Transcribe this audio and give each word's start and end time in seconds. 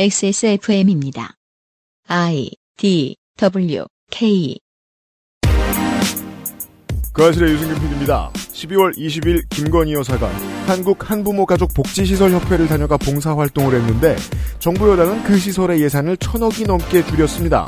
XSFM입니다. 0.00 1.34
I 2.06 2.52
D 2.76 3.16
W 3.36 3.84
K 4.12 4.56
그 7.12 7.24
아실의 7.24 7.54
유승균 7.54 7.74
PD입니다. 7.80 8.30
12월 8.32 8.96
20일 8.96 9.48
김건희 9.50 9.94
여사가 9.94 10.28
한국 10.68 11.10
한부모 11.10 11.46
가족 11.46 11.74
복지시설 11.74 12.30
협회를 12.30 12.68
다녀가 12.68 12.96
봉사 12.96 13.36
활동을 13.36 13.74
했는데 13.74 14.14
정부 14.60 14.88
여당은 14.88 15.24
그 15.24 15.36
시설의 15.36 15.82
예산을 15.82 16.16
천억이 16.18 16.62
넘게 16.62 17.04
줄였습니다. 17.04 17.66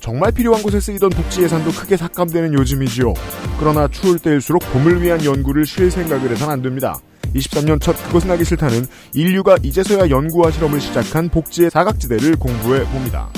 정말 0.00 0.32
필요한 0.32 0.62
곳에 0.62 0.80
쓰이던 0.80 1.10
복지 1.10 1.42
예산도 1.42 1.70
크게 1.72 1.96
삭감되는 1.96 2.54
요즘이지요. 2.54 3.14
그러나 3.58 3.88
추울 3.88 4.18
때일수록 4.18 4.62
봄을 4.72 5.02
위한 5.02 5.24
연구를 5.24 5.66
쉴 5.66 5.90
생각을 5.90 6.30
해선 6.30 6.50
안 6.50 6.62
됩니다. 6.62 6.98
23년 7.34 7.80
첫 7.80 7.92
그것은 8.06 8.30
하기 8.30 8.44
싫다는 8.44 8.86
인류가 9.12 9.56
이제서야 9.62 10.08
연구와 10.08 10.50
실험을 10.50 10.80
시작한 10.80 11.28
복지의 11.28 11.70
사각지대를 11.70 12.36
공부해 12.36 12.84
봅니다. 12.84 13.28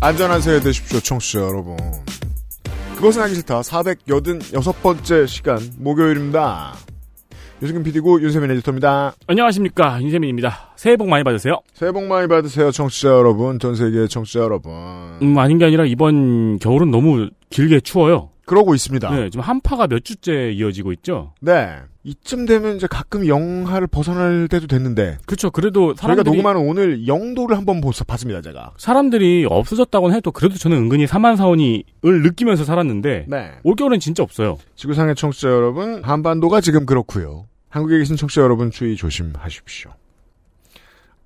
안전한 0.00 0.40
새해 0.40 0.60
되십시오, 0.60 1.00
청취자 1.00 1.40
여러분. 1.40 1.76
그것은 2.96 3.22
하기 3.22 3.34
싫다. 3.34 3.60
486번째 3.60 5.26
시간, 5.26 5.58
목요일입니다. 5.78 6.74
유승균 7.62 7.84
PD고 7.84 8.20
윤세민 8.20 8.50
에디터입니다. 8.50 9.14
안녕하십니까 9.26 10.02
윤세민입니다. 10.02 10.72
새해 10.76 10.96
복 10.96 11.08
많이 11.08 11.24
받으세요. 11.24 11.60
새해 11.72 11.90
복 11.90 12.04
많이 12.04 12.28
받으세요, 12.28 12.70
청취자 12.70 13.08
여러분. 13.08 13.58
전 13.58 13.74
세계 13.74 14.06
청취자 14.06 14.40
여러분. 14.40 14.72
음 15.22 15.38
아닌 15.38 15.56
게 15.58 15.64
아니라 15.64 15.86
이번 15.86 16.58
겨울은 16.58 16.90
너무 16.90 17.30
길게 17.48 17.80
추워요. 17.80 18.30
그러고 18.46 18.74
있습니다. 18.74 19.10
네, 19.10 19.28
지금 19.28 19.40
한파가 19.42 19.88
몇 19.88 20.04
주째 20.04 20.52
이어지고 20.52 20.92
있죠. 20.94 21.34
네. 21.40 21.76
이쯤 22.04 22.46
되면 22.46 22.76
이제 22.76 22.86
가끔 22.88 23.26
영하를 23.26 23.88
벗어날 23.88 24.46
때도 24.48 24.68
됐는데. 24.68 25.18
그렇죠. 25.26 25.50
그래도 25.50 25.94
저희가 25.94 26.00
사람들이 26.00 26.30
녹음하는 26.30 26.60
오늘 26.68 27.08
영도를 27.08 27.56
한번 27.56 27.80
보- 27.80 27.90
봤습니다, 28.06 28.40
제가. 28.42 28.72
사람들이 28.78 29.44
없어졌다고는 29.50 30.14
해도 30.16 30.30
그래도 30.30 30.54
저는 30.56 30.76
은근히 30.76 31.08
사만사원이을 31.08 31.82
느끼면서 32.22 32.64
살았는데 32.64 33.26
네. 33.28 33.50
올겨울은 33.64 33.98
진짜 33.98 34.22
없어요. 34.22 34.58
지구상의 34.76 35.16
청취자 35.16 35.48
여러분, 35.48 36.04
한반도가 36.04 36.60
지금 36.60 36.86
그렇고요. 36.86 37.46
한국에 37.68 37.98
계신 37.98 38.14
청취자 38.16 38.42
여러분 38.42 38.70
추위 38.70 38.94
조심하십시오. 38.96 39.90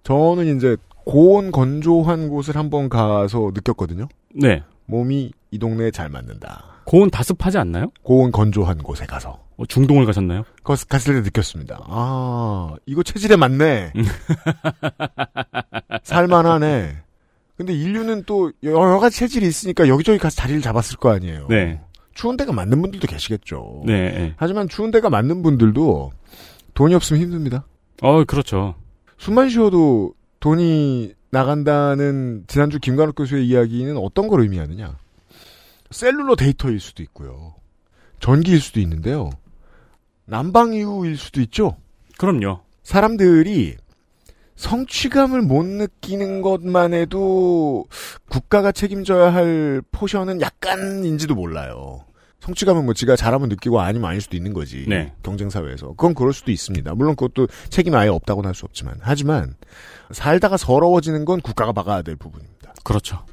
저는 0.05 0.57
이제 0.57 0.79
고온 1.05 1.51
건조한 1.53 2.29
곳을 2.31 2.57
한번 2.57 2.89
가서 2.89 3.51
느꼈거든요. 3.53 4.09
네. 4.35 4.63
몸이 4.87 5.33
이 5.51 5.59
동네에 5.59 5.91
잘 5.91 6.09
맞는다. 6.09 6.70
고온 6.91 7.09
다습하지 7.09 7.57
않나요? 7.57 7.93
고온 8.03 8.33
건조한 8.33 8.79
곳에 8.79 9.07
가서. 9.07 9.39
어, 9.57 9.65
중동을 9.65 10.07
가셨나요? 10.07 10.43
거 10.65 10.75
갔을 10.89 11.15
때 11.15 11.21
느꼈습니다. 11.21 11.85
아, 11.87 12.75
이거 12.85 13.05
체질에 13.05 13.37
맞네. 13.37 13.93
살만하네. 16.03 16.97
근데 17.57 17.73
인류는 17.73 18.25
또 18.27 18.51
여러 18.65 18.99
가지 18.99 19.21
체질이 19.21 19.47
있으니까 19.47 19.87
여기저기 19.87 20.19
가서 20.19 20.35
자리를 20.35 20.63
잡았을 20.63 20.97
거 20.97 21.13
아니에요. 21.13 21.47
네. 21.49 21.81
추운 22.15 22.37
데가 22.37 22.53
맞는 22.53 22.83
분들도 22.83 23.07
계시겠죠. 23.07 23.85
네. 23.87 24.11
네. 24.11 24.35
하지만 24.37 24.69
추운 24.69 24.91
데가 24.91 25.11
맞는 25.11 25.45
분들도 25.45 26.11
돈이 26.75 26.97
없으면 26.97 27.23
힘듭니다. 27.23 27.67
어, 28.03 28.25
그렇죠. 28.25 28.75
숨만 29.17 29.49
쉬어도 29.49 30.15
돈이 30.41 31.15
나간다는 31.31 32.47
지난주 32.49 32.81
김관욱 32.81 33.15
교수의 33.15 33.47
이야기는 33.47 33.97
어떤 33.97 34.27
걸 34.27 34.41
의미하느냐. 34.41 34.97
셀룰러 35.91 36.37
데이터일 36.37 36.81
수도 36.81 37.03
있고요. 37.03 37.55
전기일 38.21 38.61
수도 38.61 38.81
있는데요. 38.81 39.31
난방이유일 40.27 41.17
수도 41.17 41.41
있죠. 41.43 41.77
그럼요. 42.19 42.61
사람들이 42.83 43.77
성취감을 44.57 45.43
못 45.43 45.65
느끼는 45.65 46.43
것만 46.43 46.93
해도 46.93 47.87
국가가 48.29 48.73
책임져야 48.73 49.33
할 49.33 49.83
포션은 49.91 50.41
약간인지도 50.43 51.35
몰라요. 51.35 52.05
성취감은 52.41 52.85
뭐 52.85 52.95
지가 52.95 53.17
잘하면 53.17 53.49
느끼고 53.49 53.81
아니면 53.81 54.11
아닐 54.11 54.21
수도 54.21 54.37
있는 54.37 54.53
거지. 54.53 54.87
네. 54.89 55.13
경쟁사회에서. 55.23 55.89
그건 55.89 56.15
그럴 56.15 56.33
수도 56.33 56.51
있습니다. 56.51 56.95
물론 56.95 57.17
그것도 57.17 57.49
책임이 57.69 57.97
아예 57.97 58.09
없다고는 58.09 58.49
할 58.49 58.55
수 58.55 58.65
없지만. 58.65 58.97
하지만 59.01 59.57
살다가 60.11 60.57
서러워지는 60.57 61.25
건 61.25 61.41
국가가 61.41 61.73
막아야 61.73 62.03
될 62.03 62.17
부분입니다. 62.17 62.75
그렇죠. 62.85 63.25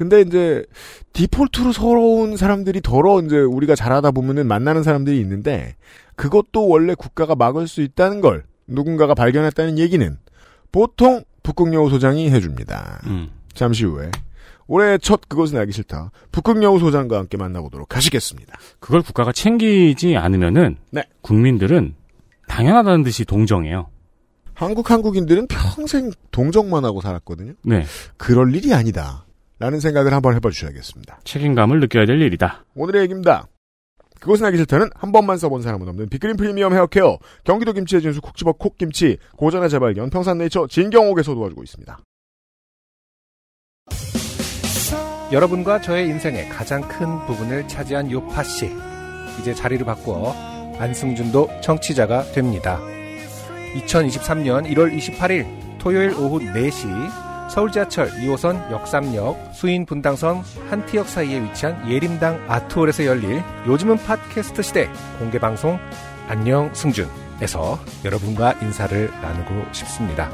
근데 0.00 0.22
이제 0.22 0.64
디폴트로 1.12 1.72
서러운 1.72 2.38
사람들이 2.38 2.80
더러 2.80 3.20
이제 3.20 3.36
우리가 3.36 3.74
잘하다 3.74 4.12
보면은 4.12 4.48
만나는 4.48 4.82
사람들이 4.82 5.20
있는데 5.20 5.76
그것도 6.16 6.68
원래 6.68 6.94
국가가 6.94 7.34
막을 7.34 7.68
수 7.68 7.82
있다는 7.82 8.22
걸 8.22 8.44
누군가가 8.66 9.12
발견했다는 9.12 9.78
얘기는 9.78 10.16
보통 10.72 11.22
북극여우 11.42 11.90
소장이 11.90 12.30
해줍니다. 12.30 13.02
음. 13.08 13.28
잠시 13.52 13.84
후에 13.84 14.10
올해 14.66 14.96
첫 14.96 15.28
그것은 15.28 15.58
알기 15.58 15.72
싫다 15.72 16.12
북극여우 16.32 16.78
소장과 16.78 17.18
함께 17.18 17.36
만나보도록 17.36 17.94
하시겠습니다. 17.94 18.58
그걸 18.78 19.02
국가가 19.02 19.32
챙기지 19.32 20.16
않으면은 20.16 20.78
네. 20.92 21.02
국민들은 21.20 21.94
당연하다는 22.48 23.02
듯이 23.02 23.26
동정해요. 23.26 23.90
한국 24.54 24.90
한국인들은 24.90 25.48
평생 25.48 26.10
동정만 26.30 26.86
하고 26.86 27.02
살았거든요. 27.02 27.52
네. 27.64 27.84
그럴 28.16 28.54
일이 28.54 28.72
아니다. 28.72 29.26
라는 29.60 29.78
생각을 29.78 30.12
한번 30.12 30.34
해봐 30.34 30.50
주셔야겠습니다. 30.50 31.20
책임감을 31.22 31.80
느껴야 31.80 32.06
될 32.06 32.20
일이다. 32.20 32.64
오늘의 32.74 33.02
얘기입니다. 33.02 33.46
그것은 34.18 34.46
하기 34.46 34.56
싫다는 34.56 34.88
한 34.94 35.12
번만 35.12 35.36
써본 35.36 35.62
사람은 35.62 35.86
없는 35.88 36.08
빅그린 36.08 36.36
프리미엄 36.36 36.72
헤어케어, 36.72 37.18
경기도 37.44 37.72
김치의 37.72 38.02
진수 38.02 38.20
콕 38.20 38.36
집어 38.36 38.52
콕김치, 38.52 39.18
고전의 39.36 39.70
재발견, 39.70 40.10
평산네이처 40.10 40.66
진경옥에서 40.68 41.34
도와주고 41.34 41.62
있습니다. 41.62 41.98
여러분과 45.30 45.80
저의 45.80 46.08
인생의 46.08 46.48
가장 46.48 46.80
큰 46.88 47.24
부분을 47.26 47.68
차지한 47.68 48.10
요파 48.10 48.42
씨. 48.42 48.70
이제 49.40 49.54
자리를 49.54 49.84
바꾸어 49.86 50.32
안승준도 50.78 51.60
청취자가 51.62 52.32
됩니다. 52.32 52.80
2023년 53.74 54.66
1월 54.72 54.92
28일 54.96 55.78
토요일 55.78 56.10
오후 56.14 56.40
4시 56.40 57.29
서울 57.50 57.72
지하철 57.72 58.08
2호선 58.10 58.70
역삼역 58.70 59.54
수인 59.54 59.84
분당선 59.84 60.44
한티역 60.68 61.08
사이에 61.08 61.42
위치한 61.42 61.90
예림당 61.90 62.44
아트홀에서 62.48 63.06
열릴 63.06 63.42
요즘은 63.66 63.96
팟캐스트 63.96 64.62
시대 64.62 64.88
공개 65.18 65.40
방송 65.40 65.76
안녕 66.28 66.72
승준에서 66.72 67.80
여러분과 68.04 68.52
인사를 68.62 69.10
나누고 69.20 69.72
싶습니다. 69.72 70.30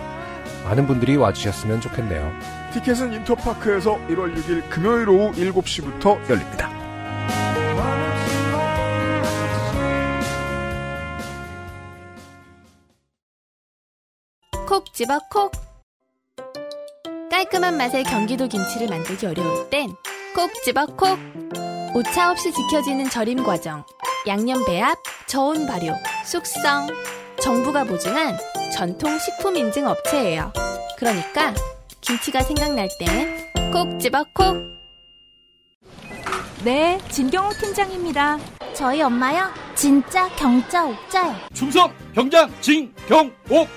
많은 0.65 0.87
분들이 0.87 1.17
와주셨으면 1.17 1.81
좋겠네요. 1.81 2.31
티켓은 2.75 3.15
인터파크에서 3.15 3.97
1월 4.09 4.37
6일 4.37 4.69
금요일 4.69 5.09
오후 5.09 5.33
7시부터 5.33 6.19
열립니다. 6.29 6.71
콕 14.69 14.93
집어 14.93 15.19
콕 15.31 15.76
깔끔한 17.37 17.77
맛의 17.77 18.03
경기도 18.05 18.49
김치를 18.49 18.89
만들기 18.89 19.27
어려울 19.27 19.69
땐 19.69 19.95
콕 20.35 20.51
집어 20.65 20.87
콕. 20.87 21.19
오차 21.95 22.31
없이 22.31 22.51
지켜지는 22.51 23.11
절임 23.11 23.45
과정. 23.45 23.85
양념 24.27 24.65
배합, 24.65 24.97
저온 25.27 25.67
발효, 25.67 25.93
숙성. 26.25 26.87
정부가 27.39 27.85
보증한 27.85 28.39
전통 28.73 29.19
식품 29.19 29.55
인증 29.55 29.87
업체예요. 29.87 30.51
그러니까 30.97 31.53
김치가 32.01 32.41
생각날 32.41 32.89
땐 32.99 33.53
콕 33.71 34.01
집어 34.01 34.25
콕. 34.33 34.57
네, 36.65 36.99
진경호 37.11 37.51
팀장입니다. 37.61 38.39
저희 38.73 39.03
엄마요? 39.03 39.51
진짜 39.75 40.27
경자 40.37 40.87
옥자요. 40.87 41.35
충성 41.53 41.93
경장 42.15 42.51
진경옥. 42.63 43.69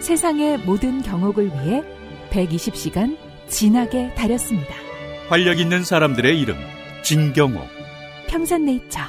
세상의 0.00 0.58
모든 0.60 1.02
경옥을 1.02 1.46
위해 1.46 1.93
120시간 2.34 3.16
진하게 3.48 4.12
다렸습니다. 4.14 4.74
활력 5.28 5.60
있는 5.60 5.84
사람들의 5.84 6.38
이름 6.40 6.56
진경옥 7.02 7.62
평산네이처. 8.26 9.00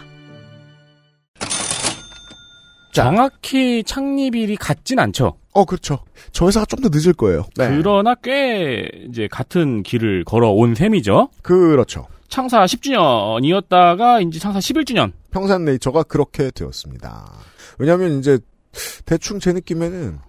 정확히 2.94 3.84
창립일이 3.84 4.56
같진 4.56 5.00
않죠. 5.00 5.38
어, 5.54 5.66
그렇죠. 5.66 6.00
저 6.32 6.48
회사가 6.48 6.66
좀 6.66 6.82
더 6.82 6.90
늦을 6.90 7.14
거예요. 7.14 7.46
네. 7.58 7.68
그러나 7.70 8.16
꽤 8.16 8.88
이제 9.10 9.28
같은 9.30 9.82
길을 9.84 10.24
걸어온 10.26 10.76
셈이죠. 10.76 11.30
그렇죠. 11.42 12.08
창사 12.30 12.64
10주년이었다가 12.66 14.26
이제 14.26 14.40
창사 14.40 14.60
11주년. 14.60 15.12
평산네이처가 15.32 16.04
그렇게 16.04 16.52
되었습니다. 16.52 17.32
왜냐하면 17.80 18.20
이제 18.20 18.38
대충 19.06 19.40
제 19.40 19.52
느낌에는 19.52 20.20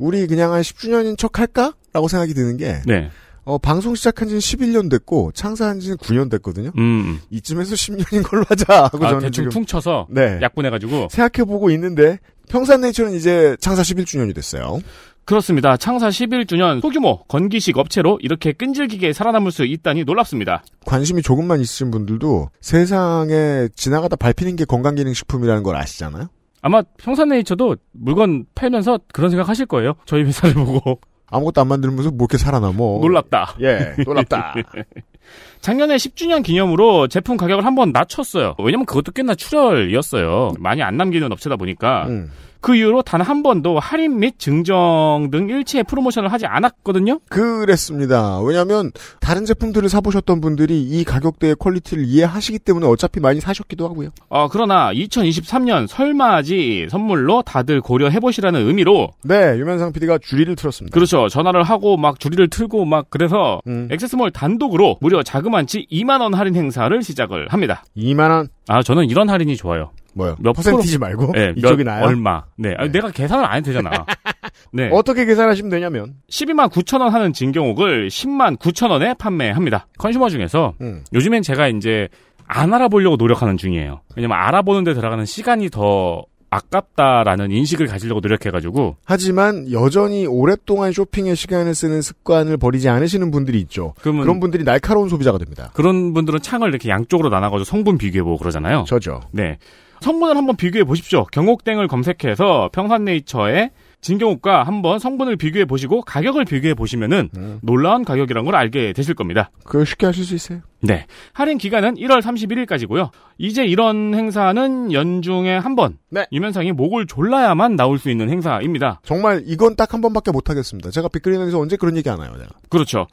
우리 0.00 0.26
그냥 0.26 0.52
한 0.52 0.62
10주년인 0.62 1.16
척 1.16 1.38
할까? 1.38 1.74
라고 1.92 2.08
생각이 2.08 2.34
드는 2.34 2.56
게 2.56 2.80
네. 2.86 3.10
어, 3.44 3.58
방송 3.58 3.94
시작한 3.94 4.28
지는 4.28 4.40
11년 4.40 4.90
됐고 4.90 5.32
창사한 5.32 5.80
지는 5.80 5.96
9년 5.98 6.30
됐거든요. 6.30 6.70
음. 6.78 7.20
이쯤에서 7.30 7.74
10년인 7.74 8.22
걸로 8.28 8.44
하자 8.48 8.84
하고 8.84 9.04
아, 9.04 9.10
저는 9.10 9.20
대충 9.20 9.44
지금 9.44 9.50
퉁쳐서 9.50 10.06
네. 10.10 10.38
약분해 10.40 10.70
가지고 10.70 11.08
생각해 11.10 11.46
보고 11.46 11.70
있는데 11.70 12.18
평산네이처는 12.48 13.12
이제 13.14 13.56
창사 13.60 13.82
11주년이 13.82 14.34
됐어요. 14.34 14.80
그렇습니다. 15.24 15.76
창사 15.76 16.08
11주년 16.08 16.80
소규모 16.80 17.22
건기식 17.24 17.76
업체로 17.78 18.18
이렇게 18.22 18.52
끈질기게 18.52 19.12
살아남을 19.12 19.52
수 19.52 19.64
있다니 19.64 20.04
놀랍습니다. 20.04 20.64
관심이 20.86 21.22
조금만 21.22 21.60
있으신 21.60 21.90
분들도 21.90 22.50
세상에 22.60 23.68
지나가다 23.76 24.16
밟히는 24.16 24.56
게 24.56 24.64
건강기능식품이라는 24.64 25.62
걸 25.62 25.76
아시잖아요. 25.76 26.28
아마 26.62 26.82
평산네이처도 26.98 27.76
물건 27.92 28.44
팔면서 28.54 29.00
그런 29.12 29.30
생각 29.30 29.48
하실 29.48 29.66
거예요. 29.66 29.94
저희 30.04 30.22
회사를 30.24 30.54
보고 30.54 31.00
아무것도 31.30 31.60
안 31.60 31.68
만들면서 31.68 32.10
뭐 32.10 32.26
이렇게 32.28 32.38
살아남어. 32.38 32.98
놀랍다. 33.00 33.56
예, 33.60 33.94
놀랍다. 34.04 34.54
작년에 35.60 35.96
10주년 35.96 36.42
기념으로 36.42 37.06
제품 37.08 37.36
가격을 37.36 37.64
한번 37.64 37.92
낮췄어요. 37.92 38.56
왜냐면 38.58 38.86
그것도 38.86 39.12
꽤나 39.12 39.34
출혈이었어요. 39.34 40.54
많이 40.58 40.82
안 40.82 40.96
남기는 40.96 41.30
업체다 41.30 41.56
보니까. 41.56 42.06
음. 42.08 42.30
그 42.60 42.74
이후로 42.74 43.02
단 43.02 43.20
한 43.20 43.42
번도 43.42 43.78
할인 43.78 44.18
및 44.18 44.38
증정 44.38 45.28
등 45.30 45.48
일체 45.50 45.82
프로모션을 45.82 46.32
하지 46.32 46.46
않았거든요. 46.46 47.20
그랬습니다. 47.28 48.40
왜냐하면 48.40 48.90
다른 49.20 49.44
제품들을 49.44 49.88
사보셨던 49.88 50.40
분들이 50.40 50.82
이 50.82 51.04
가격대의 51.04 51.56
quality를 51.56 52.04
이해하시기 52.06 52.58
때문에 52.60 52.86
어차피 52.86 53.20
많이 53.20 53.40
사셨기도 53.40 53.84
하고요. 53.88 54.08
어, 54.30 54.48
그러나 54.50 54.92
2023년 54.92 55.86
설맞이 55.86 56.88
선물로 56.90 57.42
다들 57.42 57.80
고려해보시라는 57.80 58.66
의미로 58.66 59.10
네, 59.22 59.56
유면상 59.58 59.92
PD가 59.92 60.18
주리를 60.18 60.54
틀었습니다. 60.56 60.94
그렇죠. 60.94 61.28
전화를 61.28 61.62
하고 61.62 61.96
막 61.96 62.18
주리를 62.18 62.48
틀고 62.48 62.84
막 62.86 63.06
그래서 63.10 63.60
음. 63.66 63.88
액세스몰 63.90 64.30
단독으로 64.30 64.96
무려 65.00 65.22
자그만치 65.22 65.86
2만 65.92 66.20
원 66.22 66.34
할인 66.34 66.56
행사를 66.56 67.02
시작을 67.02 67.48
합니다. 67.48 67.84
2만 67.96 68.30
원 68.30 68.48
아, 68.68 68.82
저는 68.82 69.10
이런 69.10 69.28
할인이 69.28 69.56
좋아요. 69.56 69.90
뭐요? 70.14 70.36
몇 70.40 70.52
퍼센티지 70.52 70.98
말고 70.98 71.32
네, 71.32 71.52
이쪽이 71.56 71.84
몇, 71.84 71.92
나요. 71.92 72.04
얼마. 72.06 72.44
네. 72.56 72.74
아니, 72.76 72.90
내가 72.90 73.10
계산을 73.10 73.44
안 73.44 73.58
해도 73.58 73.66
되잖아. 73.66 73.90
네. 74.72 74.88
어떻게 74.92 75.24
계산하시면 75.24 75.70
되냐면 75.70 76.14
12만 76.30 76.70
9천 76.70 77.00
원 77.00 77.12
하는 77.12 77.32
진경옥을 77.32 78.08
10만 78.08 78.58
9천 78.58 78.90
원에 78.90 79.14
판매합니다. 79.14 79.86
consumer 79.98 80.28
중에서 80.28 80.74
음. 80.80 81.04
요즘엔 81.12 81.42
제가 81.42 81.68
이제 81.68 82.08
안 82.46 82.74
알아보려고 82.74 83.16
노력하는 83.16 83.56
중이에요. 83.56 84.00
왜냐면 84.16 84.38
알아보는 84.38 84.84
데 84.84 84.94
들어가는 84.94 85.24
시간이 85.24 85.70
더 85.70 86.24
아깝다라는 86.50 87.52
인식을 87.52 87.86
가지려고 87.86 88.20
노력해가지고 88.20 88.96
하지만 89.04 89.70
여전히 89.70 90.26
오랫동안 90.26 90.90
쇼핑에 90.92 91.36
시간을 91.36 91.74
쓰는 91.76 92.02
습관을 92.02 92.56
버리지 92.56 92.88
않으시는 92.88 93.30
분들이 93.30 93.60
있죠. 93.60 93.94
그러면 94.00 94.22
그런 94.22 94.40
분들이 94.40 94.64
날카로운 94.64 95.08
소비자가 95.08 95.38
됩니다. 95.38 95.70
그런 95.74 96.12
분들은 96.12 96.40
창을 96.42 96.68
이렇게 96.68 96.88
양쪽으로 96.88 97.28
나눠가지고 97.28 97.64
성분 97.64 97.98
비교해보고 97.98 98.38
그러잖아요. 98.38 98.84
저죠. 98.88 99.20
네. 99.30 99.58
성분을 100.00 100.36
한번 100.36 100.56
비교해 100.56 100.84
보십시오. 100.84 101.24
경옥땡을 101.26 101.88
검색해서 101.88 102.70
평산네이처의 102.72 103.70
진경옥과 104.00 104.62
한번 104.62 104.98
성분을 104.98 105.36
비교해 105.36 105.66
보시고 105.66 106.00
가격을 106.02 106.46
비교해 106.46 106.74
보시면은 106.74 107.28
음. 107.36 107.58
놀라운 107.62 108.04
가격이란 108.04 108.44
걸 108.44 108.56
알게 108.56 108.92
되실 108.94 109.14
겁니다. 109.14 109.50
그걸 109.64 109.84
쉽게 109.84 110.06
하실 110.06 110.24
수 110.24 110.34
있어요. 110.34 110.60
네. 110.82 111.06
할인 111.32 111.58
기간은 111.58 111.96
1월 111.96 112.22
31일까지고요. 112.22 113.10
이제 113.38 113.64
이런 113.64 114.14
행사는 114.14 114.92
연중에 114.92 115.56
한 115.56 115.76
번. 115.76 115.98
네. 116.10 116.26
유면상이 116.32 116.72
목을 116.72 117.06
졸라야만 117.06 117.76
나올 117.76 117.98
수 117.98 118.10
있는 118.10 118.30
행사입니다. 118.30 119.00
정말 119.04 119.42
이건 119.46 119.76
딱 119.76 119.92
한 119.92 120.00
번밖에 120.00 120.30
못 120.30 120.48
하겠습니다. 120.50 120.90
제가 120.90 121.08
빅그린에서 121.08 121.58
언제 121.58 121.76
그런 121.76 121.96
얘기 121.96 122.08
안 122.08 122.20
해요. 122.22 122.30
내가. 122.38 122.48
그렇죠. 122.68 123.06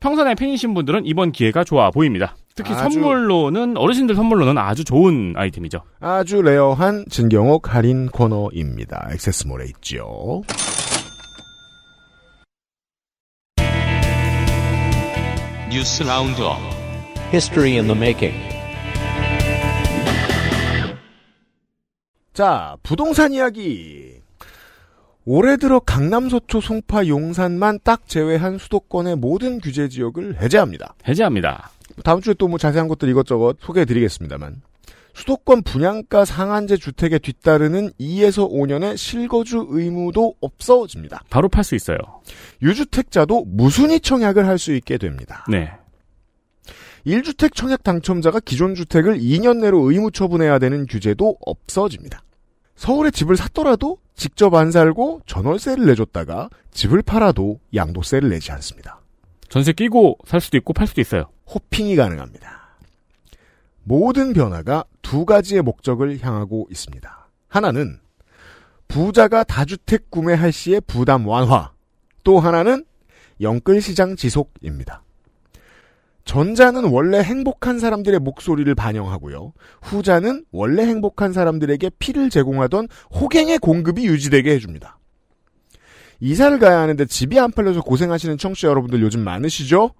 평산의 0.00 0.34
팬이신 0.34 0.72
분들은 0.74 1.06
이번 1.06 1.30
기회가 1.30 1.62
좋아 1.62 1.90
보입니다. 1.90 2.34
특히 2.54 2.72
아주- 2.72 2.94
선물로는 3.00 3.76
어르신들 3.76 4.14
선물로는 4.14 4.58
아주 4.58 4.84
좋은 4.84 5.34
아이템이죠. 5.36 5.82
아주 6.00 6.42
rare한 6.42 7.04
진경옥 7.08 7.74
할인 7.74 8.08
코너입니다. 8.08 9.08
액세스몰에 9.12 9.66
있죠. 9.66 10.42
뉴스 15.70 16.02
roundup 16.02 16.58
History 17.32 17.72
in 17.78 17.86
the 17.86 17.96
making. 17.96 18.36
자, 22.34 22.76
부동산 22.82 23.32
이야기. 23.32 24.20
올해 25.24 25.56
들어 25.56 25.78
강남, 25.78 26.28
서초, 26.28 26.60
송파, 26.60 27.06
용산만 27.06 27.80
딱 27.84 28.08
제외한 28.08 28.58
수도권의 28.58 29.16
모든 29.16 29.60
규제 29.60 29.88
지역을 29.88 30.40
해제합니다. 30.42 30.94
해제합니다. 31.06 31.70
다음 32.04 32.20
주에 32.20 32.34
또 32.34 32.48
뭐 32.48 32.58
자세한 32.58 32.88
것들 32.88 33.08
이것저것 33.08 33.56
소개해 33.60 33.84
드리겠습니다만. 33.86 34.62
수도권 35.14 35.62
분양가 35.62 36.24
상한제 36.24 36.78
주택에 36.78 37.18
뒤따르는 37.18 37.90
2에서 38.00 38.50
5년의 38.50 38.96
실거주 38.96 39.66
의무도 39.68 40.34
없어집니다. 40.40 41.24
바로 41.28 41.48
팔 41.50 41.64
수 41.64 41.74
있어요. 41.74 41.98
유주택자도 42.62 43.44
무순위 43.46 44.00
청약을 44.00 44.46
할 44.46 44.58
수 44.58 44.72
있게 44.74 44.96
됩니다. 44.96 45.44
네. 45.48 45.70
1주택 47.06 47.54
청약 47.54 47.82
당첨자가 47.82 48.40
기존 48.40 48.74
주택을 48.74 49.18
2년 49.18 49.58
내로 49.58 49.90
의무 49.90 50.10
처분해야 50.10 50.58
되는 50.58 50.86
규제도 50.86 51.36
없어집니다. 51.44 52.22
서울에 52.76 53.10
집을 53.10 53.36
샀더라도 53.36 53.98
직접 54.14 54.54
안 54.54 54.70
살고 54.70 55.22
전월세를 55.26 55.86
내줬다가 55.86 56.48
집을 56.70 57.02
팔아도 57.02 57.60
양도세를 57.74 58.28
내지 58.28 58.52
않습니다. 58.52 59.00
전세 59.48 59.72
끼고 59.72 60.18
살 60.24 60.40
수도 60.40 60.56
있고 60.58 60.72
팔 60.72 60.86
수도 60.86 61.00
있어요. 61.00 61.28
호핑이 61.52 61.96
가능합니다. 61.96 62.76
모든 63.84 64.32
변화가 64.32 64.84
두 65.02 65.24
가지의 65.24 65.62
목적을 65.62 66.20
향하고 66.20 66.68
있습니다. 66.70 67.28
하나는 67.48 67.98
부자가 68.88 69.44
다주택 69.44 70.10
구매할 70.10 70.52
시의 70.52 70.80
부담 70.86 71.26
완화. 71.26 71.72
또 72.24 72.38
하나는 72.38 72.84
영끌 73.40 73.80
시장 73.80 74.16
지속입니다. 74.16 75.02
전자는 76.24 76.84
원래 76.84 77.20
행복한 77.20 77.78
사람들의 77.78 78.20
목소리를 78.20 78.72
반영하고요. 78.74 79.52
후자는 79.82 80.44
원래 80.52 80.84
행복한 80.86 81.32
사람들에게 81.32 81.90
피를 81.98 82.30
제공하던 82.30 82.88
호갱의 83.14 83.58
공급이 83.58 84.06
유지되게 84.06 84.52
해줍니다. 84.54 84.98
이사를 86.20 86.56
가야 86.60 86.80
하는데 86.80 87.04
집이 87.04 87.38
안 87.40 87.50
팔려서 87.50 87.82
고생하시는 87.82 88.38
청취자 88.38 88.68
여러분들 88.68 89.02
요즘 89.02 89.20
많으시죠? 89.24 89.90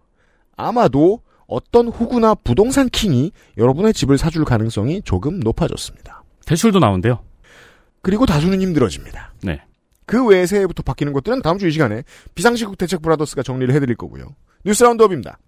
아마도 0.57 1.21
어떤 1.47 1.89
호구나 1.89 2.35
부동산 2.37 2.89
킹이 2.89 3.33
여러분의 3.59 3.93
집을 3.93 4.17
사줄 4.19 4.45
가능성이 4.45 5.03
조금 5.03 5.41
높아졌습니다. 5.41 6.23
대출도 6.47 6.79
나온대요. 6.79 7.25
그리고 8.01 8.27
다수는 8.27 8.61
힘들어집니다. 8.61 9.35
네. 9.43 9.63
그 10.07 10.25
외의 10.27 10.47
새해부터 10.47 10.83
바뀌는 10.83 11.13
것들은 11.13 11.43
다음 11.43 11.59
주 11.59 11.67
이 11.67 11.71
시간에 11.73 12.03
비상시국 12.35 12.79
대책 12.79 13.03
브라더스가 13.03 13.43
정리를 13.43 13.75
해드릴 13.75 13.97
거고요. 13.97 14.35
뉴스 14.65 14.83
라운드업입니다. 14.85 15.39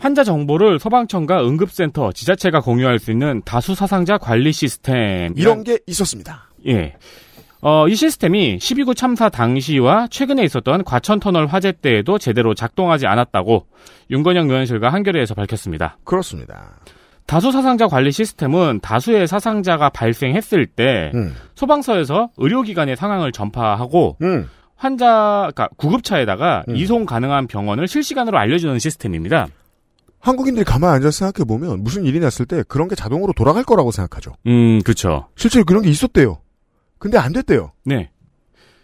환자 0.00 0.24
정보를 0.24 0.78
소방청과 0.78 1.46
응급센터, 1.46 2.12
지자체가 2.12 2.60
공유할 2.60 2.98
수 2.98 3.10
있는 3.10 3.42
다수 3.44 3.74
사상자 3.74 4.16
관리 4.16 4.50
시스템. 4.50 5.34
이런 5.36 5.62
게 5.62 5.78
있었습니다. 5.86 6.48
예. 6.66 6.94
어, 7.60 7.86
이 7.86 7.94
시스템이 7.94 8.56
12구 8.56 8.96
참사 8.96 9.28
당시와 9.28 10.08
최근에 10.10 10.42
있었던 10.44 10.84
과천터널 10.84 11.46
화재 11.46 11.72
때에도 11.72 12.16
제대로 12.16 12.54
작동하지 12.54 13.06
않았다고 13.06 13.66
윤건영 14.10 14.48
의원실과 14.48 14.90
한겨레에서 14.90 15.34
밝혔습니다. 15.34 15.98
그렇습니다. 16.04 16.80
다수 17.26 17.52
사상자 17.52 17.86
관리 17.86 18.10
시스템은 18.10 18.80
다수의 18.80 19.28
사상자가 19.28 19.90
발생했을 19.90 20.64
때 20.66 21.12
음, 21.14 21.36
소방서에서 21.54 22.30
의료기관의 22.38 22.96
상황을 22.96 23.32
전파하고 23.32 24.16
음, 24.22 24.48
환자, 24.74 25.50
그러니까 25.52 25.68
구급차에다가 25.76 26.64
음. 26.70 26.76
이송 26.76 27.04
가능한 27.04 27.48
병원을 27.48 27.86
실시간으로 27.86 28.38
알려주는 28.38 28.78
시스템입니다. 28.78 29.46
한국인들이 30.20 30.64
가만히 30.64 30.96
앉아서 30.96 31.26
생각해 31.26 31.44
보면 31.46 31.82
무슨 31.82 32.04
일이 32.04 32.20
났을 32.20 32.46
때 32.46 32.62
그런 32.68 32.88
게 32.88 32.94
자동으로 32.94 33.32
돌아갈 33.32 33.64
거라고 33.64 33.90
생각하죠. 33.90 34.32
음, 34.46 34.80
그쵸. 34.84 35.26
실제로 35.36 35.64
그런 35.64 35.82
게 35.82 35.88
있었대요. 35.90 36.38
근데 36.98 37.16
안 37.18 37.32
됐대요. 37.32 37.72
네. 37.84 38.10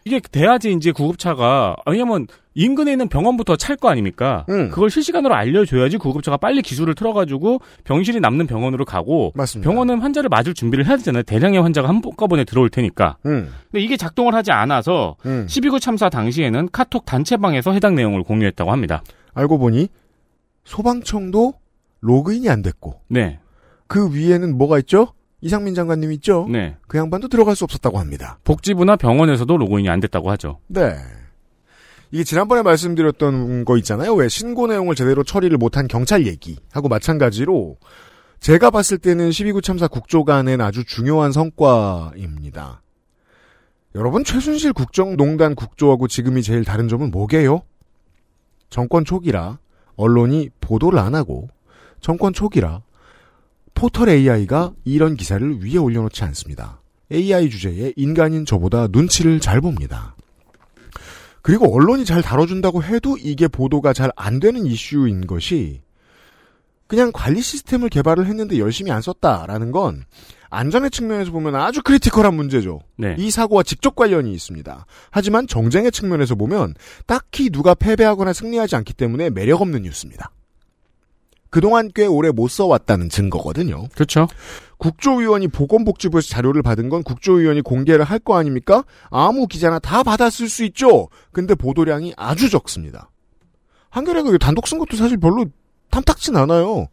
이게 0.07 0.21
돼야지 0.21 0.73
이제 0.73 0.93
구급차가 0.93 1.75
왜냐면 1.85 2.29
인근에 2.55 2.93
있는 2.93 3.09
병원부터 3.09 3.57
찰 3.57 3.77
거 3.77 3.89
아닙니까? 3.91 4.47
음. 4.49 4.71
그걸 4.71 4.89
실시간으로 4.89 5.35
알려줘야지 5.35 5.99
구급차가 5.99 6.37
빨리 6.37 6.63
기술을 6.63 6.95
틀어가지고 6.95 7.59
병실이 7.85 8.21
남는 8.21 8.47
병원으로 8.47 8.85
가고 8.85 9.33
맞습니다. 9.35 9.69
병원은 9.69 10.01
환자를 10.01 10.29
맞을 10.31 10.55
준비를 10.55 10.87
해야 10.87 10.97
되잖아요. 10.97 11.25
대량의 11.25 11.61
환자가 11.61 11.89
한꺼번에 11.89 12.45
들어올 12.45 12.71
테니까. 12.71 13.17
음, 13.27 13.53
근데 13.71 13.85
이게 13.85 13.97
작동을 13.97 14.33
하지 14.35 14.53
않아서 14.53 15.17
음. 15.27 15.45
12구 15.49 15.81
참사 15.81 16.09
당시에는 16.09 16.69
카톡 16.73 17.05
단체방에서 17.05 17.73
해당 17.73 17.97
내용을 17.97 18.23
공유했다고 18.23 18.71
합니다. 18.71 19.03
알고 19.35 19.59
보니 19.59 19.89
소방청도 20.67 21.55
로그인이 22.01 22.49
안 22.51 22.61
됐고 22.61 23.01
네, 23.09 23.41
그 23.87 24.15
위에는 24.15 24.59
뭐가 24.59 24.79
있죠? 24.81 25.13
이상민 25.41 25.75
장관님 25.75 26.13
있죠? 26.13 26.47
네. 26.51 26.77
그 26.89 26.99
양반도 26.99 27.29
들어갈 27.29 27.55
수 27.57 27.65
없었다고 27.65 27.99
합니다. 27.99 28.39
복지부나 28.45 28.97
병원에서도 28.97 29.57
로그인이 29.57 29.89
안 29.89 30.01
됐다고 30.01 30.31
하죠. 30.33 30.59
네. 30.67 30.97
이게 32.11 32.25
지난번에 32.25 32.63
말씀드렸던 32.63 33.65
거 33.65 33.77
있잖아요. 33.79 34.15
왜 34.15 34.29
신고 34.29 34.67
내용을 34.67 34.95
제대로 34.95 35.23
처리를 35.23 35.59
못한 35.59 35.89
경찰 35.89 36.27
얘기하고 36.27 36.89
마찬가지로 36.89 37.77
제가 38.41 38.71
봤을 38.71 38.99
때는 38.99 39.31
12구 39.31 39.63
참사 39.63 39.89
국조간엔 39.89 40.61
아주 40.61 40.85
중요한 40.85 41.33
성과입니다. 41.33 42.83
여러분 43.95 44.25
최순실 44.25 44.73
국정농단 44.73 45.55
국조하고 45.55 46.07
지금이 46.07 46.43
제일 46.43 46.65
다른 46.65 46.89
점은 46.89 47.11
뭐게요? 47.11 47.63
정권 48.69 49.05
초기라 49.05 49.59
언론이 49.97 50.51
보도를 50.61 50.99
안 50.99 51.15
하고 51.15 51.49
정권 52.01 52.33
초기라 52.33 52.83
포털 53.75 54.09
AI가 54.09 54.73
이런 54.85 55.17
기사를 55.17 55.63
위에 55.63 55.77
올려놓지 55.77 56.25
않습니다. 56.25 56.81
AI 57.13 57.51
주제에 57.51 57.93
인간인 57.97 58.47
저보다 58.47 58.89
눈치를 58.89 59.39
잘 59.41 59.61
봅니다. 59.61 60.17
그리고 61.43 61.73
언론이 61.73 62.05
잘 62.05 62.23
다뤄준다고 62.23 62.83
해도 62.83 63.17
이게 63.19 63.47
보도가 63.47 63.93
잘 63.93 64.11
안 64.17 64.41
되는 64.41 64.67
이슈인 64.67 65.27
것이 65.27 65.83
그냥 66.87 67.11
관리 67.13 67.41
시스템을 67.41 67.89
개발을 67.89 68.27
했는데 68.27 68.59
열심히 68.59 68.91
안 68.91 69.03
썼다라는 69.03 69.71
건 69.73 70.05
안전의 70.51 70.91
측면에서 70.91 71.31
보면 71.33 71.55
아주 71.57 71.83
critical한 71.83 72.35
문제죠. 72.35 72.81
네. 72.97 73.15
이 73.19 73.31
사고와 73.31 73.63
직접 73.63 73.95
관련이 73.97 74.33
있습니다. 74.33 74.87
하지만 75.11 75.47
정쟁의 75.47 75.93
측면에서 75.93 76.35
보면 76.35 76.75
딱히 77.07 77.51
누가 77.51 77.75
패배하거나 77.75 78.33
승리하지 78.33 78.77
않기 78.77 78.95
때문에 78.95 79.31
매력 79.31 79.63
없는 79.63 79.83
뉴스입니다. 79.83 80.31
그동안 81.49 81.91
꽤 81.95 82.05
오래 82.07 82.31
못 82.31 82.49
써왔다는 82.49 83.09
증거거든요. 83.09 83.89
그렇죠. 83.95 84.27
국조위원이 84.79 85.49
보건복지부에서 85.49 86.29
자료를 86.29 86.63
받은 86.63 86.89
건 86.91 87.03
국조위원이 87.03 87.63
공개를 87.63 88.05
할 88.05 88.19
거 88.19 88.37
아닙니까? 88.37 88.85
아무 89.09 89.47
기자나 89.47 89.79
다 89.79 90.03
받았을 90.03 90.49
수 90.49 90.65
있죠. 90.65 91.09
근데 91.33 91.55
보도량이 91.55 92.15
아주 92.17 92.51
적습니다. 92.51 93.11
한겨레가 93.91 94.37
단독 94.39 94.67
쓴 94.67 94.79
것도 94.79 94.97
사실 94.97 95.17
별로 95.17 95.47
탐탁진 95.91 96.37
않아요. 96.37 96.89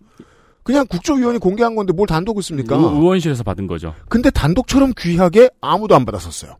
그냥 0.63 0.87
국조위원이 0.87 1.39
공개한 1.39 1.75
건데 1.75 1.91
뭘 1.93 2.07
단독을 2.07 2.41
씁니까? 2.41 2.75
의- 2.77 2.83
의원실에서 2.83 3.43
받은 3.43 3.67
거죠. 3.67 3.93
근데 4.09 4.29
단독처럼 4.29 4.93
귀하게 4.97 5.49
아무도 5.61 5.95
안 5.95 6.05
받았었어요. 6.05 6.57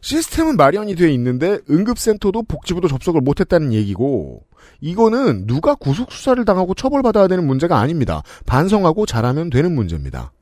시스템은 0.00 0.56
마련이 0.56 0.96
돼 0.96 1.10
있는데 1.14 1.58
응급센터도 1.70 2.42
복지부도 2.42 2.88
접속을 2.88 3.20
못했다는 3.22 3.72
얘기고 3.72 4.42
이거는 4.80 5.46
누가 5.46 5.74
구속 5.74 6.12
수사를 6.12 6.42
당하고 6.44 6.74
처벌받아야 6.74 7.26
되는 7.28 7.46
문제가 7.46 7.78
아닙니다. 7.78 8.22
반성하고 8.46 9.06
잘하면 9.06 9.48
되는 9.50 9.74
문제입니다. 9.74 10.32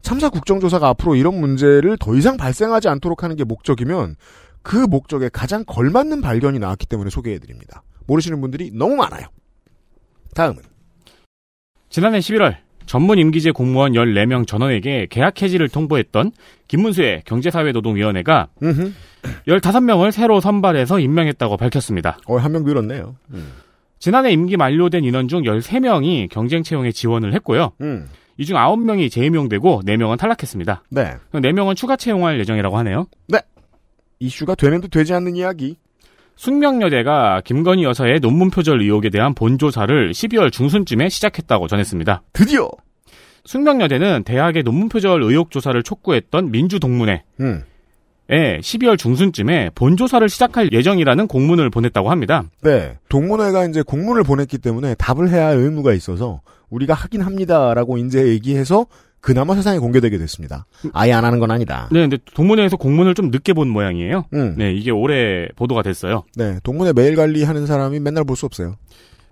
참사 0.00 0.30
국정조사가 0.30 0.88
앞으로 0.88 1.16
이런 1.16 1.38
문제를 1.38 1.98
더 1.98 2.14
이상 2.14 2.36
발생하지 2.36 2.88
않도록 2.88 3.22
하는 3.24 3.36
게 3.36 3.44
목적이면 3.44 4.16
그 4.62 4.76
목적에 4.76 5.28
가장 5.28 5.64
걸맞는 5.66 6.20
발견이 6.22 6.58
나왔기 6.58 6.86
때문에 6.86 7.10
소개해드립니다. 7.10 7.82
모르시는 8.06 8.40
분들이 8.40 8.70
너무 8.72 8.96
많아요. 8.96 9.26
다음은 10.34 10.62
지난해 11.88 12.18
11월 12.18 12.56
전문 12.86 13.18
임기제 13.18 13.50
공무원 13.50 13.92
14명 13.92 14.46
전원에게 14.46 15.08
계약 15.10 15.42
해지를 15.42 15.68
통보했던 15.68 16.32
김문수의 16.68 17.22
경제사회노동위원회가 17.26 18.48
음흠. 18.62 18.92
15명을 19.46 20.10
새로 20.10 20.40
선발해서 20.40 20.98
임명했다고 21.00 21.56
밝혔습니다. 21.56 22.18
어, 22.26 22.36
한 22.38 22.52
명 22.52 22.64
늘었네요. 22.64 23.16
지난해 23.98 24.32
임기 24.32 24.56
만료된 24.56 25.04
인원 25.04 25.28
중 25.28 25.42
13명이 25.42 26.28
경쟁 26.30 26.62
채용에 26.62 26.92
지원을 26.92 27.34
했고요. 27.34 27.72
음. 27.80 28.08
이중 28.38 28.56
9명이 28.56 29.10
재임용되고 29.10 29.82
4명은 29.84 30.16
탈락했습니다. 30.16 30.84
네. 30.90 31.14
4명은 31.32 31.74
추가 31.76 31.96
채용할 31.96 32.38
예정이라고 32.40 32.78
하네요. 32.78 33.06
이슈가 34.20 34.54
되는 34.54 34.80
듯 34.80 34.88
되지 34.90 35.12
않는 35.14 35.36
이야기. 35.36 35.76
숙명여대가 36.38 37.42
김건희 37.44 37.82
여사의 37.82 38.20
논문 38.20 38.50
표절 38.50 38.80
의혹에 38.80 39.10
대한 39.10 39.34
본조사를 39.34 40.12
12월 40.12 40.52
중순쯤에 40.52 41.08
시작했다고 41.08 41.66
전했습니다. 41.66 42.22
드디어 42.32 42.70
숙명여대는 43.44 44.22
대학의 44.22 44.62
논문 44.62 44.88
표절 44.88 45.20
의혹 45.24 45.50
조사를 45.50 45.82
촉구했던 45.82 46.52
민주동문회 46.52 47.24
음. 47.40 47.64
에 48.30 48.60
12월 48.60 48.96
중순쯤에 48.96 49.70
본조사를 49.74 50.28
시작할 50.28 50.70
예정이라는 50.72 51.26
공문을 51.26 51.70
보냈다고 51.70 52.10
합니다. 52.10 52.44
네. 52.62 52.98
동문회가 53.08 53.64
이제 53.64 53.82
공문을 53.82 54.22
보냈기 54.22 54.58
때문에 54.58 54.94
답을 54.94 55.30
해야 55.30 55.46
할 55.46 55.56
의무가 55.56 55.92
있어서 55.94 56.42
우리가 56.70 56.94
하긴 56.94 57.22
합니다라고 57.22 57.96
이제 57.98 58.28
얘기해서 58.28 58.86
그나마 59.20 59.54
세상에 59.54 59.78
공개되게 59.78 60.16
됐습니다. 60.18 60.66
아예 60.92 61.12
안 61.12 61.24
하는 61.24 61.38
건 61.40 61.50
아니다. 61.50 61.88
네, 61.90 62.00
근데 62.00 62.18
동문회에서 62.34 62.76
공문을 62.76 63.14
좀 63.14 63.30
늦게 63.30 63.52
본 63.52 63.68
모양이에요. 63.68 64.24
음. 64.34 64.54
네, 64.56 64.72
이게 64.72 64.90
올해 64.90 65.48
보도가 65.56 65.82
됐어요. 65.82 66.24
네. 66.36 66.58
동문회 66.62 66.92
메일 66.92 67.16
관리하는 67.16 67.66
사람이 67.66 68.00
맨날 68.00 68.24
볼 68.24 68.36
수 68.36 68.46
없어요. 68.46 68.76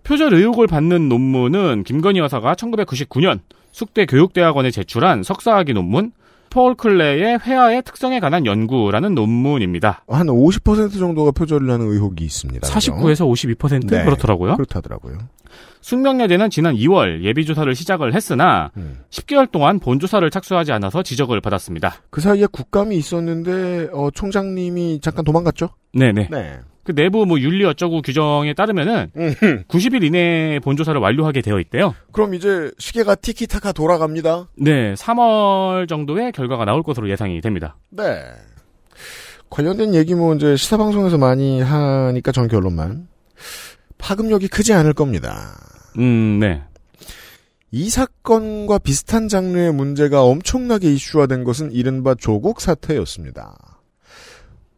표절 0.02 0.34
의혹을 0.34 0.66
받는 0.66 1.08
논문은 1.08 1.84
김건희 1.84 2.18
여사가 2.20 2.54
1999년 2.54 3.40
숙대 3.72 4.06
교육대학원에 4.06 4.70
제출한 4.70 5.22
석사학위 5.22 5.72
논문 5.74 6.12
폴 6.48 6.74
클레의 6.76 7.40
회화의 7.44 7.82
특성에 7.82 8.20
관한 8.20 8.46
연구라는 8.46 9.14
논문입니다. 9.14 10.04
한 10.08 10.26
50% 10.28 10.98
정도가 10.98 11.32
표절이라는 11.32 11.86
의혹이 11.86 12.24
있습니다. 12.24 12.66
49에서 12.68 13.28
52% 13.58 13.88
네. 13.90 14.04
그렇더라고요. 14.04 14.54
그렇다더라고요. 14.54 15.18
숙명여대는 15.80 16.50
지난 16.50 16.74
2월 16.74 17.22
예비조사를 17.22 17.74
시작을 17.74 18.14
했으나 18.14 18.70
음. 18.76 18.98
10개월 19.10 19.50
동안 19.50 19.78
본조사를 19.78 20.28
착수하지 20.30 20.72
않아서 20.72 21.02
지적을 21.02 21.40
받았습니다. 21.40 21.96
그 22.10 22.20
사이에 22.20 22.46
국감이 22.46 22.96
있었는데 22.96 23.88
어, 23.92 24.10
총장님이 24.12 25.00
잠깐 25.00 25.24
도망갔죠? 25.24 25.68
네네. 25.92 26.28
네. 26.30 26.58
그 26.86 26.94
내부 26.94 27.26
뭐 27.26 27.40
윤리 27.40 27.64
어쩌고 27.64 28.00
규정에 28.02 28.54
따르면은 28.54 29.10
음흠. 29.16 29.64
90일 29.66 30.04
이내에 30.04 30.60
본조사를 30.60 30.98
완료하게 31.00 31.42
되어 31.42 31.58
있대요. 31.58 31.94
그럼 32.12 32.34
이제 32.34 32.70
시계가 32.78 33.16
티키타카 33.16 33.72
돌아갑니다. 33.72 34.48
네, 34.56 34.94
3월 34.94 35.88
정도에 35.88 36.30
결과가 36.30 36.64
나올 36.64 36.84
것으로 36.84 37.10
예상이 37.10 37.40
됩니다. 37.40 37.76
네. 37.90 38.22
관련된 39.50 39.94
얘기 39.94 40.14
뭐 40.14 40.34
이제 40.34 40.56
시사 40.56 40.76
방송에서 40.76 41.18
많이 41.18 41.60
하니까 41.60 42.30
전 42.30 42.46
결론만 42.46 43.08
파급력이 43.98 44.48
크지 44.48 44.72
않을 44.72 44.92
겁니다. 44.92 45.58
음, 45.98 46.38
네. 46.40 46.62
이 47.70 47.90
사건과 47.90 48.78
비슷한 48.78 49.28
장르의 49.28 49.72
문제가 49.72 50.22
엄청나게 50.22 50.92
이슈화된 50.92 51.44
것은 51.44 51.72
이른바 51.72 52.14
조국 52.14 52.60
사태였습니다. 52.60 53.80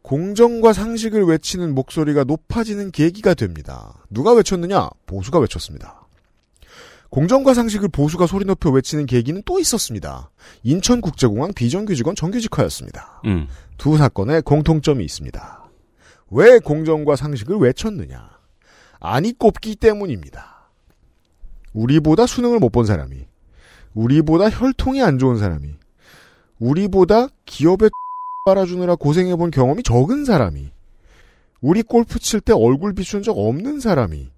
공정과 0.03 0.73
상식을 0.73 1.25
외치는 1.25 1.75
목소리가 1.75 2.25
높아지는 2.25 2.91
계기가 2.91 3.35
됩니다. 3.35 3.95
누가 4.11 4.33
외쳤느냐? 4.33 4.89
보수가 5.07 5.39
외쳤습니다. 5.39 6.07
공정과 7.11 7.55
상식을 7.55 7.89
보수가 7.89 8.27
소리 8.27 8.45
높여 8.45 8.71
외치는 8.71 9.07
계기는 9.07 9.43
또 9.45 9.59
있었습니다. 9.61 10.31
인천국제공항 10.63 11.53
비정규직원 11.55 12.17
정규직화였습니다. 12.17 13.23
음. 13.27 13.49
두 13.77 13.97
사건에 13.97 14.41
공통점이 14.41 15.05
있습니다. 15.05 15.65
왜 16.31 16.59
공정과 16.59 17.17
상식을 17.17 17.57
외쳤느냐? 17.57 18.38
아니 19.01 19.33
꼽기 19.33 19.77
때문입니다. 19.77 20.71
우리보다 21.73 22.27
수능을 22.27 22.59
못 22.59 22.71
본 22.71 22.87
사람이, 22.87 23.27
우리보다 23.95 24.51
혈통이 24.51 25.03
안 25.03 25.19
좋은 25.19 25.39
사람이, 25.39 25.71
우리보다 26.59 27.29
기업에 27.47 27.89
빨아주느라 28.47 28.97
고생해본 28.97 29.51
경험이 29.51 29.83
적은 29.83 30.25
사람이, 30.25 30.71
우리 31.61 31.83
골프 31.83 32.19
칠 32.19 32.41
때 32.41 32.53
얼굴 32.53 32.95
비춘 32.95 33.23
적 33.23 33.37
없는 33.39 33.81
사람이, 33.81 34.29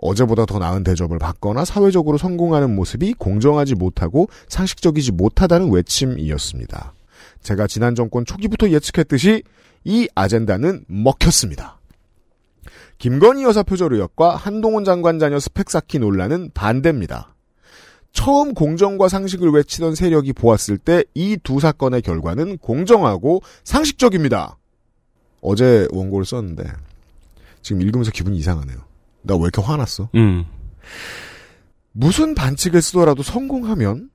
어제보다 0.00 0.46
더 0.46 0.58
나은 0.58 0.84
대접을 0.84 1.18
받거나 1.18 1.64
사회적으로 1.64 2.18
성공하는 2.18 2.74
모습이 2.76 3.14
공정하지 3.14 3.74
못하고 3.74 4.28
상식적이지 4.48 5.12
못하다는 5.12 5.72
외침이었습니다. 5.72 6.94
제가 7.42 7.66
지난 7.66 7.96
정권 7.96 8.24
초기부터 8.24 8.70
예측했듯이 8.70 9.42
이 9.84 10.08
아젠다는 10.14 10.84
먹혔습니다. 10.86 11.77
김건희 12.98 13.44
여사 13.44 13.62
표절 13.62 13.92
의혹과 13.92 14.36
한동훈 14.36 14.84
장관 14.84 15.18
자녀 15.18 15.38
스펙 15.38 15.70
쌓기 15.70 15.98
논란은 16.00 16.50
반대입니다. 16.54 17.34
처음 18.12 18.54
공정과 18.54 19.08
상식을 19.08 19.50
외치던 19.50 19.94
세력이 19.94 20.32
보았을 20.32 20.78
때 20.78 21.04
이 21.14 21.36
두 21.42 21.60
사건의 21.60 22.02
결과는 22.02 22.58
공정하고 22.58 23.42
상식적입니다. 23.64 24.56
어제 25.40 25.86
원고를 25.92 26.24
썼는데 26.26 26.64
지금 27.62 27.82
읽으면서 27.82 28.10
기분이 28.10 28.36
이상하네요. 28.38 28.78
나 29.22 29.34
왜 29.36 29.42
이렇게 29.42 29.62
화났어? 29.62 30.08
음. 30.16 30.44
무슨 31.92 32.34
반칙을 32.34 32.82
쓰더라도 32.82 33.22
성공하면 33.22 34.10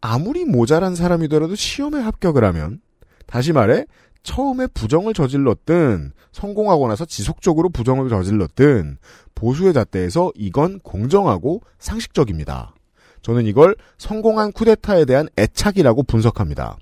아무리 0.00 0.44
모자란 0.44 0.94
사람이더라도 0.94 1.54
시험에 1.54 2.00
합격을 2.00 2.44
하면 2.44 2.80
다시 3.26 3.52
말해 3.52 3.86
처음에 4.26 4.66
부정을 4.66 5.14
저질렀든 5.14 6.12
성공하고 6.32 6.88
나서 6.88 7.04
지속적으로 7.06 7.70
부정을 7.70 8.10
저질렀든 8.10 8.98
보수의 9.34 9.72
잣대에서 9.72 10.32
이건 10.34 10.80
공정하고 10.80 11.62
상식적입니다. 11.78 12.74
저는 13.22 13.46
이걸 13.46 13.76
성공한 13.98 14.52
쿠데타에 14.52 15.04
대한 15.04 15.28
애착이라고 15.38 16.02
분석합니다. 16.02 16.76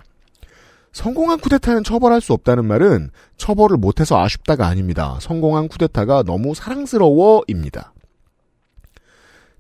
성공한 0.93 1.39
쿠데타는 1.39 1.85
처벌할 1.85 2.21
수 2.21 2.33
없다는 2.33 2.65
말은 2.65 3.11
처벌을 3.37 3.77
못해서 3.77 4.19
아쉽다가 4.19 4.67
아닙니다. 4.67 5.19
성공한 5.21 5.69
쿠데타가 5.69 6.23
너무 6.23 6.55
사랑스러워입니다. 6.55 7.93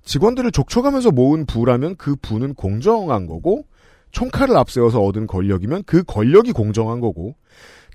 직원들을 0.04 0.52
족쳐가면서 0.52 1.10
모은 1.10 1.44
부라면 1.44 1.96
그 1.96 2.16
부는 2.16 2.54
공정한 2.54 3.26
거고 3.26 3.64
총칼을 4.14 4.56
앞세워서 4.56 5.02
얻은 5.02 5.26
권력이면 5.26 5.82
그 5.84 6.02
권력이 6.04 6.52
공정한 6.52 7.00
거고 7.00 7.34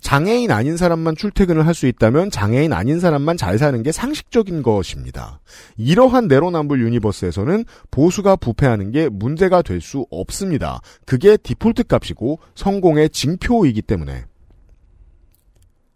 장애인 0.02 0.50
아닌 0.52 0.78
사람만 0.78 1.16
출퇴근을 1.16 1.66
할 1.66 1.74
수 1.74 1.86
있다면 1.88 2.30
장애인 2.30 2.72
아닌 2.72 3.00
사람만 3.00 3.36
잘 3.38 3.58
사는 3.58 3.82
게 3.84 3.92
상식적인 3.92 4.64
것입니다. 4.64 5.42
이러한 5.78 6.28
내로남불 6.28 6.82
유니버스에서는 6.82 7.66
보수가 7.92 8.38
부패하는 8.38 8.92
게 8.92 9.10
문제가 9.10 9.62
될 9.62 9.82
수 9.82 10.06
없습니다. 10.12 10.82
그게 11.06 11.36
디폴트 11.38 11.84
값이고 11.88 12.40
성공의 12.56 13.10
징표이기 13.10 13.82
때문에. 13.82 14.26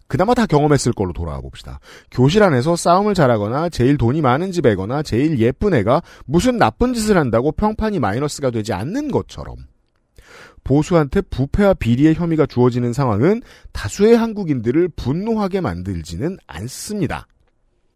그나마 0.07 0.33
다 0.33 0.45
경험했을 0.45 0.93
걸로 0.93 1.11
돌아와 1.11 1.39
봅시다. 1.41 1.79
교실 2.11 2.43
안에서 2.43 2.75
싸움을 2.75 3.13
잘하거나 3.13 3.69
제일 3.69 3.97
돈이 3.97 4.21
많은 4.21 4.51
집 4.51 4.65
애거나 4.65 5.01
제일 5.01 5.39
예쁜 5.39 5.73
애가 5.73 6.01
무슨 6.25 6.57
나쁜 6.57 6.93
짓을 6.93 7.17
한다고 7.17 7.51
평판이 7.51 7.99
마이너스가 7.99 8.51
되지 8.51 8.73
않는 8.73 9.11
것처럼 9.11 9.55
보수한테 10.63 11.21
부패와 11.21 11.73
비리의 11.75 12.15
혐의가 12.15 12.45
주어지는 12.45 12.93
상황은 12.93 13.41
다수의 13.71 14.17
한국인들을 14.17 14.89
분노하게 14.95 15.61
만들지는 15.61 16.37
않습니다. 16.47 17.27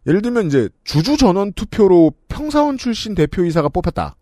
예를 0.06 0.22
들면 0.22 0.48
이제 0.48 0.70
주주 0.84 1.18
전원 1.18 1.54
투표로 1.54 2.14
평사원 2.28 2.78
출신 2.78 3.14
대표이사가 3.16 3.70
뽑혔다. 3.70 4.16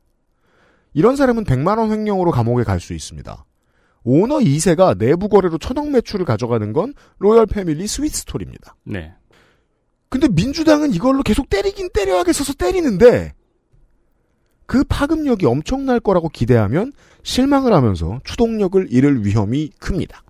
이런 0.93 1.15
사람은 1.15 1.43
100만 1.43 1.77
원 1.77 1.91
횡령으로 1.91 2.31
감옥에 2.31 2.63
갈 2.63 2.79
수 2.79 2.93
있습니다. 2.93 3.45
오너 4.03 4.37
2세가 4.37 4.97
내부 4.97 5.27
거래로 5.29 5.57
천억 5.57 5.89
매출을 5.89 6.25
가져가는 6.25 6.71
건 6.73 6.93
royal 7.17 7.47
family 7.47 7.87
sweet 7.87 8.13
story입니다. 8.13 8.75
네. 8.83 9.13
근데 10.09 10.27
민주당은 10.27 10.93
이걸로 10.93 11.23
계속 11.23 11.49
때리긴 11.49 11.89
때려야겠어서 11.91 12.53
때리는데 12.53 13.33
그 14.65 14.83
파급력이 14.83 15.45
엄청날 15.45 15.99
거라고 15.99 16.29
기대하면 16.29 16.93
실망을 17.23 17.73
하면서 17.73 18.19
추동력을 18.23 18.87
잃을 18.89 19.25
위험이 19.25 19.69
큽니다. 19.79 20.23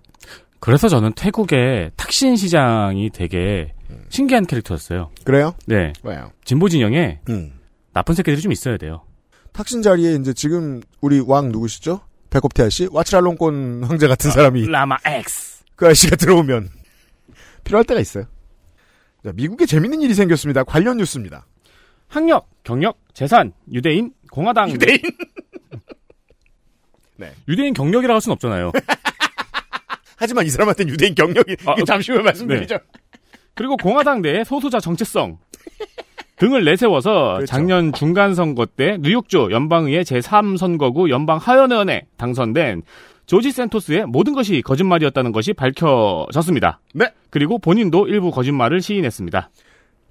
그래서 0.60 0.88
저는 0.88 1.12
태국의 1.12 1.92
탁신 1.96 2.36
시장이 2.36 3.10
되게 3.10 3.72
신기한 4.08 4.46
캐릭터였어요. 4.46 5.10
그래요? 5.24 5.54
네. 5.66 5.92
왜요? 6.02 6.30
진보 6.44 6.68
진영에 6.68 7.20
음. 7.28 7.52
나쁜 7.92 8.14
새끼들이 8.14 8.42
좀 8.42 8.52
있어야 8.52 8.76
돼요. 8.76 9.02
탁신 9.52 9.82
자리에 9.82 10.14
이제 10.16 10.32
지금 10.32 10.82
우리 11.00 11.20
왕 11.20 11.50
누구시죠? 11.50 12.00
배꼽태 12.30 12.64
아 12.64 12.68
씨, 12.68 12.88
와치랄롱권 12.90 13.84
황제 13.84 14.08
같은 14.08 14.30
사람이 14.30 14.66
라마 14.66 14.96
X. 15.04 15.64
그 15.76 15.86
아저씨가 15.86 16.16
들어오면 16.16 16.68
필요할 17.64 17.84
때가 17.84 18.00
있어요. 18.00 18.24
자, 19.24 19.32
미국에 19.34 19.66
재밌는 19.66 20.02
일이 20.02 20.14
생겼습니다. 20.14 20.64
관련 20.64 20.98
뉴스입니다. 20.98 21.46
학력, 22.08 22.48
경력, 22.62 22.98
재산, 23.14 23.52
유대인, 23.72 24.12
공화당. 24.36 24.70
유대인. 24.70 24.98
네. 27.16 27.32
유대인 27.48 27.72
경력이라고 27.72 28.16
할 28.16 28.20
수는 28.20 28.34
없잖아요. 28.34 28.70
하지만 30.18 30.44
이 30.44 30.50
사람한테는 30.50 30.92
유대인 30.92 31.14
경력이 31.14 31.56
아, 31.64 31.74
잠시 31.86 32.12
후에 32.12 32.20
말씀드리죠. 32.20 32.78
그리고 33.54 33.78
공화당 33.78 34.20
내 34.20 34.44
소수자 34.44 34.78
정체성 34.78 35.38
등을 36.36 36.66
내세워서 36.66 37.34
그렇죠. 37.36 37.46
작년 37.46 37.94
중간 37.94 38.34
선거 38.34 38.66
때 38.66 38.98
뉴욕주 39.00 39.48
연방의회 39.50 40.02
제3선거구 40.02 41.08
연방 41.08 41.38
하원의원에 41.38 42.06
당선된 42.18 42.82
조지 43.24 43.52
센토스의 43.52 44.04
모든 44.06 44.34
것이 44.34 44.60
거짓말이었다는 44.60 45.32
것이 45.32 45.54
밝혀졌습니다. 45.54 46.80
네. 46.92 47.10
그리고 47.30 47.58
본인도 47.58 48.06
일부 48.08 48.30
거짓말을 48.30 48.82
시인했습니다. 48.82 49.50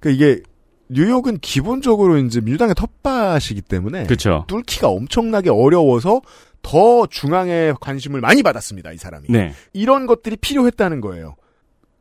그 0.00 0.10
이게 0.10 0.40
뉴욕은 0.88 1.38
기본적으로 1.38 2.18
이제 2.18 2.40
민주당의 2.40 2.74
텃밭이기 2.74 3.62
때문에 3.62 4.04
그렇죠. 4.04 4.44
뚫기가 4.48 4.88
엄청나게 4.88 5.50
어려워서 5.50 6.20
더 6.62 7.06
중앙에 7.06 7.72
관심을 7.80 8.20
많이 8.20 8.42
받았습니다. 8.42 8.92
이 8.92 8.96
사람이. 8.96 9.26
네. 9.28 9.52
이런 9.72 10.06
것들이 10.06 10.36
필요했다는 10.36 11.00
거예요. 11.00 11.36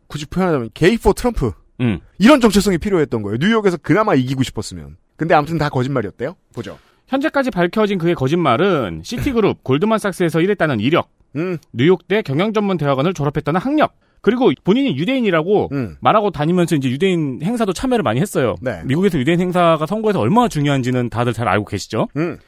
굳이 0.08 0.26
표현하자면 0.26 0.70
게이 0.74 0.98
포 0.98 1.14
트럼프 1.14 1.52
음. 1.82 2.00
이런 2.20 2.42
정체성이 2.42 2.78
필요했던 2.78 3.22
거예요. 3.22 3.38
뉴욕에서 3.40 3.78
그나마 3.78 4.16
이기고 4.16 4.44
싶었으면. 4.44 4.98
근데 5.18 5.34
아무튼 5.34 5.58
다 5.58 5.70
거짓말이었대요. 5.70 6.36
보죠. 6.54 6.78
현재까지 7.08 7.52
밝혀진 7.52 8.00
그의 8.00 8.16
거짓말은 8.16 9.02
시티그룹 9.04 9.62
골드만삭스에서 9.64 10.42
일했다는 10.42 10.80
이력, 10.80 11.10
음, 11.36 11.58
뉴욕대 11.74 12.24
경영전문대학원을 12.24 13.14
졸업했다는 13.14 13.62
학력, 13.62 13.96
그리고 14.26 14.52
본인이 14.64 14.98
유대인이라고 14.98 15.70
음. 15.72 15.98
말하고 16.00 16.32
다니면서 16.32 16.76
이제 16.76 16.90
유대인 16.90 17.42
행사도 17.44 17.74
참여를 17.74 18.02
많이 18.02 18.20
했어요. 18.20 18.56
네. 18.60 18.82
미국에서 18.84 19.20
유대인 19.20 19.40
행사가 19.40 19.86
선거에서 19.86 20.20
얼마나 20.20 20.48
중요한지는 20.48 21.12
다들 21.12 21.32
잘 21.32 21.48
알고 21.48 21.66
계시죠? 21.66 22.08
음. 22.18 22.40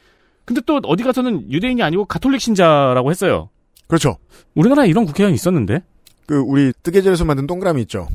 근데 0.44 0.60
또 0.66 0.80
어디 0.86 1.04
가서는 1.04 1.52
유대인이 1.52 1.80
아니고 1.80 2.06
가톨릭 2.06 2.40
신자라고 2.40 3.12
했어요. 3.12 3.50
그렇죠. 3.86 4.16
우리나라에 4.56 4.88
이런 4.88 5.04
국회의원이 5.06 5.36
있었는데? 5.36 5.84
그 6.26 6.40
우리 6.40 6.72
뜨개질에서 6.82 7.24
만든 7.24 7.46
동그라미 7.46 7.82
있죠. 7.82 8.08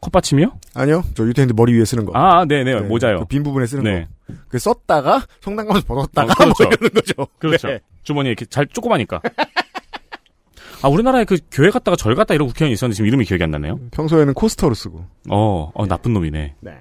컵받침이요? 0.00 0.58
아니요. 0.74 1.04
저 1.14 1.26
유태인들 1.26 1.54
머리 1.54 1.74
위에 1.74 1.84
쓰는 1.84 2.06
거. 2.06 2.12
아, 2.14 2.46
네네, 2.46 2.72
네, 2.74 2.80
모자요. 2.80 3.18
그 3.18 3.24
빈 3.26 3.42
부분에 3.42 3.66
쓰는 3.66 3.84
네. 3.84 4.08
거. 4.28 4.34
그 4.48 4.58
썼다가 4.58 5.26
성당 5.42 5.66
가서 5.68 5.82
벗었다가 5.82 6.32
어, 6.32 6.36
그렇죠. 6.36 6.64
뭐 6.64 6.72
이러는 6.72 6.90
거죠. 6.94 7.26
그렇죠. 7.38 7.68
네. 7.68 7.80
주머니에 8.04 8.30
이렇게 8.30 8.46
잘 8.46 8.66
조그마니까. 8.66 9.20
아, 10.82 10.88
우리나라에 10.88 11.24
그 11.24 11.38
교회 11.50 11.70
갔다가 11.70 11.96
절 11.96 12.14
갔다 12.14 12.34
이런 12.34 12.48
국회의원이 12.48 12.74
있었는데 12.74 12.94
지금 12.96 13.08
이름이 13.08 13.24
기억이 13.24 13.42
안 13.42 13.50
나네요. 13.50 13.78
평소에는 13.90 14.34
코스터로 14.34 14.74
쓰고. 14.74 15.04
어, 15.28 15.70
어 15.74 15.86
나쁜 15.86 16.12
놈이네. 16.12 16.54
네. 16.60 16.72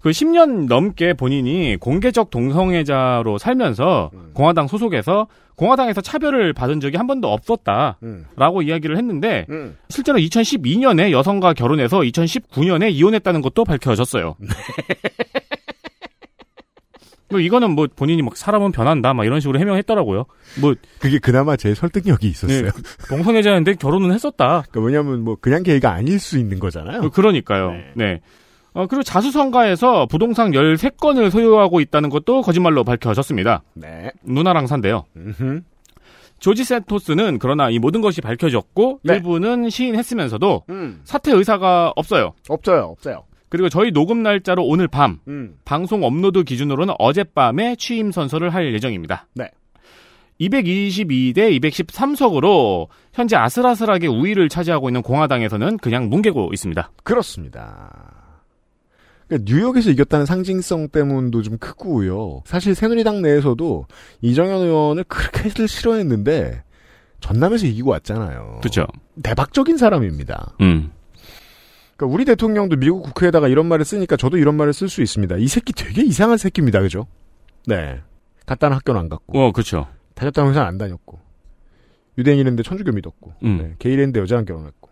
그 0.00 0.10
10년 0.10 0.68
넘게 0.68 1.14
본인이 1.14 1.76
공개적 1.80 2.30
동성애자로 2.30 3.38
살면서 3.38 4.10
음. 4.14 4.30
공화당 4.34 4.68
소속에서 4.68 5.26
공화당에서 5.56 6.00
차별을 6.00 6.52
받은 6.52 6.80
적이 6.80 6.98
한 6.98 7.08
번도 7.08 7.32
없었다라고 7.32 7.96
음. 8.04 8.62
이야기를 8.62 8.96
했는데 8.98 9.46
음. 9.48 9.76
실제로 9.88 10.18
2012년에 10.18 11.10
여성과 11.10 11.54
결혼해서 11.54 12.00
2019년에 12.00 12.92
이혼했다는 12.92 13.40
것도 13.40 13.64
밝혀졌어요. 13.64 14.36
뭐 17.28 17.40
이거는 17.40 17.72
뭐 17.72 17.86
본인이 17.94 18.22
막 18.22 18.36
사람은 18.36 18.72
변한다 18.72 19.12
막 19.14 19.24
이런 19.24 19.40
식으로 19.40 19.58
해명했더라고요. 19.58 20.26
뭐 20.60 20.74
그게 21.00 21.18
그나마 21.18 21.56
제일 21.56 21.74
설득력이 21.74 22.28
있었어요. 22.28 22.62
네, 22.62 22.70
동성애자인데 23.08 23.74
결혼은 23.74 24.12
했었다. 24.12 24.62
그러니까 24.70 24.80
왜냐면 24.80 25.22
뭐 25.24 25.36
그냥 25.40 25.62
게이가 25.62 25.90
아닐 25.92 26.18
수 26.20 26.38
있는 26.38 26.58
거잖아요. 26.58 27.00
그- 27.00 27.10
그러니까요. 27.10 27.70
네. 27.72 27.84
네. 27.94 28.20
어, 28.74 28.86
그리고 28.86 29.02
자수성가에서 29.02 30.06
부동산 30.06 30.50
13건을 30.52 31.30
소유하고 31.30 31.80
있다는 31.80 32.10
것도 32.10 32.42
거짓말로 32.42 32.84
밝혀졌습니다. 32.84 33.62
네. 33.74 34.10
누나랑 34.22 34.66
산대요. 34.66 35.04
음흠. 35.16 35.62
조지 36.38 36.64
센토스는 36.64 37.38
그러나 37.38 37.70
이 37.70 37.78
모든 37.78 38.02
것이 38.02 38.20
밝혀졌고 38.20 39.00
네. 39.02 39.14
일부는 39.14 39.70
시인했으면서도 39.70 40.64
음. 40.68 41.00
사퇴 41.04 41.32
의사가 41.32 41.94
없어요. 41.96 42.34
없어요. 42.50 42.82
없어요. 42.98 43.22
그리고 43.56 43.70
저희 43.70 43.90
녹음 43.90 44.22
날짜로 44.22 44.64
오늘 44.66 44.86
밤 44.86 45.18
음. 45.28 45.56
방송 45.64 46.04
업로드 46.04 46.44
기준으로는 46.44 46.94
어젯밤에 46.98 47.76
취임 47.76 48.12
선서를 48.12 48.50
할 48.50 48.74
예정입니다. 48.74 49.28
네. 49.34 49.50
222대 50.38 51.58
213석으로 51.58 52.88
현재 53.14 53.36
아슬아슬하게 53.36 54.08
우위를 54.08 54.50
차지하고 54.50 54.90
있는 54.90 55.00
공화당에서는 55.00 55.78
그냥 55.78 56.10
뭉개고 56.10 56.50
있습니다. 56.52 56.90
그렇습니다. 57.02 58.36
그러니까 59.26 59.50
뉴욕에서 59.50 59.90
이겼다는 59.90 60.26
상징성 60.26 60.88
때문도 60.88 61.40
좀 61.40 61.56
크고요. 61.56 62.42
사실 62.44 62.74
새누리당 62.74 63.22
내에서도 63.22 63.86
이정현 64.20 64.60
의원을 64.60 65.04
그렇게들 65.04 65.66
싫어했는데 65.66 66.62
전남에서 67.20 67.66
이기고 67.66 67.90
왔잖아요. 67.92 68.58
그렇죠. 68.60 68.86
대박적인 69.22 69.78
사람입니다. 69.78 70.56
음. 70.60 70.90
그러니까 71.96 72.14
우리 72.14 72.24
대통령도 72.24 72.76
미국 72.76 73.02
국회에다가 73.02 73.48
이런 73.48 73.66
말을 73.66 73.84
쓰니까 73.84 74.16
저도 74.16 74.36
이런 74.36 74.56
말을 74.56 74.72
쓸 74.72 74.88
수 74.88 75.02
있습니다. 75.02 75.36
이 75.36 75.48
새끼 75.48 75.72
되게 75.72 76.02
이상한 76.02 76.36
새끼입니다. 76.36 76.80
그죠? 76.80 77.06
네. 77.66 78.00
갔다는 78.44 78.76
학교는 78.76 79.00
안 79.00 79.08
갔고 79.08 79.38
어, 79.38 79.52
그렇죠. 79.52 79.88
다녔다는 80.14 80.50
회사는 80.50 80.68
안 80.68 80.78
다녔고 80.78 81.18
유대인이랬는데 82.18 82.62
천주교 82.62 82.92
믿었고 82.92 83.34
음. 83.42 83.58
네, 83.58 83.74
게이랬는데 83.78 84.20
여자랑 84.20 84.44
결혼했고 84.44 84.90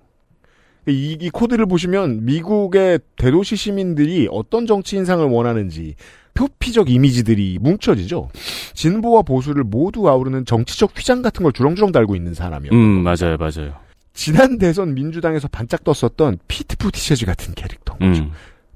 이, 0.86 1.16
이 1.18 1.30
코드를 1.30 1.66
보시면 1.66 2.24
미국의 2.26 3.00
대도시 3.16 3.56
시민들이 3.56 4.28
어떤 4.30 4.66
정치 4.66 4.96
인상을 4.96 5.24
원하는지 5.24 5.94
표피적 6.34 6.90
이미지들이 6.90 7.58
뭉쳐지죠. 7.60 8.28
진보와 8.74 9.22
보수를 9.22 9.64
모두 9.64 10.08
아우르는 10.08 10.44
정치적 10.44 10.98
휘장 10.98 11.22
같은 11.22 11.42
걸 11.44 11.52
주렁주렁 11.52 11.92
달고 11.92 12.16
있는 12.16 12.34
사람이요. 12.34 12.72
음, 12.72 13.02
맞아요, 13.02 13.36
맞아요. 13.38 13.83
지난 14.14 14.58
대선 14.58 14.94
민주당에서 14.94 15.48
반짝 15.48 15.84
떴었던 15.84 16.38
피트 16.48 16.76
푸티체즈 16.78 17.26
같은 17.26 17.54
캐릭터. 17.54 17.96
음. 18.00 18.30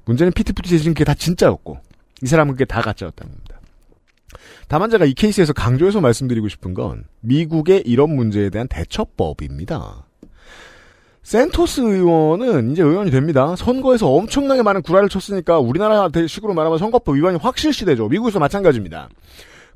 문제는 0.05 0.33
피트 0.33 0.53
푸티체즈는 0.53 0.93
그게 0.93 1.05
다 1.05 1.13
진짜였고 1.13 1.79
이 2.21 2.27
사람은 2.27 2.53
그게 2.53 2.65
다 2.65 2.81
가짜였다는 2.81 3.31
겁니다. 3.31 3.59
다만 4.67 4.89
제가 4.89 5.05
이 5.05 5.13
케이스에서 5.13 5.53
강조해서 5.53 6.01
말씀드리고 6.01 6.49
싶은 6.49 6.73
건 6.73 7.05
미국의 7.21 7.83
이런 7.85 8.15
문제에 8.15 8.49
대한 8.49 8.67
대처법입니다. 8.67 10.05
센토스 11.23 11.81
의원은 11.81 12.71
이제 12.71 12.83
의원이 12.83 13.11
됩니다. 13.11 13.55
선거에서 13.55 14.07
엄청나게 14.09 14.61
많은 14.63 14.81
구라를 14.81 15.09
쳤으니까 15.09 15.59
우리나라 15.59 16.09
식으로 16.27 16.53
말하면 16.53 16.77
선거법 16.79 17.15
위반이 17.15 17.37
확실시되죠. 17.37 18.09
미국에서 18.09 18.39
마찬가지입니다. 18.39 19.09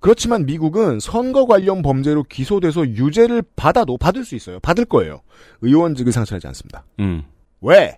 그렇지만 0.04 0.46
미국은 0.46 1.00
선거 1.00 1.46
관련 1.46 1.82
범죄로 1.82 2.24
기소돼서 2.24 2.86
유죄를 2.86 3.42
받아도 3.56 3.98
받을 3.98 4.26
수 4.26 4.36
있어요. 4.36 4.60
받을 4.60 4.84
거예요. 4.84 5.22
의원직을 5.62 6.12
상실하지 6.12 6.46
않습니다. 6.48 6.84
음. 7.00 7.24
왜? 7.62 7.98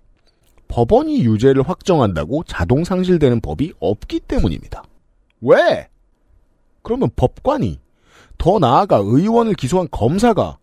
법원이 0.68 1.26
유죄를 1.26 1.68
확정한다고 1.68 2.44
자동 2.44 2.84
상실되는 2.84 3.41
법이 3.41 3.74
없기 3.80 4.20
때문입니다. 4.20 4.84
왜? 5.41 5.88
그러면 6.84 7.10
법관이 7.15 7.80
더 8.38 8.60
나아가 8.60 8.98
의원을 8.98 9.56
기소한 9.56 9.88
검사가 9.89 10.60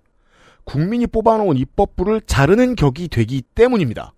국민이 0.63 1.09
뽑아놓은 1.09 1.57
입법부를 1.57 2.21
자르는 2.21 2.77
격이 2.77 3.09
되기 3.09 3.43
때문입니다. 3.43 4.15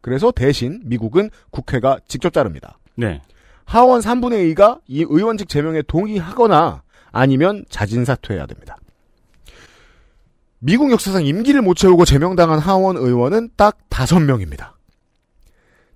그래서 0.00 0.30
대신 0.30 0.80
미국은 0.84 1.28
국회가 1.50 1.98
직접 2.08 2.32
자릅니다. 2.32 2.78
네. 2.94 3.20
하원 3.68 4.00
3분의 4.00 4.54
2가 4.54 4.80
이 4.86 5.02
의원직 5.06 5.46
제명에 5.46 5.82
동의하거나 5.82 6.82
아니면 7.12 7.66
자진 7.68 8.06
사퇴해야 8.06 8.46
됩니다. 8.46 8.78
미국 10.58 10.90
역사상 10.90 11.26
임기를 11.26 11.60
못 11.60 11.74
채우고 11.74 12.06
제명당한 12.06 12.58
하원 12.58 12.96
의원은 12.96 13.50
딱 13.56 13.76
5명입니다. 13.90 14.70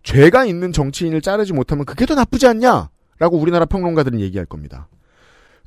죄가 0.02 0.44
있는 0.44 0.72
정치인을 0.72 1.22
자르지 1.22 1.54
못하면 1.54 1.86
그게 1.86 2.04
더 2.04 2.14
나쁘지 2.14 2.46
않냐? 2.46 2.90
라고 3.18 3.38
우리나라 3.38 3.64
평론가들은 3.64 4.20
얘기할 4.20 4.44
겁니다. 4.44 4.88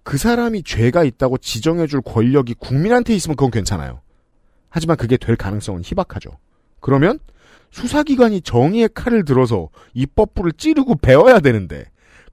그 0.03 0.19
사람이 0.19 0.61
죄가 0.61 1.03
있다고 1.03 1.39
지정해줄 1.39 2.03
권력이 2.03 2.53
국민한테 2.53 3.15
있으면 3.15 3.35
그건 3.35 3.49
괜찮아요. 3.49 4.01
하지만 4.69 4.95
그게 4.95 5.17
될 5.17 5.35
가능성은 5.35 5.81
희박하죠. 5.83 6.37
그러면 6.81 7.17
수사기관이 7.71 8.41
정의의 8.41 8.89
칼을 8.93 9.25
들어서 9.25 9.69
입법부를 9.95 10.51
찌르고 10.51 10.97
배워야 10.97 11.39
되는데 11.39 11.85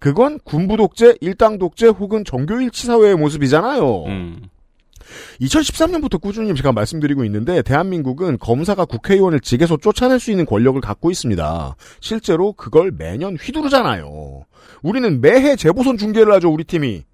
그건 0.03 0.41
군부 0.43 0.77
독재, 0.77 1.15
일당 1.21 1.61
독재 1.61 1.87
혹은 1.87 2.25
정교 2.25 2.61
일치 2.61 2.89
사회의 2.89 3.15
모습이잖아요. 3.15 4.05
음. 4.07 4.49
2013년부터 5.41 6.21
꾸준히 6.21 6.53
제가 6.57 6.73
말씀드리고 6.73 7.25
있는데 7.27 7.63
대한민국은 7.63 8.37
검사가 8.39 8.85
국회의원을 8.85 9.39
직에서 9.39 9.77
쫓아낼 9.77 10.19
수 10.19 10.33
있는 10.33 10.45
권력을 10.45 10.81
갖고 10.81 11.13
있습니다. 11.13 11.77
실제로 12.01 12.53
그걸 12.53 12.91
매년 12.91 13.37
휘두르잖아요. 13.37 14.45
우리는 14.83 15.21
매해 15.21 15.55
재보선 15.55 15.99
중계를 15.99 16.33
하죠, 16.33 16.53
우리 16.53 16.65
팀이. 16.65 17.05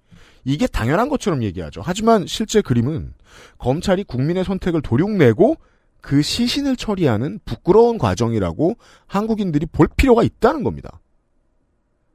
이게 0.43 0.65
당연한 0.65 1.09
것처럼 1.09 1.43
얘기하죠. 1.43 1.81
하지만 1.83 2.25
실제 2.25 2.59
그림은 2.59 3.13
검찰이 3.59 4.03
국민의 4.05 4.43
선택을 4.45 4.81
도륙내고 4.81 5.57
그 6.01 6.23
시신을 6.23 6.75
처리하는 6.75 7.37
부끄러운 7.45 7.99
과정이라고 7.99 8.77
한국인들이 9.05 9.67
볼 9.67 9.87
필요가 9.95 10.23
있다는 10.23 10.63
겁니다. 10.63 10.99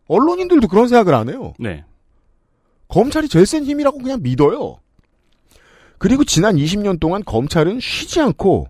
언론인들도 0.07 0.69
그런 0.69 0.89
생각을 0.89 1.15
안 1.15 1.29
해요. 1.29 1.55
네. 1.59 1.85
검찰이 2.89 3.29
제일 3.29 3.47
센 3.47 3.65
힘이라고 3.65 3.99
그냥 3.99 4.21
믿어요. 4.23 4.79
그리고 5.99 6.25
지난 6.25 6.57
20년 6.57 7.01
동안 7.01 7.23
검찰은 7.25 7.81
쉬지 7.81 8.21
않고 8.21 8.69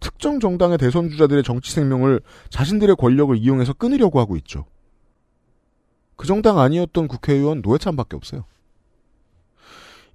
특정 0.00 0.40
정당의 0.40 0.78
대선 0.78 1.08
주자들의 1.08 1.42
정치 1.42 1.72
생명을 1.72 2.20
자신들의 2.50 2.96
권력을 2.96 3.36
이용해서 3.36 3.72
끊으려고 3.72 4.20
하고 4.20 4.36
있죠. 4.36 4.66
그 6.16 6.26
정당 6.26 6.58
아니었던 6.58 7.08
국회의원 7.08 7.60
노회찬밖에 7.62 8.16
없어요. 8.16 8.44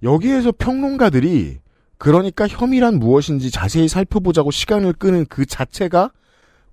여기에서 0.02 0.52
평론가들이 0.52 1.58
그러니까 1.98 2.48
혐의란 2.48 2.98
무엇인지 2.98 3.50
자세히 3.50 3.86
살펴보자고 3.86 4.50
시간을 4.50 4.92
끄는 4.94 5.26
그 5.26 5.46
자체가 5.46 6.10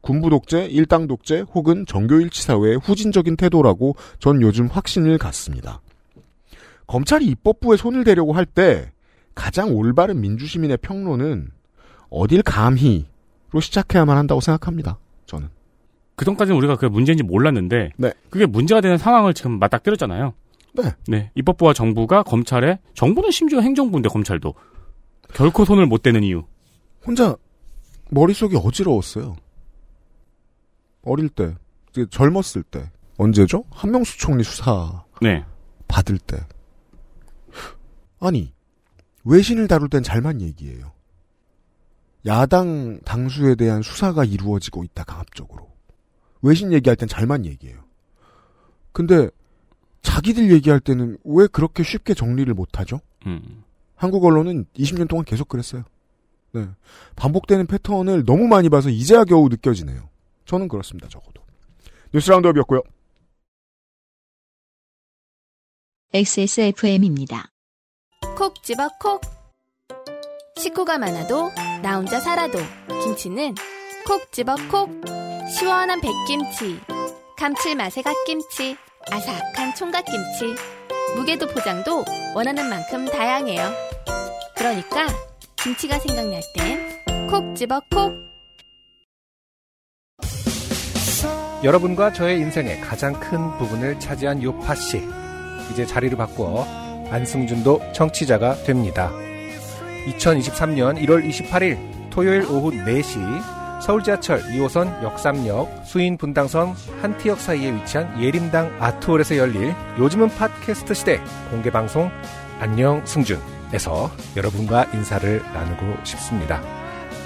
군부 0.02 0.30
독재, 0.30 0.66
일당 0.66 1.08
독재 1.08 1.46
혹은 1.54 1.86
정교일치 1.86 2.42
사회의 2.44 2.78
후진적인 2.78 3.36
태도라고 3.36 3.96
전 4.20 4.42
요즘 4.42 4.68
확신을 4.68 5.18
갖습니다. 5.18 5.82
검찰이 6.88 7.26
입법부에 7.26 7.78
손을 7.78 8.04
대려고 8.04 8.34
할 8.34 8.46
때 8.46 8.92
가장 9.36 9.74
올바른 9.76 10.20
민주시민의 10.22 10.78
평론은 10.78 11.50
어딜 12.10 12.42
감히로 12.42 13.60
시작해야만 13.62 14.18
한다고 14.18 14.42
생각합니다. 14.42 14.98
저는. 15.26 15.48
그전까지는 16.16 16.58
우리가 16.58 16.76
그게 16.76 16.90
문제인지 16.90 17.24
몰랐는데 17.24 17.92
네. 17.96 18.12
그게 18.30 18.46
문제가 18.46 18.82
되는 18.82 18.98
상황을 18.98 19.34
지금 19.34 19.60
맞닥뜨렸잖아요. 19.60 20.34
네. 20.74 20.84
네. 21.08 21.32
입법부와 21.36 21.74
정부가 21.74 22.24
검찰에 22.24 22.80
정부는 22.96 23.32
심지어 23.32 23.62
행정부인데 23.62 24.10
검찰도 24.10 24.54
결코 25.34 25.64
손을 25.64 25.86
못 25.86 26.02
대는 26.02 26.24
이유. 26.24 26.44
혼자 27.06 27.36
머릿속이 28.10 28.58
어지러웠어요. 28.58 29.36
어릴 31.10 31.30
때, 31.30 31.56
젊었을 32.10 32.64
때. 32.64 32.90
언제죠? 33.18 33.66
한명수 33.72 34.18
총리 34.18 34.44
수사 34.44 35.04
네. 35.22 35.44
받을 35.88 36.18
때. 36.18 36.38
아니, 38.20 38.54
외신을 39.26 39.68
다룰 39.68 39.90
땐 39.90 40.04
잘만 40.04 40.42
얘기해요. 40.42 40.92
야당 42.26 43.00
당수에 43.02 43.56
대한 43.56 43.82
수사가 43.82 44.24
이루어지고 44.24 44.84
있다, 44.84 45.04
강압적으로. 45.04 45.70
외신 46.42 46.72
얘기할 46.72 46.96
땐 46.96 47.10
잘만 47.10 47.46
얘기해요. 47.46 47.80
근데, 48.92 49.30
자기들 50.02 50.52
얘기할 50.52 50.80
때는 50.80 51.18
왜 51.26 51.48
그렇게 51.48 51.84
쉽게 51.84 52.14
정리를 52.14 52.54
못하죠? 52.54 53.02
음. 53.26 53.64
한국 53.96 54.24
언론은 54.24 54.66
20년 54.78 55.10
동안 55.10 55.26
계속 55.26 55.50
그랬어요. 55.50 55.84
네. 56.54 56.68
반복되는 57.16 57.68
패턴을 57.68 58.26
너무 58.26 58.48
많이 58.48 58.70
봐서 58.70 58.90
이제야 58.90 59.24
겨우 59.26 59.50
느껴지네요. 59.50 60.09
저는 60.50 60.68
그렇습니다, 60.68 61.08
적어도. 61.08 61.44
뉴스 62.12 62.32
라운드업이었고요. 62.32 62.82
XSFM입니다. 66.12 67.52
콕 68.36 68.64
집어 68.64 68.90
콕. 69.00 69.22
식구가 70.58 70.98
많아도 70.98 71.52
나 71.84 71.98
혼자 71.98 72.20
살아도 72.20 72.58
김치는 73.04 73.54
콕 74.08 74.32
집어 74.32 74.56
콕. 74.72 74.90
시원한 75.56 76.02
백김치, 76.02 76.80
감칠맛의 77.38 78.02
갓김치, 78.04 78.76
아삭한 79.12 79.76
총각김치. 79.76 80.56
무게도 81.16 81.46
포장도 81.46 82.04
원하는 82.34 82.70
만큼 82.70 83.06
다양해요. 83.06 83.70
그러니까 84.58 85.06
김치가 85.62 86.00
생각날 86.00 86.42
땐 86.56 87.30
콕 87.30 87.56
집어 87.56 87.80
콕. 87.92 88.29
여러분과 91.62 92.14
저의 92.14 92.40
인생의 92.40 92.80
가장 92.80 93.14
큰 93.20 93.58
부분을 93.58 94.00
차지한 94.00 94.42
요파 94.42 94.76
씨. 94.76 95.04
이제 95.72 95.86
자리를 95.86 96.18
바꾸어 96.18 96.66
안승준도 97.12 97.92
청취자가 97.94 98.64
됩니다. 98.64 99.12
2023년 100.08 100.98
1월 101.06 101.28
28일 101.28 101.78
토요일 102.10 102.44
오후 102.44 102.72
4시 102.72 103.82
서울 103.82 104.04
지하철 104.04 104.42
2호선 104.42 105.04
역삼역 105.04 105.84
수인 105.86 106.18
분당선 106.18 106.74
한티역 107.02 107.40
사이에 107.40 107.74
위치한 107.74 108.22
예림당 108.22 108.78
아트홀에서 108.80 109.38
열릴 109.38 109.74
요즘은 109.98 110.30
팟캐스트 110.30 110.94
시대 110.94 111.22
공개 111.50 111.70
방송 111.72 112.10
안녕 112.60 113.06
승준에서 113.06 114.12
여러분과 114.38 114.86
인사를 114.94 115.42
나누고 115.54 116.06
싶습니다. 116.06 116.62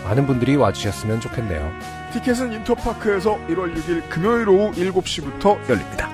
많은 0.03 0.25
분들이 0.27 0.55
와주셨으면 0.55 1.21
좋겠네요. 1.21 2.02
티켓은 2.13 2.53
인터파크에서 2.53 3.37
1월 3.47 3.73
6일 3.75 4.07
금요일 4.07 4.47
오후 4.47 4.71
7시부터 4.71 5.57
열립니다. 5.67 6.09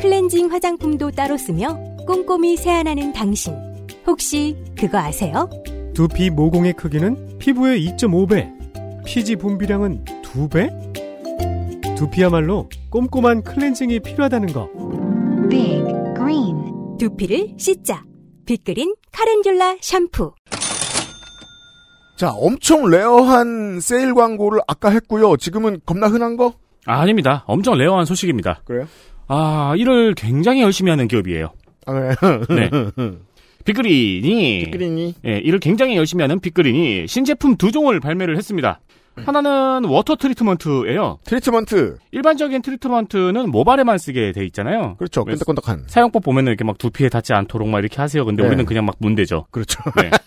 클렌징 0.00 0.52
화장품도 0.52 1.12
따로 1.12 1.38
쓰며 1.38 1.78
꼼꼼히 2.06 2.56
세안하는 2.56 3.12
당신. 3.12 3.54
혹시 4.06 4.56
그거 4.76 4.98
아세요? 4.98 5.48
두피 5.94 6.28
모공의 6.28 6.74
크기는 6.74 7.38
피부의 7.38 7.86
2.5배, 7.86 9.04
피지 9.06 9.36
분비량은 9.36 10.04
2배? 10.22 11.96
두피야말로 11.96 12.68
꼼꼼한 12.90 13.42
클렌징이 13.42 14.00
필요하다는 14.00 14.52
거. 14.52 14.68
Big 15.48 15.82
Green. 15.82 16.01
두피를 17.02 17.48
씻자. 17.58 18.04
빅그린 18.46 18.94
카렌듈라 19.10 19.78
샴푸. 19.80 20.32
자, 22.16 22.30
엄청 22.30 22.88
rare한 22.88 23.80
세일 23.80 24.14
광고를 24.14 24.60
아까 24.68 24.90
했고요. 24.90 25.36
지금은 25.36 25.80
겁나 25.84 26.06
흔한 26.06 26.36
거? 26.36 26.54
아, 26.86 27.00
아닙니다. 27.00 27.42
엄청 27.48 27.76
rare한 27.76 28.04
소식입니다. 28.04 28.62
그래요? 28.64 28.86
아, 29.26 29.74
일을 29.76 30.14
굉장히 30.14 30.62
열심히 30.62 30.90
하는 30.90 31.08
기업이에요. 31.08 31.48
아, 31.86 31.92
그래. 31.92 32.14
네. 32.48 32.70
빅그린이 33.64 34.64
빅그린이 34.66 35.14
예, 35.26 35.38
일을 35.38 35.58
굉장히 35.58 35.96
열심히 35.96 36.22
하는 36.22 36.38
빅그린이 36.38 37.08
신제품 37.08 37.56
두 37.56 37.72
종을 37.72 37.98
발매를 37.98 38.36
했습니다. 38.36 38.80
하나는 39.16 39.84
water 39.84 40.16
treatment예요. 40.16 41.18
트리트먼트. 41.24 41.98
일반적인 42.12 42.62
트리트먼트는 42.62 43.50
모발에만 43.50 43.98
쓰게 43.98 44.32
돼 44.32 44.44
있잖아요. 44.46 44.96
그렇죠. 44.98 45.24
끈적끈적한. 45.24 45.84
사용법 45.86 46.22
보면은 46.22 46.50
이렇게 46.50 46.64
막 46.64 46.78
두피에 46.78 47.08
닿지 47.08 47.32
않도록 47.34 47.68
막 47.68 47.78
이렇게 47.80 47.96
하세요. 48.00 48.24
근데 48.24 48.42
네. 48.42 48.48
우리는 48.48 48.64
그냥 48.64 48.86
막 48.86 48.96
문대죠. 48.98 49.46
그렇죠. 49.50 49.82
네. 50.00 50.10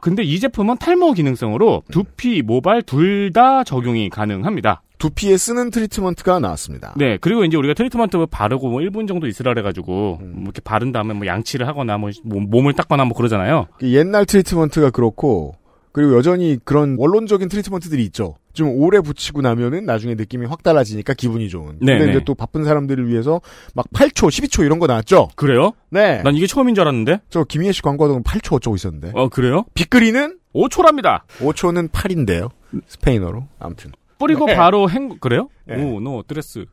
근데 0.00 0.22
이 0.22 0.38
제품은 0.38 0.76
탈모 0.78 1.12
기능성으로 1.14 1.82
두피, 1.90 2.42
모발 2.42 2.82
둘 2.82 3.32
다 3.32 3.64
적용이 3.64 4.10
가능합니다. 4.10 4.82
두피에 4.98 5.36
쓰는 5.38 5.70
트리트먼트가 5.70 6.40
나왔습니다. 6.40 6.92
네, 6.96 7.16
그리고 7.20 7.44
이제 7.44 7.56
우리가 7.56 7.72
트리트먼트 7.74 8.26
바르고 8.30 8.68
뭐 8.68 8.80
1분 8.80 9.08
정도 9.08 9.26
있으라 9.26 9.52
그래가지고 9.54 10.18
음. 10.20 10.32
뭐 10.34 10.42
이렇게 10.44 10.60
바른 10.60 10.92
다음에 10.92 11.14
뭐 11.14 11.26
양치를 11.26 11.66
하거나 11.66 11.96
뭐 11.98 12.10
몸- 12.22 12.50
몸을 12.50 12.74
닦거나 12.74 13.04
뭐 13.06 13.16
그러잖아요. 13.16 13.66
그 13.78 13.90
옛날 13.92 14.26
트리트먼트가 14.26 14.90
그렇고 14.90 15.54
그리고 15.94 16.16
여전히 16.16 16.58
그런 16.64 16.96
원론적인 16.98 17.48
트리트먼트들이 17.48 18.04
있죠. 18.06 18.34
좀 18.52 18.68
오래 18.68 19.00
붙이고 19.00 19.42
나면은 19.42 19.84
나중에 19.86 20.16
느낌이 20.16 20.44
확 20.44 20.64
달라지니까 20.64 21.14
기분이 21.14 21.48
좋은. 21.48 21.76
네, 21.80 21.92
근데 21.92 22.06
네. 22.06 22.10
이제 22.10 22.24
또 22.24 22.34
바쁜 22.34 22.64
사람들을 22.64 23.06
위해서 23.06 23.40
막 23.74 23.86
8초, 23.94 24.28
12초 24.28 24.66
이런 24.66 24.80
거 24.80 24.88
나왔죠. 24.88 25.28
그래요? 25.36 25.70
네. 25.90 26.20
난 26.24 26.34
이게 26.34 26.48
처음인 26.48 26.74
줄 26.74 26.82
알았는데. 26.82 27.20
저 27.30 27.44
김희애 27.44 27.70
씨 27.70 27.80
광고하던 27.80 28.24
8초 28.24 28.54
어쩌고 28.54 28.74
있었는데. 28.74 29.12
어, 29.14 29.28
그래요? 29.28 29.66
빅그린은 29.74 30.36
5초랍니다. 30.52 31.20
ocho는 31.38 31.90
8인데요. 31.90 32.50
스페인어로. 32.88 33.46
아무튼. 33.60 33.92
뿌리고 34.18 34.46
네. 34.46 34.56
바로 34.56 34.90
행 34.90 35.16
그래요? 35.20 35.48
네. 35.64 35.80
uno 35.80 36.24
dos 36.26 36.40
tres. 36.40 36.64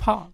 파. 0.00 0.26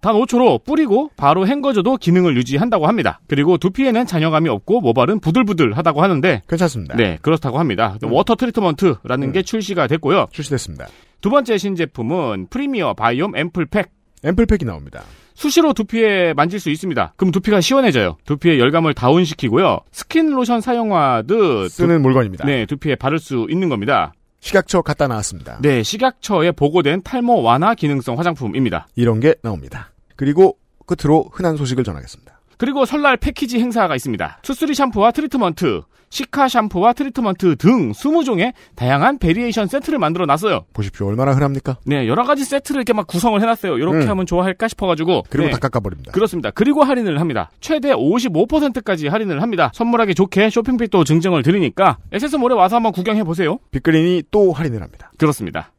단 0.00 0.14
5초로 0.14 0.64
뿌리고 0.64 1.10
바로 1.16 1.46
헹궈줘도 1.46 1.96
기능을 1.96 2.36
유지한다고 2.36 2.86
합니다. 2.86 3.20
그리고 3.26 3.58
두피에는 3.58 4.06
잔여감이 4.06 4.48
없고 4.48 4.80
모발은 4.80 5.20
부들부들하다고 5.20 6.02
하는데 6.02 6.42
괜찮습니다. 6.48 6.96
네, 6.96 7.18
그렇다고 7.22 7.58
합니다. 7.58 7.96
water 8.02 8.36
treatment라는 8.36 9.32
게 9.32 9.42
출시가 9.42 9.86
됐고요. 9.86 10.26
출시됐습니다. 10.32 10.86
두 11.20 11.30
번째 11.30 11.58
신제품은 11.58 12.48
premier 12.50 12.94
biome 12.94 13.36
앰플팩. 13.36 13.90
앰플팩이 14.24 14.64
나옵니다. 14.64 15.02
수시로 15.34 15.72
두피에 15.72 16.34
만질 16.34 16.58
수 16.58 16.68
있습니다. 16.68 17.14
그럼 17.16 17.30
두피가 17.30 17.60
시원해져요. 17.60 18.16
두피의 18.24 18.58
열감을 18.58 18.94
다운시키고요. 18.94 19.78
스킨 19.92 20.30
로션 20.30 20.60
사용하듯 20.60 21.70
쓰는 21.70 22.02
물건입니다. 22.02 22.44
네, 22.44 22.66
두피에 22.66 22.96
바를 22.96 23.20
수 23.20 23.46
있는 23.48 23.68
겁니다. 23.68 24.12
식약처 24.40 24.82
갖다 24.82 25.08
나왔습니다. 25.08 25.58
네, 25.60 25.82
식약처에 25.82 26.52
보고된 26.52 27.02
탈모 27.02 27.42
완화 27.42 27.74
기능성 27.74 28.18
화장품입니다. 28.18 28.88
이런 28.94 29.20
게 29.20 29.34
나옵니다. 29.42 29.90
그리고 30.16 30.56
끝으로 30.86 31.28
흔한 31.32 31.56
소식을 31.56 31.84
전하겠습니다. 31.84 32.40
그리고 32.56 32.84
설날 32.84 33.16
패키지 33.16 33.58
행사가 33.58 33.94
있습니다. 33.94 34.40
투쓰리 34.42 34.74
샴푸와 34.74 35.12
트리트먼트, 35.12 35.82
시카 36.10 36.48
샴푸와 36.48 36.92
트리트먼트 36.92 37.56
등 37.56 37.92
20종의 37.92 38.52
다양한 38.74 39.18
variation 39.18 39.66
세트를 39.66 39.98
만들어 39.98 40.26
놨어요. 40.26 40.64
보십시오. 40.72 41.06
얼마나 41.06 41.32
흔합니까? 41.32 41.76
네, 41.84 42.06
여러 42.08 42.24
가지 42.24 42.44
세트를 42.44 42.80
이렇게 42.80 42.92
막 42.92 43.06
구성을 43.06 43.40
해놨어요. 43.40 43.78
이렇게 43.78 44.04
음. 44.04 44.10
하면 44.10 44.26
좋아할까 44.26 44.68
싶어가지고. 44.68 45.24
그리고 45.28 45.46
네. 45.48 45.52
다 45.52 45.58
깎아버립니다. 45.58 46.12
그렇습니다. 46.12 46.50
그리고 46.50 46.82
할인을 46.84 47.20
합니다. 47.20 47.50
최대 47.60 47.92
55%까지 47.92 49.08
할인을 49.08 49.42
합니다. 49.42 49.70
선물하기 49.74 50.14
좋게 50.14 50.50
쇼핑백도 50.50 51.04
증정을 51.04 51.42
드리니까 51.42 51.98
XS몰에 52.12 52.54
와서 52.54 52.76
한번 52.76 52.92
구경해 52.92 53.24
보세요. 53.24 53.58
빅그린이 53.70 54.24
또 54.30 54.52
할인을 54.52 54.82
합니다. 54.82 55.12
그렇습니다. 55.18 55.72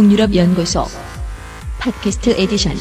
북유럽 0.00 0.34
연구소 0.34 0.86
팟캐스트 1.78 2.30
에디션 2.30 2.74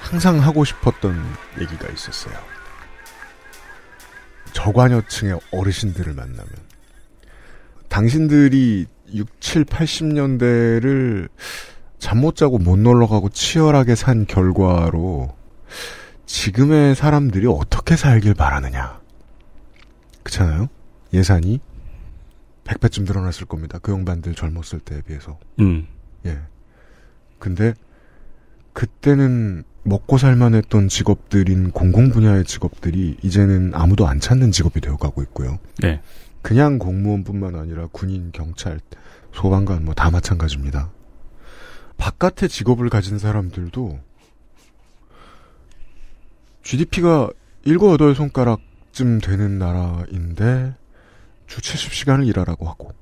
항상 0.00 0.40
하고 0.40 0.64
싶었던 0.64 1.24
얘기가 1.60 1.88
있었어요. 1.88 2.34
저관여층의 4.52 5.38
어르신들을 5.52 6.14
만나면 6.14 6.73
당신들이 7.94 8.86
6, 9.14 9.40
7, 9.40 9.64
80년대를 9.66 11.28
잠 11.98 12.18
못 12.18 12.34
자고 12.34 12.58
못 12.58 12.76
놀러 12.76 13.06
가고 13.06 13.28
치열하게 13.28 13.94
산 13.94 14.26
결과로 14.26 15.32
지금의 16.26 16.96
사람들이 16.96 17.46
어떻게 17.46 17.96
살길 17.96 18.34
바라느냐. 18.34 19.00
그렇잖아요? 20.24 20.68
예산이 21.12 21.60
100배쯤 22.64 23.04
늘어났을 23.06 23.46
겁니다. 23.46 23.78
그 23.80 23.92
양반들 23.92 24.34
젊었을 24.34 24.80
때에 24.80 25.00
비해서. 25.02 25.38
음. 25.60 25.86
예. 26.26 26.38
근데 27.38 27.74
그때는 28.72 29.62
먹고 29.84 30.18
살만 30.18 30.54
했던 30.54 30.88
직업들인 30.88 31.70
공공 31.70 32.10
분야의 32.10 32.44
직업들이 32.44 33.18
이제는 33.22 33.72
아무도 33.74 34.08
안 34.08 34.18
찾는 34.18 34.50
직업이 34.50 34.80
되어가고 34.80 35.22
있고요. 35.22 35.58
네. 35.78 36.00
그냥 36.44 36.78
공무원뿐만 36.78 37.56
아니라 37.56 37.88
군인, 37.90 38.30
경찰, 38.30 38.78
소방관 39.32 39.86
뭐 39.86 39.94
다 39.94 40.10
마찬가지입니다. 40.10 40.90
바깥의 41.96 42.50
직업을 42.50 42.90
가진 42.90 43.18
사람들도 43.18 43.98
GDP가 46.62 47.30
7, 47.64 47.78
8 47.78 48.14
손가락쯤 48.14 49.22
되는 49.22 49.58
나라인데 49.58 50.74
주 51.46 51.60
70시간을 51.62 52.26
일하라고 52.26 52.68
하고 52.68 52.92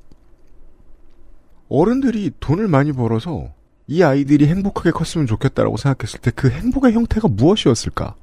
어른들이 1.68 2.30
돈을 2.38 2.68
많이 2.68 2.92
벌어서 2.92 3.52
이 3.88 4.04
아이들이 4.04 4.46
행복하게 4.46 4.92
컸으면 4.92 5.26
좋겠다라고 5.26 5.76
생각했을 5.78 6.20
때 6.20 6.30
그 6.30 6.48
행복의 6.48 6.92
형태가 6.92 7.26
무엇이었을까? 7.26 8.14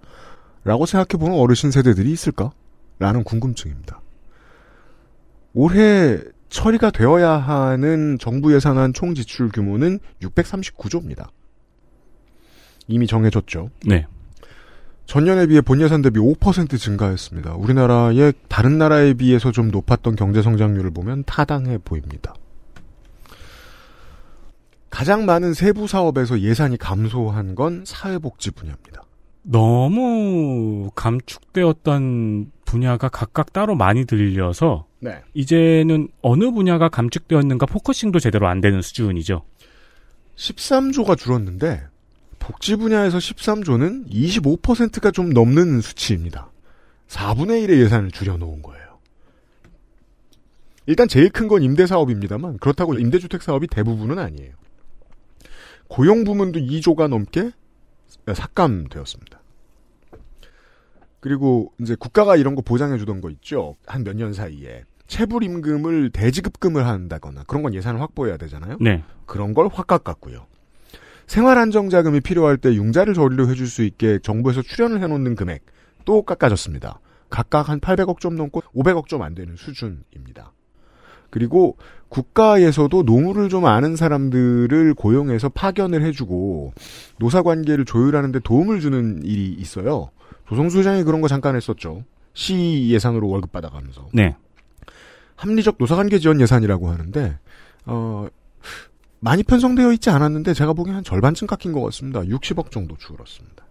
라고 0.63 0.85
생각해보는 0.85 1.37
어르신 1.37 1.71
세대들이 1.71 2.09
있을까? 2.09 2.53
라는 2.99 3.25
궁금증입니다. 3.25 3.98
올해 5.59 6.19
처리가 6.47 6.89
되어야 6.89 7.31
하는 7.31 8.17
정부 8.17 8.53
예산안 8.55 8.93
총 8.93 9.13
지출 9.13 9.49
규모는 9.49 9.99
639조입니다. 10.21 11.27
이미 12.87 13.07
정해졌죠. 13.07 13.69
네. 13.85 14.07
전년에 15.05 15.47
비해 15.47 15.59
본 15.59 15.81
예산 15.81 16.01
대비 16.01 16.17
5% 16.17 16.79
증가했습니다. 16.79 17.55
우리나라의 17.55 18.31
다른 18.47 18.77
나라에 18.77 19.15
비해서 19.15 19.51
좀 19.51 19.69
높았던 19.69 20.15
경제 20.15 20.41
성장률을 20.41 20.91
보면 20.91 21.25
타당해 21.25 21.77
보입니다. 21.77 22.33
가장 24.89 25.25
많은 25.25 25.53
세부 25.53 25.87
사업에서 25.87 26.39
예산이 26.39 26.77
감소한 26.77 27.55
건 27.55 27.83
사회복지 27.85 28.51
분야입니다. 28.51 29.03
너무 29.41 30.89
감축되었던 30.95 32.51
분야가 32.63 33.09
각각 33.09 33.51
따로 33.51 33.75
많이 33.75 34.05
들려서 34.05 34.88
네. 34.99 35.21
이제는 35.33 36.09
어느 36.21 36.51
분야가 36.51 36.89
감축되었는가 36.89 37.65
포커싱도 37.65 38.19
제대로 38.19 38.47
안 38.47 38.59
되는 38.61 38.81
수준이죠. 38.81 39.43
13조가 40.35 41.17
줄었는데 41.17 41.83
복지 42.39 42.75
분야에서 42.75 43.17
13조는 43.17 44.09
25%가 44.09 45.11
좀 45.11 45.29
넘는 45.31 45.81
수치입니다. 45.81 46.51
4분의 47.07 47.65
1의 47.67 47.81
예산을 47.81 48.11
줄여놓은 48.11 48.61
거예요. 48.61 48.99
일단 50.85 51.07
제일 51.07 51.29
큰 51.29 51.47
건 51.47 51.61
임대 51.63 51.85
사업입니다만 51.85 52.57
그렇다고 52.57 52.93
임대주택 52.95 53.41
사업이 53.41 53.67
대부분은 53.67 54.17
아니에요. 54.19 54.53
고용 55.87 56.23
부문도 56.23 56.59
2조가 56.59 57.07
넘게 57.07 57.51
삭감되었습니다. 58.33 59.39
그리고 61.19 61.73
이제 61.81 61.95
국가가 61.95 62.35
이런 62.37 62.55
거 62.55 62.61
보장해 62.61 62.97
주던 62.97 63.21
거 63.21 63.29
있죠. 63.31 63.75
한 63.85 64.03
몇 64.03 64.15
년 64.15 64.33
사이에 64.33 64.83
체불 65.09 65.43
임금을 65.43 66.11
대지급금을 66.11 66.87
한다거나 66.87 67.43
그런 67.47 67.63
건 67.63 67.73
예산을 67.73 67.99
확보해야 67.99 68.37
되잖아요. 68.37 68.77
네. 68.79 69.03
그런 69.25 69.53
걸 69.53 69.67
확 69.73 69.87
깎았고요. 69.87 70.45
생활안정자금이 71.27 72.21
필요할 72.21 72.57
때 72.57 72.73
융자를 72.73 73.13
저리로 73.13 73.49
해줄 73.49 73.67
수 73.67 73.83
있게 73.83 74.19
정부에서 74.23 74.61
출연을 74.61 75.01
해놓는 75.01 75.35
금액 75.35 75.63
또 76.05 76.21
깎아졌습니다. 76.21 76.99
각각 77.29 77.69
한 77.69 77.79
800억 77.79 78.19
좀 78.19 78.35
넘고 78.35 78.61
500억 78.75 79.07
좀 79.07 79.21
안 79.21 79.35
되는 79.35 79.55
수준입니다. 79.55 80.53
그리고 81.29 81.77
국가에서도 82.09 83.03
노무를 83.03 83.49
좀 83.49 83.65
아는 83.65 83.95
사람들을 83.95 84.95
고용해서 84.95 85.49
파견을 85.49 86.01
해주고 86.03 86.73
노사 87.19 87.43
관계를 87.43 87.85
조율하는 87.85 88.31
데 88.31 88.39
도움을 88.39 88.79
주는 88.79 89.21
일이 89.23 89.49
있어요. 89.53 90.09
조성수 90.47 90.79
회장이 90.79 91.03
그런 91.03 91.21
거 91.21 91.27
잠깐 91.27 91.55
했었죠. 91.55 92.03
시 92.33 92.89
예산으로 92.89 93.27
월급 93.29 93.51
받아가면서 93.51 94.07
네. 94.13 94.35
합리적 95.39 95.77
노사관계 95.79 96.19
지원 96.19 96.41
예산이라고 96.41 96.89
하는데 96.89 97.39
어 97.85 98.27
많이 99.21 99.41
편성되어 99.43 99.93
있지 99.93 100.09
않았는데 100.09 100.53
제가 100.53 100.73
보기엔 100.73 100.97
한 100.97 101.03
절반쯤 101.03 101.47
깎인 101.47 101.71
것 101.71 101.81
같습니다. 101.81 102.19
60억 102.21 102.71
정도 102.71 102.97
줄었습니다. 102.97 103.65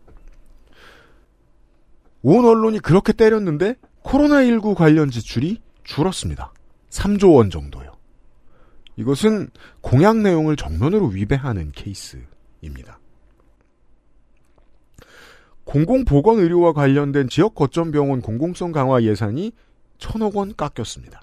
온 2.22 2.44
언론이 2.44 2.80
그렇게 2.80 3.12
때렸는데 3.12 3.76
코로나19 4.02 4.74
관련 4.74 5.10
지출이 5.10 5.60
줄었습니다. 5.84 6.52
3조 6.88 7.34
원 7.34 7.50
정도요. 7.50 7.92
이것은 8.96 9.50
공약 9.82 10.16
내용을 10.16 10.56
정면으로 10.56 11.08
위배하는 11.08 11.70
케이스입니다. 11.72 12.98
공공보건의료와 15.64 16.72
관련된 16.72 17.28
지역 17.28 17.54
거점 17.54 17.90
병원 17.90 18.22
공공성 18.22 18.72
강화 18.72 19.02
예산이 19.02 19.52
천억 19.98 20.36
원 20.36 20.56
깎였습니다. 20.56 21.20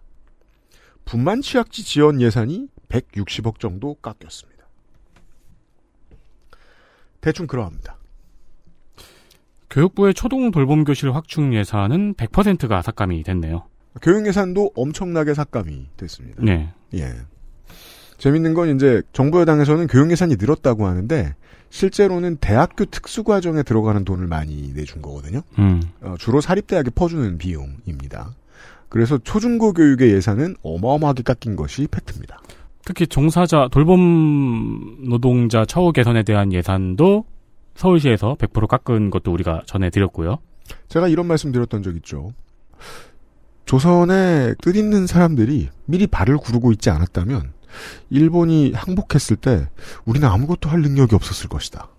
분만 1.05 1.41
취약지 1.41 1.83
지원 1.83 2.19
예산이 2.19 2.67
160억 2.89 3.59
정도 3.59 3.95
깎였습니다. 3.95 4.65
대충 7.21 7.47
그러합니다. 7.47 7.97
교육부의 9.69 10.13
초등 10.13 10.51
돌봄 10.51 10.83
교실 10.83 11.13
확충 11.13 11.53
예산은 11.53 12.15
100%가 12.15 12.81
삭감이 12.81 13.23
됐네요. 13.23 13.63
교육 14.01 14.27
예산도 14.27 14.71
엄청나게 14.75 15.33
삭감이 15.33 15.87
됐습니다. 15.97 16.41
네. 16.43 16.73
예. 16.93 17.13
재밌는 18.17 18.53
건 18.53 18.75
이제 18.75 19.01
정부 19.11 19.41
여당에서는 19.41 19.87
교육 19.87 20.11
예산이 20.11 20.35
늘었다고 20.37 20.85
하는데 20.85 21.35
실제로는 21.69 22.37
대학교 22.37 22.85
특수과정에 22.85 23.63
들어가는 23.63 24.05
돈을 24.05 24.27
많이 24.27 24.71
내준 24.73 25.01
거거든요. 25.01 25.41
음. 25.59 25.81
어, 26.01 26.15
주로 26.17 26.39
사립대학에 26.39 26.91
퍼주는 26.91 27.37
비용입니다. 27.37 28.33
그래서 28.89 29.17
초중고 29.17 29.73
교육의 29.73 30.11
예산은 30.11 30.55
어마어마하게 30.63 31.23
깎인 31.23 31.55
것이 31.55 31.87
팩트입니다. 31.87 32.39
특히 32.85 33.07
종사자 33.07 33.67
돌봄 33.71 34.97
노동자 35.09 35.65
처우 35.65 35.91
개선에 35.91 36.23
대한 36.23 36.53
예산도 36.53 37.25
서울시에서 37.75 38.35
100% 38.39 38.67
깎은 38.67 39.09
것도 39.09 39.33
우리가 39.33 39.63
전해 39.65 39.89
드렸고요. 39.89 40.37
제가 40.87 41.07
이런 41.07 41.25
말씀 41.27 41.51
드렸던 41.51 41.83
적 41.83 41.95
있죠. 41.97 42.31
조선에 43.65 44.53
뜻 44.61 44.75
있는 44.75 45.07
사람들이 45.07 45.69
미리 45.85 46.07
발을 46.07 46.37
구르고 46.37 46.71
있지 46.73 46.89
않았다면 46.91 47.53
일본이 48.09 48.71
항복했을 48.73 49.35
때 49.35 49.67
우리는 50.05 50.27
아무것도 50.27 50.69
할 50.69 50.81
능력이 50.81 51.15
없었을 51.15 51.49
것이다. 51.49 51.89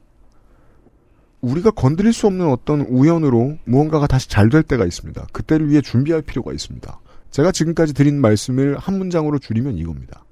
우리가 1.47 1.71
건드릴 1.71 2.13
수 2.13 2.27
없는 2.27 2.49
어떤 2.49 2.81
우연으로 2.83 3.59
무언가가 3.65 4.07
다시 4.07 4.29
잘 4.29 4.51
될 4.51 4.63
때가 4.63 4.85
있습니다. 4.85 5.27
그때를 5.33 5.69
위해 5.71 5.81
준비할 5.81 6.23
필요가 6.23 6.53
있습니다. 6.53 7.01
제가 7.31 7.53
지금까지 7.53 7.95
드린 7.95 8.21
말씀을 8.21 8.79
한 8.79 8.99
문장으로 8.99 9.39
줄이면 9.39 9.77
이겁니다. 9.77 10.25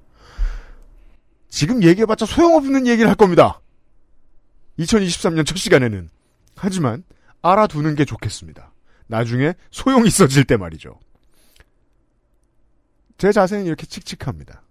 지금 1.49 1.83
얘기해봤자 1.83 2.25
소용없는 2.25 2.87
얘기를 2.87 3.07
할 3.09 3.15
겁니다. 3.15 3.61
2023년 4.79 5.45
첫 5.45 5.57
시간에는. 5.57 6.09
하지만 6.55 7.03
알아두는 7.41 7.95
게 7.95 8.03
좋겠습니다. 8.05 8.73
나중에 9.07 9.53
소용 9.71 10.05
있어질 10.05 10.43
때 10.45 10.57
말이죠. 10.57 10.99
제 13.17 13.31
자세는 13.31 13.65
이렇게 13.65 13.85
칙칙합니다. 13.85 14.63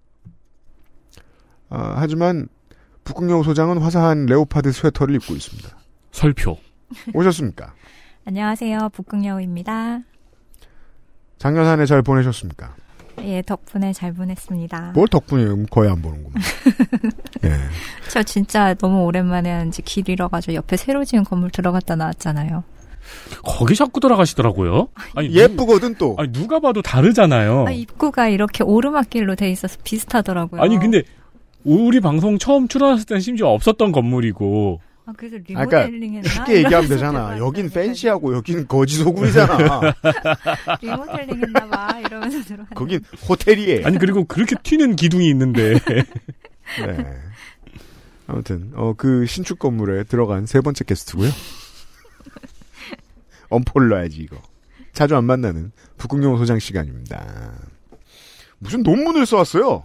아, 1.70 1.94
하지만 1.96 2.48
북극여우 3.04 3.44
소장은 3.44 3.78
화사한 3.78 4.26
레오파드 4.26 4.72
스웨터를 4.72 5.14
입고 5.16 5.34
있습니다. 5.34 5.83
설표. 6.18 6.56
오셨습니까? 7.12 7.74
안녕하세요. 8.24 8.88
북극여우입니다. 8.92 10.00
작년 11.38 11.66
한 11.66 11.80
해 11.80 11.86
잘 11.86 12.02
보내셨습니까? 12.02 12.74
예, 13.22 13.42
덕분에 13.42 13.92
잘 13.92 14.12
보냈습니다. 14.12 14.92
뭘 14.94 15.08
덕분이에요? 15.08 15.66
거의 15.70 15.90
안 15.90 16.00
보는구만. 16.00 16.40
예. 17.44 17.50
저 18.10 18.22
진짜 18.22 18.74
너무 18.74 19.04
오랜만에 19.04 19.50
하는지 19.50 19.82
길 19.82 20.08
잃어가지고 20.08 20.54
옆에 20.54 20.76
새로 20.76 21.04
지은 21.04 21.24
건물 21.24 21.50
들어갔다 21.50 21.96
나왔잖아요. 21.96 22.62
거기 23.44 23.74
자꾸 23.74 23.98
돌아가시더라고요. 24.00 24.88
아니, 25.16 25.30
예쁘거든 25.32 25.96
또. 25.96 26.14
아니 26.18 26.32
누가 26.32 26.58
봐도 26.60 26.80
다르잖아요. 26.80 27.66
아, 27.66 27.70
입구가 27.72 28.28
이렇게 28.28 28.62
오르막길로 28.64 29.34
돼 29.34 29.50
있어서 29.50 29.76
비슷하더라고요. 29.84 30.62
아니 30.62 30.78
근데 30.78 31.02
우리 31.64 31.98
방송 32.00 32.38
처음 32.38 32.68
출연했을 32.68 33.04
때는 33.06 33.20
심지어 33.20 33.48
없었던 33.48 33.90
건물이고 33.92 34.80
아, 35.06 35.12
그래서 35.16 35.36
그러니까 35.46 35.84
리모델링 35.84 36.14
했나? 36.14 36.28
쉽게 36.28 36.56
얘기하면 36.64 36.88
되잖아. 36.88 37.38
여긴 37.38 37.68
팬시하고 37.68 38.34
여긴 38.34 38.66
거지 38.66 38.96
소굴이잖아. 38.96 39.94
리모델링 40.80 41.42
했나 41.42 41.66
봐 41.68 42.00
이러면서 42.00 42.42
들어. 42.42 42.64
거긴 42.74 43.00
호텔이에요. 43.28 43.86
아니 43.86 43.98
그리고 43.98 44.24
그렇게 44.24 44.56
튀는 44.62 44.96
기둥이 44.96 45.28
있는데 45.28 45.74
네. 45.84 46.04
아무튼 48.26 48.72
어 48.74 48.94
그 48.96 49.26
신축 49.26 49.58
건물에 49.58 50.04
들어간 50.04 50.46
세 50.46 50.60
번째 50.62 50.84
게스트고요. 50.84 51.30
엄포를 53.50 53.88
놔야지 53.90 54.16
이거. 54.18 54.36
자주 54.92 55.16
안 55.16 55.24
만나는 55.24 55.72
북극영호 55.98 56.38
소장 56.38 56.58
시간입니다. 56.58 57.52
무슨 58.58 58.82
논문을 58.82 59.26
써왔어요? 59.26 59.84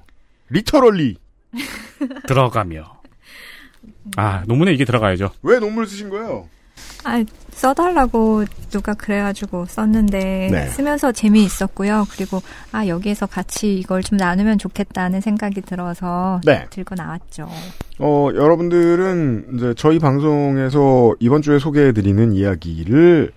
리터럴리. 0.50 1.18
들어가며 2.28 2.99
아 4.18 4.44
논문에 4.48 4.74
이게 4.74 4.86
들어가야죠. 4.86 5.32
왜 5.44 5.60
논문을 5.60 5.88
쓰신 5.88 6.10
거예요? 6.10 6.48
아, 7.04 7.24
써달라고 7.52 8.46
누가 8.70 8.94
그래가지고 8.94 9.66
썼는데 9.66 10.50
네. 10.52 10.68
쓰면서 10.68 11.12
재미있었고요. 11.12 12.06
그리고 12.12 12.42
아 12.72 12.88
여기에서 12.88 13.26
같이 13.26 13.76
이걸 13.76 14.02
좀 14.02 14.18
나누면 14.18 14.60
좋겠다는 14.60 15.20
생각이 15.20 15.62
들어서 15.62 16.40
네. 16.46 16.68
들고 16.70 16.96
나왔죠. 16.96 17.50
어, 18.00 18.30
여러분들은 18.34 19.56
이제 19.56 19.74
저희 19.76 20.00
방송에서 20.00 21.16
이번 21.20 21.42
주에 21.42 21.60
소개해드리는 21.60 22.32
이야기를 22.32 23.32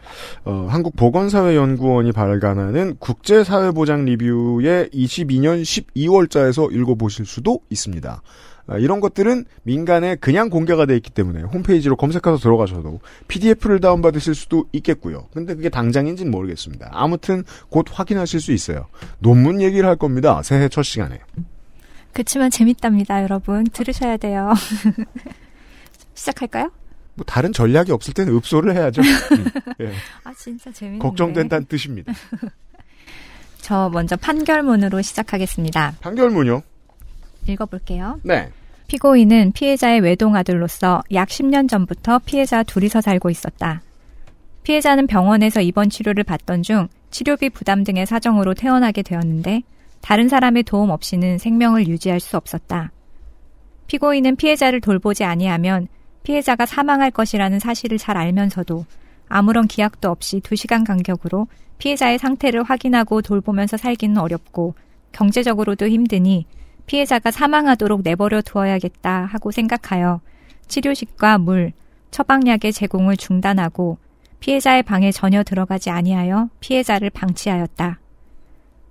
어, 0.44 0.66
한국보건사회연구원이 0.70 2.12
발간하는 2.12 2.96
국제사회보장 2.98 4.04
리뷰의 4.04 4.90
22년 4.90 5.62
12월자에서 5.62 6.72
읽어보실 6.72 7.26
수도 7.26 7.60
있습니다. 7.70 8.22
아, 8.66 8.78
이런 8.78 9.00
것들은 9.00 9.44
민간에 9.64 10.14
그냥 10.16 10.48
공개가 10.48 10.86
돼 10.86 10.94
있기 10.96 11.10
때문에 11.10 11.42
홈페이지로 11.42 11.96
검색해서 11.96 12.36
들어가셔도 12.38 13.00
PDF를 13.28 13.80
다운받으실 13.80 14.34
수도 14.34 14.66
있겠고요. 14.72 15.28
근데 15.32 15.54
그게 15.54 15.68
당장인지는 15.68 16.30
모르겠습니다. 16.30 16.90
아무튼 16.92 17.44
곧 17.68 17.86
확인하실 17.90 18.40
수 18.40 18.52
있어요. 18.52 18.86
논문 19.18 19.60
얘기를 19.60 19.88
할 19.88 19.96
겁니다. 19.96 20.42
새해 20.42 20.68
첫 20.68 20.82
시간에. 20.82 21.20
그치만 22.12 22.50
재밌답니다, 22.50 23.22
여러분. 23.22 23.64
들으셔야 23.64 24.16
돼요. 24.16 24.52
시작할까요? 26.14 26.70
뭐 27.14 27.24
다른 27.26 27.52
전략이 27.52 27.92
없을 27.92 28.14
때는 28.14 28.34
읍소를 28.36 28.74
해야죠. 28.74 29.02
음, 29.32 29.44
예. 29.80 29.92
아 30.24 30.32
진짜 30.34 30.70
재밌는데. 30.72 31.02
걱정된다는 31.02 31.66
뜻입니다. 31.66 32.12
저 33.60 33.88
먼저 33.90 34.16
판결문으로 34.16 35.02
시작하겠습니다. 35.02 35.96
판결문요? 36.00 36.62
읽어볼게요. 37.46 38.20
네. 38.22 38.50
피고인은 38.88 39.52
피해자의 39.52 40.00
외동 40.00 40.36
아들로서 40.36 41.02
약 41.12 41.28
10년 41.28 41.68
전부터 41.68 42.20
피해자 42.20 42.62
둘이서 42.62 43.00
살고 43.00 43.30
있었다. 43.30 43.82
피해자는 44.64 45.06
병원에서 45.06 45.60
입원 45.60 45.88
치료를 45.88 46.24
받던 46.24 46.62
중 46.62 46.88
치료비 47.10 47.50
부담 47.50 47.84
등의 47.84 48.06
사정으로 48.06 48.54
퇴원하게 48.54 49.02
되었는데 49.02 49.62
다른 50.00 50.28
사람의 50.28 50.64
도움 50.64 50.90
없이는 50.90 51.38
생명을 51.38 51.88
유지할 51.88 52.20
수 52.20 52.36
없었다. 52.36 52.92
피고인은 53.86 54.36
피해자를 54.36 54.80
돌보지 54.80 55.24
아니하면 55.24 55.88
피해자가 56.22 56.66
사망할 56.66 57.10
것이라는 57.10 57.58
사실을 57.58 57.98
잘 57.98 58.16
알면서도 58.16 58.84
아무런 59.28 59.66
기약도 59.66 60.10
없이 60.10 60.40
2시간 60.40 60.86
간격으로 60.86 61.46
피해자의 61.78 62.18
상태를 62.18 62.62
확인하고 62.62 63.22
돌보면서 63.22 63.76
살기는 63.76 64.18
어렵고 64.18 64.74
경제적으로도 65.12 65.88
힘드니 65.88 66.46
피해자가 66.86 67.30
사망하도록 67.30 68.02
내버려 68.02 68.42
두어야겠다 68.42 69.24
하고 69.24 69.50
생각하여 69.50 70.20
치료식과 70.68 71.38
물, 71.38 71.72
처방약의 72.10 72.72
제공을 72.72 73.16
중단하고 73.16 73.98
피해자의 74.40 74.82
방에 74.82 75.12
전혀 75.12 75.42
들어가지 75.42 75.90
아니하여 75.90 76.48
피해자를 76.60 77.10
방치하였다. 77.10 78.00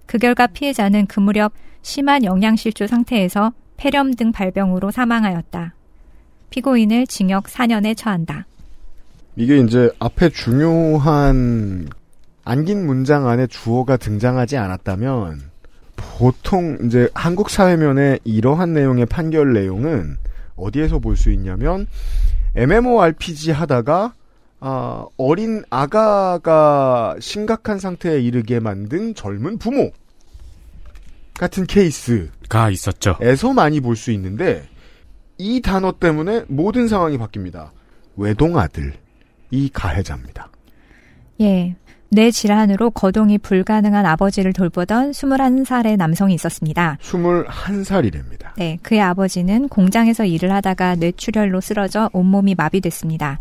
그 0.06 0.18
결과 0.18 0.48
피해자는 0.48 1.08
그 1.08 1.20
무렵 1.20 1.54
심한 1.82 2.24
영양실조 2.24 2.88
상태에서 2.88 3.54
폐렴 3.78 4.14
등 4.14 4.32
발병으로 4.32 4.92
사망하였다. 4.92 5.74
피고인을 6.52 7.08
징역 7.08 7.46
4년에 7.46 7.98
처한다. 7.98 8.46
이게 9.36 9.58
이제 9.60 9.90
앞에 10.00 10.30
중요한 10.30 11.88
안긴 12.44 12.86
문장 12.86 13.28
안에 13.28 13.48
주어가 13.48 13.98
등장하지 13.98 14.58
않았다면 14.58 15.51
보통 16.18 16.78
이제 16.86 17.10
한국 17.14 17.50
사회면에 17.50 18.20
이러한 18.24 18.74
내용의 18.74 19.06
판결 19.08 19.54
내용은 19.54 20.18
어디에서 20.56 21.00
볼 21.00 21.16
수 21.16 21.32
있냐면 21.32 21.88
MMORPG 22.56 23.52
하다가 23.52 24.14
아, 24.60 25.06
어린 25.18 25.64
아가가 25.72 27.16
심각한 27.20 27.80
상태에 27.80 28.20
이르게 28.22 28.60
만든 28.60 29.16
젊은 29.16 29.58
부모 29.58 29.92
같은 31.40 31.66
케이스가 31.66 32.70
있었죠. 32.70 33.18
에서 33.22 33.54
많이 33.54 33.80
볼 33.80 33.96
수 33.96 34.12
있는데 34.12 34.68
이 35.40 35.62
단어 35.62 35.92
때문에 35.94 36.46
모든 36.48 36.88
상황이 36.88 37.18
바뀝니다. 37.18 37.70
외동 38.16 38.58
아들 38.60 38.94
이 39.50 39.70
가해자입니다. 39.74 40.50
예. 41.40 41.76
뇌 42.14 42.30
질환으로 42.30 42.90
거동이 42.90 43.38
불가능한 43.38 44.06
아버지를 44.06 44.52
돌보던 44.52 45.12
21살의 45.12 45.96
남성이 45.96 46.34
있었습니다. 46.34 46.98
21살이랍니다. 47.02 48.54
네, 48.58 48.78
그의 48.82 49.00
아버지는 49.00 49.70
공장에서 49.70 50.26
일을 50.26 50.52
하다가 50.52 50.96
뇌출혈로 50.96 51.62
쓰러져 51.62 52.10
온몸이 52.12 52.56
마비됐습니다. 52.56 53.40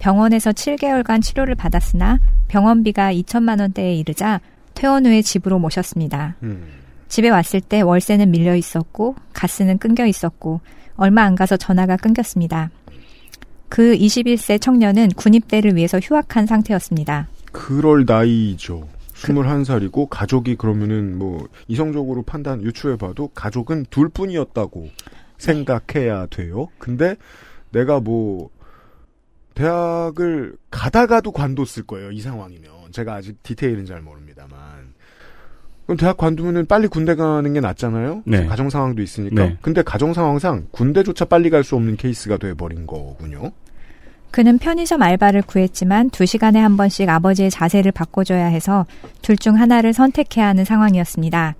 병원에서 0.00 0.50
7개월간 0.50 1.22
치료를 1.22 1.54
받았으나 1.54 2.18
병원비가 2.48 3.12
2천만 3.14 3.60
원대에 3.60 3.94
이르자 3.94 4.40
퇴원 4.74 5.06
후에 5.06 5.22
집으로 5.22 5.60
모셨습니다. 5.60 6.34
음. 6.42 6.66
집에 7.06 7.28
왔을 7.28 7.60
때 7.60 7.82
월세는 7.82 8.32
밀려 8.32 8.56
있었고 8.56 9.14
가스는 9.32 9.78
끊겨 9.78 10.06
있었고 10.06 10.60
얼마 10.96 11.22
안 11.22 11.36
가서 11.36 11.56
전화가 11.56 11.96
끊겼습니다. 11.96 12.70
그 13.68 13.94
21세 13.94 14.60
청년은 14.60 15.10
군입대를 15.10 15.76
위해서 15.76 16.00
휴학한 16.00 16.46
상태였습니다. 16.46 17.28
그럴 17.52 18.04
나이죠. 18.06 18.88
21살이고 19.14 20.08
가족이 20.08 20.56
그러면은 20.56 21.18
뭐 21.18 21.48
이성적으로 21.66 22.22
판단 22.22 22.62
유추해 22.62 22.96
봐도 22.96 23.28
가족은 23.34 23.86
둘뿐이었다고 23.90 24.88
생각해야 25.38 26.26
돼요. 26.26 26.68
근데 26.78 27.16
내가 27.72 28.00
뭐 28.00 28.50
대학을 29.54 30.56
가다가도 30.70 31.32
관뒀을 31.32 31.84
거예요. 31.86 32.12
이 32.12 32.20
상황이면 32.20 32.70
제가 32.92 33.14
아직 33.14 33.42
디테일은 33.42 33.86
잘 33.86 34.00
모릅니다만 34.02 34.94
그럼 35.84 35.96
대학 35.96 36.16
관두면은 36.16 36.66
빨리 36.66 36.86
군대 36.86 37.14
가는 37.14 37.52
게 37.52 37.60
낫잖아요. 37.60 38.22
네. 38.26 38.46
가정 38.46 38.70
상황도 38.70 39.02
있으니까. 39.02 39.46
네. 39.46 39.56
근데 39.62 39.82
가정 39.82 40.12
상황상 40.12 40.68
군대조차 40.70 41.24
빨리 41.24 41.50
갈 41.50 41.64
수 41.64 41.74
없는 41.76 41.96
케이스가 41.96 42.36
돼 42.36 42.54
버린 42.54 42.86
거군요. 42.86 43.50
그는 44.30 44.58
편의점 44.58 45.02
알바를 45.02 45.42
구했지만 45.42 46.10
두 46.10 46.26
시간에 46.26 46.60
한 46.60 46.76
번씩 46.76 47.08
아버지의 47.08 47.50
자세를 47.50 47.92
바꿔줘야 47.92 48.46
해서 48.46 48.86
둘 49.22 49.36
중 49.38 49.58
하나를 49.58 49.92
선택해야 49.92 50.48
하는 50.48 50.64
상황이었습니다. 50.64 51.54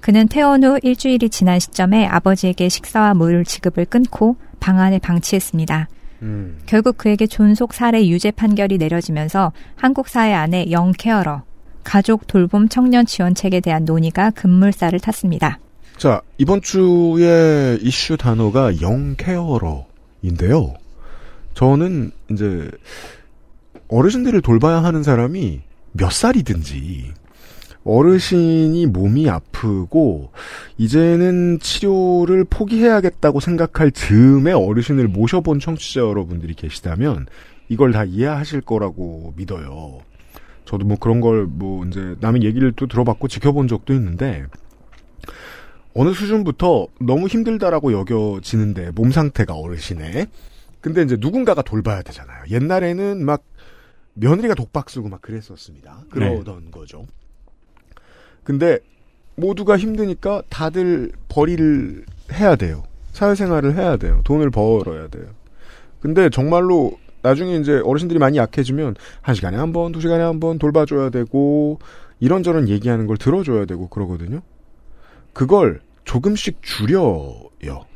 그는 0.00 0.28
퇴원 0.28 0.62
후 0.62 0.78
일주일이 0.82 1.30
지난 1.30 1.58
시점에 1.58 2.06
아버지에게 2.06 2.68
식사와 2.68 3.14
물 3.14 3.44
지급을 3.44 3.86
끊고 3.86 4.36
방 4.60 4.78
안에 4.78 4.98
방치했습니다. 4.98 5.88
음. 6.22 6.58
결국 6.66 6.98
그에게 6.98 7.26
존속 7.26 7.72
살해 7.72 8.06
유죄 8.06 8.30
판결이 8.30 8.76
내려지면서 8.78 9.52
한국 9.76 10.08
사회 10.08 10.34
안에 10.34 10.70
영케어러, 10.70 11.42
가족 11.82 12.26
돌봄 12.26 12.68
청년 12.68 13.06
지원책에 13.06 13.60
대한 13.60 13.84
논의가 13.86 14.30
급물살을 14.30 15.00
탔습니다. 15.00 15.58
자, 15.96 16.20
이번 16.38 16.60
주에 16.60 17.78
이슈 17.80 18.16
단어가 18.18 18.72
영케어러인데요. 18.82 20.74
저는 21.54 22.10
이제 22.30 22.70
어르신들을 23.88 24.40
돌봐야 24.42 24.82
하는 24.82 25.02
사람이 25.02 25.62
몇 25.92 26.12
살이든지 26.12 27.12
어르신이 27.84 28.86
몸이 28.86 29.28
아프고 29.28 30.32
이제는 30.78 31.58
치료를 31.60 32.44
포기해야겠다고 32.44 33.40
생각할 33.40 33.92
즈음에 33.92 34.52
어르신을 34.52 35.08
모셔본 35.08 35.60
청취자 35.60 36.00
여러분들이 36.00 36.54
계시다면 36.54 37.26
이걸 37.68 37.92
다 37.92 38.04
이해하실 38.04 38.62
거라고 38.62 39.34
믿어요. 39.36 40.00
저도 40.64 40.86
뭐 40.86 40.96
그런 40.98 41.20
걸 41.20 41.46
뭐 41.46 41.84
이제 41.84 42.16
남의 42.20 42.42
얘기를 42.42 42.72
또 42.72 42.86
들어봤고 42.86 43.28
지켜본 43.28 43.68
적도 43.68 43.92
있는데 43.92 44.44
어느 45.94 46.12
수준부터 46.12 46.88
너무 47.00 47.26
힘들다라고 47.26 47.92
여겨지는데 47.92 48.92
몸 48.94 49.12
상태가 49.12 49.54
어르신의 49.54 50.26
근데 50.84 51.00
이제 51.00 51.16
누군가가 51.18 51.62
돌봐야 51.62 52.02
되잖아요. 52.02 52.44
옛날에는 52.50 53.24
막 53.24 53.42
며느리가 54.12 54.52
독박 54.54 54.90
쓰고 54.90 55.08
막 55.08 55.22
그랬었습니다. 55.22 56.02
그러던 56.10 56.70
거죠. 56.70 57.06
근데 58.42 58.80
모두가 59.34 59.78
힘드니까 59.78 60.42
다들 60.50 61.10
벌이를 61.30 62.04
해야 62.34 62.54
돼요. 62.56 62.82
사회생활을 63.12 63.76
해야 63.76 63.96
돼요. 63.96 64.20
돈을 64.24 64.50
벌어야 64.50 65.08
돼요. 65.08 65.24
근데 66.00 66.28
정말로 66.28 66.98
나중에 67.22 67.56
이제 67.56 67.80
어르신들이 67.82 68.18
많이 68.18 68.36
약해지면 68.36 68.94
한 69.22 69.34
시간에 69.34 69.56
한 69.56 69.72
번, 69.72 69.90
두 69.90 70.02
시간에 70.02 70.22
한 70.22 70.38
번 70.38 70.58
돌봐줘야 70.58 71.08
되고 71.08 71.78
이런저런 72.20 72.68
얘기하는 72.68 73.06
걸 73.06 73.16
들어줘야 73.16 73.64
되고 73.64 73.88
그러거든요. 73.88 74.42
그걸 75.32 75.80
조금씩 76.04 76.58
줄여요. 76.60 77.86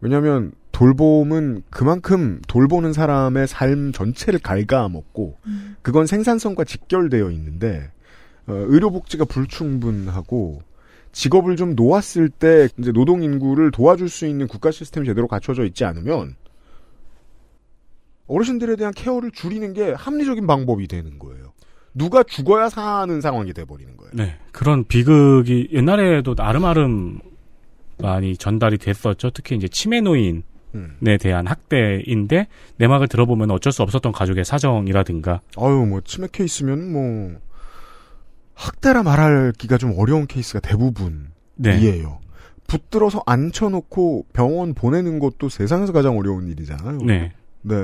왜냐하면 0.00 0.52
돌봄은 0.72 1.62
그만큼 1.70 2.40
돌보는 2.48 2.92
사람의 2.92 3.46
삶 3.46 3.92
전체를 3.92 4.40
갉아먹고 4.40 5.36
그건 5.82 6.06
생산성과 6.06 6.64
직결되어 6.64 7.30
있는데 7.30 7.90
어, 8.46 8.54
의료복지가 8.54 9.26
불충분하고 9.26 10.62
직업을 11.12 11.56
좀 11.56 11.74
놓았을 11.76 12.30
때 12.30 12.68
이제 12.78 12.90
노동 12.90 13.22
인구를 13.22 13.70
도와줄 13.70 14.08
수 14.08 14.26
있는 14.26 14.48
국가 14.48 14.70
시스템이 14.70 15.06
제대로 15.06 15.28
갖춰져 15.28 15.64
있지 15.64 15.84
않으면 15.84 16.34
어르신들에 18.26 18.76
대한 18.76 18.92
케어를 18.94 19.30
줄이는 19.30 19.74
게 19.74 19.92
합리적인 19.92 20.46
방법이 20.46 20.88
되는 20.88 21.18
거예요. 21.18 21.52
누가 21.94 22.22
죽어야 22.22 22.70
사는 22.70 23.20
상황이 23.20 23.52
돼버리는 23.52 23.94
거예요. 23.96 24.12
네. 24.14 24.38
그런 24.52 24.84
비극이 24.84 25.68
옛날에도 25.72 26.34
나름나름 26.34 27.20
많이 27.98 28.36
전달이 28.36 28.78
됐었죠. 28.78 29.30
특히 29.30 29.54
이제 29.56 29.68
치매 29.68 30.00
노인 30.00 30.42
에 30.74 30.78
음. 30.78 31.18
대한 31.20 31.46
학대인데 31.46 32.46
내막을 32.78 33.08
들어보면 33.08 33.50
어쩔 33.50 33.72
수 33.72 33.82
없었던 33.82 34.12
가족의 34.12 34.44
사정이라든가. 34.44 35.40
아유 35.58 35.86
뭐 35.88 36.00
치매 36.02 36.28
케이스면 36.32 36.92
뭐 36.92 37.32
학대라 38.54 39.02
말하기가 39.02 39.78
좀 39.78 39.94
어려운 39.96 40.26
케이스가 40.26 40.60
대부분이에요. 40.60 41.28
네. 41.56 42.02
붙들어서 42.66 43.22
앉혀놓고 43.26 44.26
병원 44.32 44.72
보내는 44.74 45.18
것도 45.18 45.48
세상에서 45.48 45.92
가장 45.92 46.16
어려운 46.16 46.48
일이잖아요. 46.48 46.98
네. 46.98 47.32
네. 47.62 47.74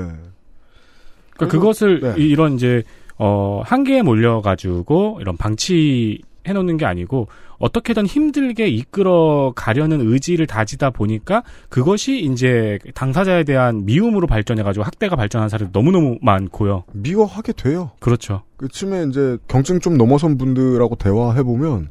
그러니까 1.35 1.47
그것을 1.47 1.99
네. 2.01 2.15
이- 2.17 2.27
이런 2.29 2.53
이제 2.55 2.83
어 3.17 3.61
한계에 3.65 4.01
몰려가지고 4.01 5.19
이런 5.21 5.37
방치 5.37 6.21
해놓는 6.47 6.77
게 6.77 6.85
아니고 6.85 7.27
어떻게든 7.59 8.05
힘들게 8.05 8.67
이끌어 8.67 9.53
가려는 9.55 10.01
의지를 10.01 10.47
다지다 10.47 10.89
보니까 10.89 11.43
그것이 11.69 12.19
이제 12.19 12.79
당사자에 12.93 13.43
대한 13.43 13.85
미움으로 13.85 14.27
발전해가지고 14.27 14.83
학대가 14.83 15.15
발전한 15.15 15.49
사례도 15.49 15.71
너무너무 15.73 16.17
많고요. 16.21 16.83
미워하게 16.93 17.53
돼요. 17.53 17.91
그렇죠. 17.99 18.43
그쯤에 18.57 19.05
이제 19.09 19.37
경증 19.47 19.79
좀 19.79 19.97
넘어선 19.97 20.37
분들하고 20.37 20.95
대화해보면 20.95 21.89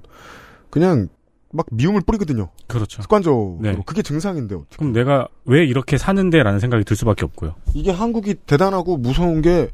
그냥 0.70 1.08
막 1.50 1.66
미움을 1.70 2.02
뿌리거든요. 2.02 2.48
그렇죠. 2.66 3.00
습관적으로. 3.00 3.58
네. 3.60 3.76
그게 3.86 4.02
증상인데 4.02 4.54
어떻게. 4.54 4.76
그럼 4.76 4.92
내가 4.92 5.28
왜 5.46 5.64
이렇게 5.64 5.96
사는데 5.96 6.42
라는 6.42 6.60
생각이 6.60 6.84
들 6.84 6.94
수밖에 6.96 7.24
없고요. 7.24 7.54
이게 7.74 7.90
한국이 7.90 8.34
대단하고 8.46 8.96
무서운 8.96 9.40
게 9.42 9.70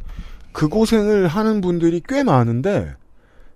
그 0.54 0.68
고생을 0.68 1.26
하는 1.26 1.60
분들이 1.60 2.00
꽤 2.08 2.22
많은데 2.22 2.94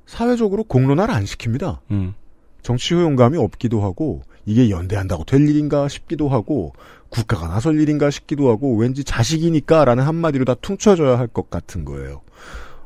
사회적으로 0.05 0.65
공론화를 0.65 1.15
안 1.15 1.23
시킵니다. 1.25 1.79
음. 1.93 2.15
정치 2.63 2.95
효용감이 2.95 3.39
없기도 3.39 3.81
하고 3.83 4.23
이게 4.47 4.71
연대한다고 4.71 5.25
될 5.25 5.49
일인가 5.49 5.89
싶기도 5.89 6.29
하고 6.29 6.73
국가가 7.09 7.49
나설 7.49 7.81
일인가 7.81 8.11
싶기도 8.11 8.51
하고 8.51 8.77
왠지 8.77 9.05
자식이니까라는 9.05 10.05
한마디로 10.05 10.45
다 10.45 10.55
퉁쳐져야 10.55 11.19
할 11.19 11.29
것 11.29 11.51
같은 11.51 11.85
거예요. 11.85 12.21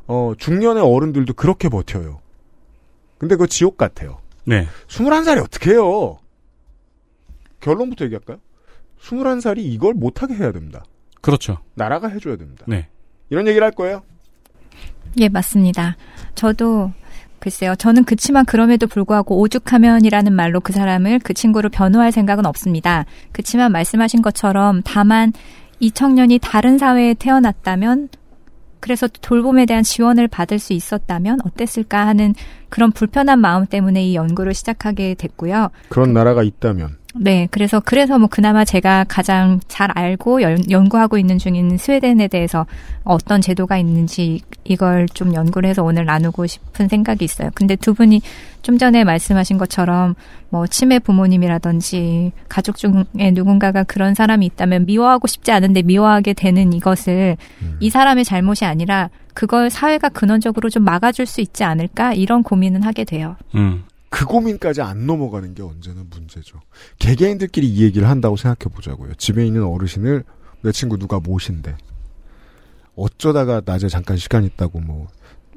어, 0.07 0.33
중년의 0.37 0.83
어른들도 0.83 1.35
그렇게 1.35 1.69
버텨요. 1.69 2.21
근데 3.19 3.37
그거 3.37 3.47
지옥 3.47 3.77
같아요. 3.77 4.19
네. 4.45 4.67
21살이 4.89 5.43
어떻게 5.43 5.71
해요? 5.71 6.19
결론부터 7.61 8.05
얘기할까요? 8.07 8.39
21살이 9.01 9.59
이걸 9.59 9.95
못하게 9.95 10.35
해야 10.35 10.53
됩니다. 10.53 10.85
그렇죠. 11.21 11.59
나라가 11.75 12.09
해줘야 12.09 12.37
됩니다. 12.37 12.65
네. 12.67 12.89
이런 13.31 13.47
얘기를 13.47 13.65
할 13.65 13.73
거예요. 13.73 14.03
예, 15.19 15.29
맞습니다. 15.29 15.97
저도 16.35 16.93
글쎄요. 17.43 17.75
저는 17.75 18.05
그치만 18.05 18.45
그럼에도 18.45 18.87
불구하고 18.87 19.41
오죽하면이라는 19.41 20.33
말로 20.33 20.61
그 20.61 20.73
사람을 20.73 21.19
그 21.19 21.35
친구를 21.35 21.71
변호할 21.71 22.13
생각은 22.13 22.47
없습니다. 22.47 23.05
그치만 23.33 23.73
말씀하신 23.73 24.23
것처럼 24.23 24.81
다만 24.85 25.33
이 25.81 25.91
청년이 25.91 26.39
다른 26.41 26.79
사회에 26.79 27.15
태어났다면 27.15 28.11
그래서 28.79 29.09
돌봄에 29.09 29.67
대한 29.67 29.83
지원을 29.83 30.29
받을 30.29 30.61
수 30.61 30.73
있었다면 30.73 31.41
어땠을까 31.45 32.07
하는 32.07 32.33
그런 32.69 32.93
불편한 32.93 33.41
마음 33.41 33.67
때문에 33.67 34.05
이 34.05 34.15
연구를 34.15 34.55
시작하게 34.55 35.15
됐고요. 35.15 35.71
그런 35.89 36.13
나라가 36.13 36.45
있다면. 36.45 36.97
네, 37.15 37.47
그래서 37.51 37.81
그래서 37.81 38.19
뭐 38.19 38.29
그나마 38.31 38.65
제가 38.65 39.05
가장 39.05 39.61
잘 39.69 39.91
알고 39.95 40.43
연, 40.43 40.59
연구하고 40.71 41.19
있는 41.19 41.39
중인 41.39 41.77
스웨덴에 41.77 42.29
대해서 42.29 42.67
어떤 43.05 43.41
제도가 43.41 43.77
있는지 43.77 44.41
이걸 44.65 45.07
좀 45.09 45.35
연구를 45.35 45.69
해서 45.69 45.83
오늘 45.83 46.07
나누고 46.07 46.47
싶은 46.47 46.89
생각이 46.89 47.25
있어요. 47.25 47.51
근데 47.55 47.77
두 47.77 47.93
분이 47.95 48.23
좀 48.63 48.79
전에 48.79 49.05
말씀하신 49.05 49.59
것처럼 49.59 50.15
뭐 50.49 50.67
치매 50.67 50.99
부모님이라든지 50.99 52.33
가족 52.49 52.77
중에 52.77 53.33
누군가가 53.33 53.83
그런 53.85 54.15
사람이 54.15 54.47
있다면 54.47 54.87
미워하고 54.87 55.27
싶지 55.27 55.53
않은데 55.53 55.83
미워하게 55.83 56.33
되는 56.33 56.73
이것을 56.73 57.37
이 57.81 57.91
사람의 57.91 58.25
잘못이 58.25 58.65
아니라 58.65 59.11
그걸 59.35 59.71
사회가 59.71 60.09
근원적으로 60.11 60.71
좀 60.71 60.85
막아줄 60.85 61.27
수 61.27 61.41
있지 61.41 61.65
않을까 61.65 62.15
이런 62.15 62.43
고민은 62.43 62.83
하게 62.83 63.05
돼요. 63.05 63.37
음. 63.55 63.85
그 64.13 64.27
고민까지 64.27 64.83
안 64.83 65.07
넘어가는 65.07 65.55
게 65.55 65.63
언제나 65.63 66.05
문제죠. 66.11 66.61
개개인들끼리 66.99 67.67
이 67.67 67.83
얘기를 67.83 68.07
한다고 68.11 68.37
생각해 68.37 68.71
보자고요. 68.75 69.15
집에 69.15 69.47
있는 69.47 69.65
어르신을 69.65 70.23
내 70.61 70.71
친구 70.71 70.99
누가 70.99 71.19
모신대. 71.19 71.75
어쩌다가 72.95 73.63
낮에 73.65 73.89
잠깐 73.89 74.17
시간 74.19 74.45
있다고 74.45 74.81
뭐 74.81 75.09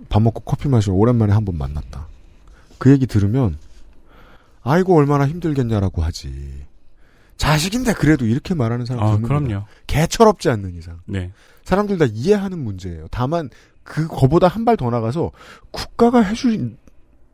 밥 0.08 0.22
먹고 0.22 0.42
커피 0.42 0.70
마시러 0.70 0.94
오랜만에 0.94 1.34
한 1.34 1.44
번 1.46 1.58
만났다. 1.58 2.08
그 2.78 2.92
얘기 2.92 3.08
들으면 3.08 3.58
아이고 4.62 4.96
얼마나 4.96 5.28
힘들겠냐라고 5.28 6.02
하지. 6.04 6.64
자식인데 7.38 7.94
그래도 7.94 8.26
이렇게 8.26 8.54
말하는 8.54 8.86
사람 8.86 9.04
아. 9.04 9.18
그럼요. 9.18 9.66
개철없지 9.88 10.50
않는 10.50 10.76
이상. 10.76 11.00
네. 11.06 11.32
사람들 11.66 11.98
다 11.98 12.06
이해하는 12.08 12.60
문제예요. 12.60 13.08
다만 13.12 13.50
그거보다 13.84 14.48
한 14.48 14.64
발 14.64 14.78
더 14.78 14.90
나가서 14.90 15.32
국가가 15.72 16.22
해줄 16.22 16.78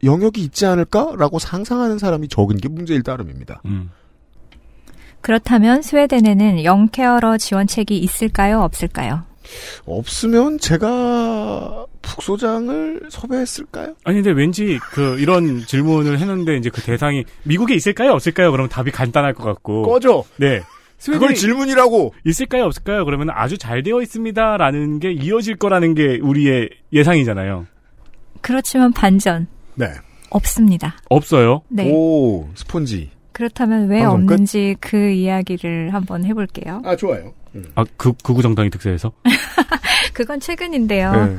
영역이 0.03 0.41
있지 0.41 0.65
않을까라고 0.65 1.39
상상하는 1.39 1.97
사람이 1.97 2.27
적은 2.27 2.57
게 2.57 2.69
문제일 2.69 3.03
따름입니다. 3.03 3.61
음. 3.65 3.91
그렇다면 5.21 5.81
스웨덴에는 5.81 6.63
영케어러 6.63 7.37
지원책이 7.37 7.97
있을까요, 7.97 8.61
없을까요? 8.61 9.23
없으면 9.85 10.57
제가 10.59 11.85
북소장을 12.01 13.01
섭외했을까요? 13.09 13.95
아니 14.03 14.21
근데 14.21 14.31
왠지 14.31 14.79
그 14.91 15.19
이런 15.19 15.59
질문을 15.59 16.19
했는데 16.19 16.57
이제 16.57 16.69
그 16.69 16.81
대상이 16.81 17.25
미국에 17.43 17.75
있을까요, 17.75 18.11
없을까요? 18.13 18.51
그러면 18.51 18.69
답이 18.69 18.91
간단할 18.91 19.33
것 19.33 19.43
같고. 19.43 19.83
꺼져. 19.83 20.23
네. 20.37 20.61
그걸 21.03 21.33
질문이라고. 21.33 22.13
있을까요, 22.25 22.65
없을까요? 22.65 23.05
그러면 23.05 23.29
아주 23.31 23.57
잘 23.57 23.81
되어 23.81 24.01
있습니다라는 24.01 24.99
게 24.99 25.11
이어질 25.11 25.55
거라는 25.55 25.95
게 25.95 26.19
우리의 26.21 26.69
예상이잖아요. 26.93 27.65
그렇지만 28.41 28.91
반전. 28.91 29.47
네. 29.75 29.87
없습니다. 30.29 30.95
없어요. 31.09 31.61
네. 31.67 31.89
오, 31.91 32.47
스폰지. 32.55 33.11
그렇다면 33.31 33.87
왜 33.87 34.01
방송 34.01 34.25
끝? 34.25 34.33
없는지 34.33 34.75
그 34.79 35.09
이야기를 35.09 35.93
한번 35.93 36.25
해볼게요. 36.25 36.81
아, 36.85 36.95
좋아요. 36.95 37.33
아, 37.75 37.83
그, 37.97 38.13
극우정당이 38.23 38.69
득세해서? 38.69 39.11
그건 40.13 40.39
최근인데요. 40.39 41.11
네. 41.25 41.37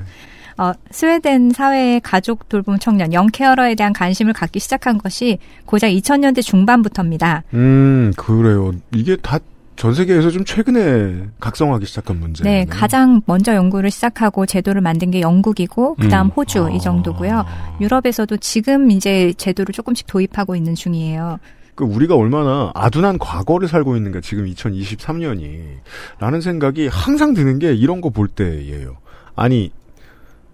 어, 0.58 0.72
스웨덴 0.90 1.50
사회의 1.50 2.00
가족 2.00 2.48
돌봄 2.48 2.78
청년, 2.78 3.12
영케어러에 3.12 3.74
대한 3.74 3.92
관심을 3.92 4.34
갖기 4.34 4.60
시작한 4.60 4.98
것이 4.98 5.38
고작 5.64 5.88
2000년대 5.88 6.42
중반부터입니다. 6.42 7.44
음, 7.54 8.12
그래요. 8.16 8.72
이게 8.94 9.16
다 9.16 9.38
전 9.76 9.94
세계에서 9.94 10.30
좀 10.30 10.44
최근에 10.44 11.28
각성하기 11.40 11.86
시작한 11.86 12.20
문제. 12.20 12.44
네, 12.44 12.64
가장 12.66 13.20
먼저 13.26 13.54
연구를 13.54 13.90
시작하고 13.90 14.46
제도를 14.46 14.80
만든 14.80 15.10
게 15.10 15.20
영국이고, 15.20 15.96
그 15.96 16.08
다음 16.08 16.26
음. 16.26 16.30
호주, 16.30 16.70
이 16.72 16.78
정도고요. 16.78 17.44
유럽에서도 17.80 18.36
지금 18.36 18.90
이제 18.90 19.32
제도를 19.36 19.72
조금씩 19.72 20.06
도입하고 20.06 20.54
있는 20.54 20.74
중이에요. 20.74 21.38
그 21.74 21.84
우리가 21.84 22.14
얼마나 22.14 22.70
아둔한 22.74 23.18
과거를 23.18 23.66
살고 23.66 23.96
있는가 23.96 24.20
지금 24.20 24.44
2023년이 24.44 25.78
라는 26.18 26.40
생각이 26.42 26.86
항상 26.88 27.32
드는 27.32 27.58
게 27.58 27.72
이런 27.74 28.00
거 28.02 28.10
볼 28.10 28.28
때예요. 28.28 28.98
아니 29.34 29.72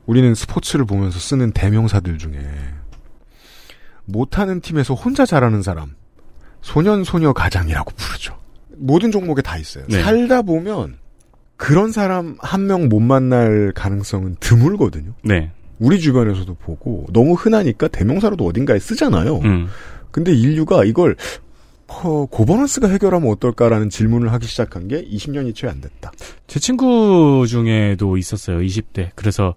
우리는 0.06 0.32
스포츠를 0.34 0.84
보면서 0.86 1.18
쓰는 1.18 1.50
대명사들 1.50 2.18
중에 2.18 2.38
못하는 4.04 4.60
팀에서 4.60 4.94
혼자 4.94 5.26
잘하는 5.26 5.62
사람 5.62 5.96
소년 6.62 7.02
소녀 7.02 7.32
가장이라고 7.32 7.90
부르죠. 7.96 8.38
모든 8.78 9.10
종목에 9.10 9.42
다 9.42 9.56
있어요. 9.58 9.84
네. 9.88 10.02
살다 10.02 10.42
보면 10.42 10.96
그런 11.56 11.90
사람 11.92 12.36
한 12.38 12.66
명 12.66 12.88
못 12.88 13.00
만날 13.00 13.72
가능성은 13.74 14.36
드물거든요. 14.40 15.12
네. 15.24 15.50
우리 15.78 15.98
주변에서도 16.00 16.54
보고 16.54 17.06
너무 17.12 17.34
흔하니까 17.34 17.88
대명사로도 17.88 18.44
어딘가에 18.46 18.78
쓰잖아요. 18.78 19.38
음. 19.38 19.68
근데 20.10 20.32
인류가 20.32 20.84
이걸 20.84 21.16
어, 21.88 22.26
고버넌스가 22.26 22.88
해결하면 22.88 23.30
어떨까라는 23.30 23.88
질문을 23.88 24.32
하기 24.34 24.46
시작한 24.46 24.88
게 24.88 25.02
20년이 25.04 25.54
채 25.54 25.66
안 25.68 25.80
됐다. 25.80 26.12
제 26.46 26.60
친구 26.60 27.46
중에도 27.48 28.16
있었어요. 28.18 28.58
20대. 28.58 29.10
그래서 29.14 29.54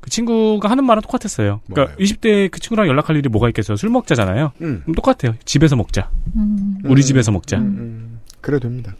그 0.00 0.10
친구가 0.10 0.70
하는 0.70 0.84
말은 0.84 1.02
똑같았어요. 1.02 1.60
그러니까 1.70 1.96
20대 1.98 2.50
그 2.50 2.60
친구랑 2.60 2.88
연락할 2.88 3.16
일이 3.16 3.28
뭐가 3.28 3.48
있겠어요. 3.48 3.76
술 3.76 3.90
먹자잖아요. 3.90 4.52
음. 4.62 4.80
그럼 4.82 4.94
똑같아요. 4.94 5.34
집에서 5.44 5.76
먹자. 5.76 6.10
음. 6.36 6.78
우리 6.84 7.02
집에서 7.04 7.30
먹자. 7.30 7.58
그래 8.40 8.58
됩니다. 8.58 8.94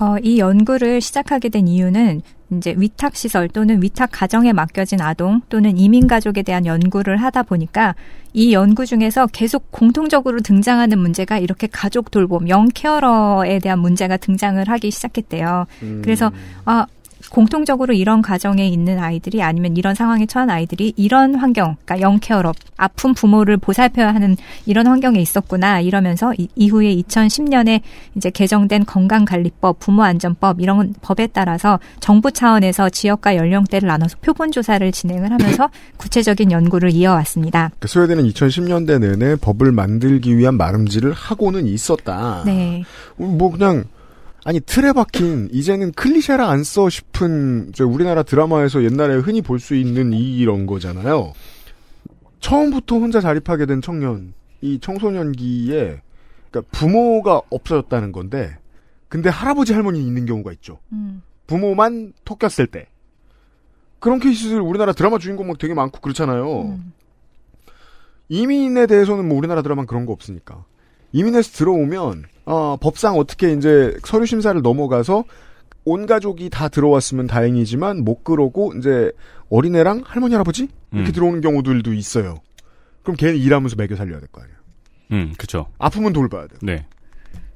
어, 0.00 0.16
이 0.22 0.38
연구를 0.38 1.00
시작하게 1.00 1.48
된 1.48 1.66
이유는 1.66 2.22
이제 2.52 2.74
위탁 2.78 3.14
시설 3.16 3.48
또는 3.48 3.82
위탁 3.82 4.10
가정에 4.12 4.52
맡겨진 4.52 5.00
아동 5.00 5.42
또는 5.48 5.76
이민 5.76 6.06
가족에 6.06 6.42
대한 6.42 6.64
연구를 6.64 7.18
하다 7.18 7.42
보니까 7.42 7.94
이 8.32 8.52
연구 8.52 8.86
중에서 8.86 9.26
계속 9.26 9.70
공통적으로 9.70 10.40
등장하는 10.40 10.98
문제가 10.98 11.38
이렇게 11.38 11.66
가족 11.66 12.10
돌봄, 12.10 12.48
영 12.48 12.68
케어러에 12.72 13.58
대한 13.58 13.80
문제가 13.80 14.16
등장을 14.16 14.66
하기 14.66 14.90
시작했대요. 14.90 15.66
음. 15.82 16.00
그래서 16.02 16.30
아 16.64 16.86
공통적으로 17.30 17.92
이런 17.92 18.22
가정에 18.22 18.66
있는 18.66 18.98
아이들이 18.98 19.42
아니면 19.42 19.76
이런 19.76 19.94
상황에 19.94 20.26
처한 20.26 20.50
아이들이 20.50 20.92
이런 20.96 21.34
환경, 21.34 21.76
그러니까 21.84 22.00
영케어러, 22.00 22.52
아픈 22.76 23.12
부모를 23.12 23.56
보살펴야 23.56 24.14
하는 24.14 24.36
이런 24.66 24.86
환경에 24.86 25.20
있었구나 25.20 25.80
이러면서 25.80 26.32
이, 26.38 26.48
이후에 26.54 26.94
2010년에 26.96 27.80
이제 28.14 28.30
개정된 28.30 28.86
건강관리법, 28.86 29.80
부모안전법 29.80 30.60
이런 30.60 30.94
법에 31.00 31.26
따라서 31.26 31.78
정부 32.00 32.32
차원에서 32.32 32.88
지역과 32.88 33.36
연령대를 33.36 33.86
나눠서 33.86 34.18
표본 34.22 34.52
조사를 34.52 34.90
진행을 34.90 35.30
하면서 35.32 35.68
구체적인 35.98 36.52
연구를 36.52 36.90
이어왔습니다. 36.92 37.72
그 37.78 37.88
스웨덴은 37.88 38.24
2010년대 38.24 39.00
내내 39.00 39.36
법을 39.36 39.72
만들기 39.72 40.36
위한 40.36 40.56
마름질을 40.56 41.12
하고는 41.12 41.66
있었다. 41.66 42.42
네. 42.46 42.84
뭐 43.16 43.50
그냥 43.50 43.84
아니 44.44 44.60
틀에 44.60 44.92
박힌 44.92 45.48
이제는 45.52 45.92
클리셰라 45.92 46.48
안 46.48 46.62
써 46.62 46.88
싶은 46.88 47.72
저 47.74 47.86
우리나라 47.86 48.22
드라마에서 48.22 48.82
옛날에 48.84 49.16
흔히 49.16 49.42
볼 49.42 49.58
수 49.58 49.74
있는 49.74 50.12
이런 50.12 50.66
거잖아요. 50.66 51.32
처음부터 52.40 52.96
혼자 52.98 53.20
자립하게 53.20 53.66
된 53.66 53.82
청년, 53.82 54.32
이 54.60 54.78
청소년기에 54.80 56.00
그러니까 56.50 56.70
부모가 56.70 57.42
없어졌다는 57.50 58.12
건데, 58.12 58.56
근데 59.08 59.28
할아버지 59.28 59.72
할머니 59.72 60.00
있는 60.06 60.24
경우가 60.24 60.52
있죠. 60.52 60.78
음. 60.92 61.22
부모만 61.46 62.12
토꼈을 62.24 62.66
때 62.68 62.86
그런 63.98 64.20
케이스들 64.20 64.60
우리나라 64.60 64.92
드라마 64.92 65.18
주인공 65.18 65.48
막 65.48 65.58
되게 65.58 65.74
많고 65.74 66.00
그렇잖아요. 66.00 66.78
이민에 68.28 68.86
대해서는 68.86 69.26
뭐 69.26 69.36
우리나라 69.38 69.62
드라마 69.62 69.84
그런 69.86 70.06
거 70.06 70.12
없으니까 70.12 70.64
이민에서 71.12 71.50
들어오면 71.52 72.24
어, 72.50 72.78
법상 72.80 73.16
어떻게 73.18 73.52
이제 73.52 73.94
서류 74.04 74.24
심사를 74.24 74.60
넘어가서 74.62 75.24
온 75.84 76.06
가족이 76.06 76.48
다 76.48 76.68
들어왔으면 76.68 77.26
다행이지만 77.26 78.04
못 78.04 78.24
그러고 78.24 78.72
이제 78.78 79.12
어린애랑 79.50 80.02
할머니 80.06 80.32
할아버지 80.34 80.68
이렇게 80.92 81.10
음. 81.10 81.12
들어오는 81.12 81.40
경우들도 81.42 81.92
있어요. 81.92 82.36
그럼 83.02 83.16
걔는 83.16 83.36
일하면서 83.36 83.76
먹여 83.76 83.96
살려야 83.96 84.18
될 84.20 84.28
거 84.32 84.40
아니에요. 84.40 84.58
음, 85.12 85.34
그쵸. 85.36 85.66
아프면 85.78 86.14
돌봐야 86.14 86.46
돼요. 86.46 86.58
네. 86.62 86.86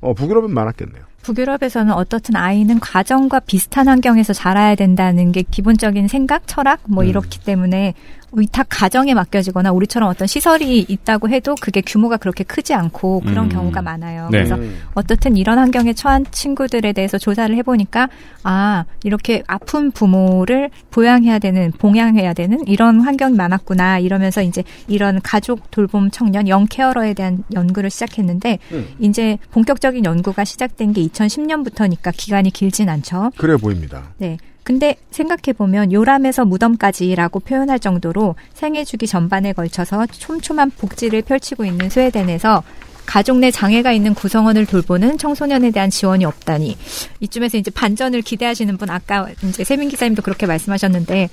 어 0.02 0.12
북유럽은 0.12 0.52
많았겠네요. 0.52 1.04
북유럽에서는 1.22 1.92
어떻든 1.94 2.36
아이는 2.36 2.78
가정과 2.80 3.40
비슷한 3.40 3.88
환경에서 3.88 4.32
자라야 4.34 4.74
된다는 4.74 5.32
게 5.32 5.42
기본적인 5.42 6.08
생각, 6.08 6.46
철학 6.46 6.80
뭐 6.86 7.04
이렇기 7.04 7.40
때문에 7.40 7.94
위탁 8.34 8.66
가정에 8.70 9.14
맡겨지거나 9.14 9.72
우리처럼 9.72 10.08
어떤 10.08 10.26
시설이 10.26 10.86
있다고 10.88 11.28
해도 11.28 11.54
그게 11.60 11.80
규모가 11.80 12.16
그렇게 12.16 12.44
크지 12.44 12.74
않고 12.74 13.20
그런 13.20 13.46
음. 13.46 13.48
경우가 13.48 13.82
많아요. 13.82 14.28
네. 14.30 14.38
그래서 14.38 14.54
음. 14.56 14.80
어떻든 14.94 15.36
이런 15.36 15.58
환경에 15.58 15.92
처한 15.92 16.24
친구들에 16.30 16.92
대해서 16.92 17.18
조사를 17.18 17.54
해보니까 17.56 18.08
아 18.42 18.84
이렇게 19.04 19.42
아픈 19.46 19.90
부모를 19.90 20.70
보양해야 20.90 21.38
되는 21.38 21.72
봉양해야 21.72 22.32
되는 22.32 22.66
이런 22.66 23.00
환경이 23.00 23.36
많았구나 23.36 23.98
이러면서 23.98 24.42
이제 24.42 24.64
이런 24.88 25.20
가족 25.22 25.70
돌봄 25.70 26.10
청년 26.10 26.48
영케어러에 26.48 27.14
대한 27.14 27.44
연구를 27.52 27.90
시작했는데 27.90 28.58
음. 28.72 28.88
이제 28.98 29.38
본격적인 29.50 30.04
연구가 30.04 30.44
시작된 30.44 30.94
게 30.94 31.02
2010년부터니까 31.02 32.12
기간이 32.16 32.50
길진 32.50 32.88
않죠. 32.88 33.30
그래 33.36 33.56
보입니다. 33.56 34.14
네. 34.16 34.38
근데 34.62 34.96
생각해보면 35.10 35.92
요람에서 35.92 36.44
무덤까지라고 36.44 37.40
표현할 37.40 37.78
정도로 37.80 38.36
생애 38.54 38.84
주기 38.84 39.06
전반에 39.06 39.52
걸쳐서 39.52 40.06
촘촘한 40.06 40.70
복지를 40.70 41.22
펼치고 41.22 41.64
있는 41.64 41.90
스웨덴에서 41.90 42.62
가족 43.04 43.38
내 43.38 43.50
장애가 43.50 43.92
있는 43.92 44.14
구성원을 44.14 44.66
돌보는 44.66 45.18
청소년에 45.18 45.72
대한 45.72 45.90
지원이 45.90 46.24
없다니. 46.24 46.76
이쯤에서 47.20 47.58
이제 47.58 47.70
반전을 47.70 48.22
기대하시는 48.22 48.76
분 48.76 48.90
아까 48.90 49.28
이제 49.44 49.64
세민 49.64 49.88
기사님도 49.88 50.22
그렇게 50.22 50.46
말씀하셨는데 50.46 51.28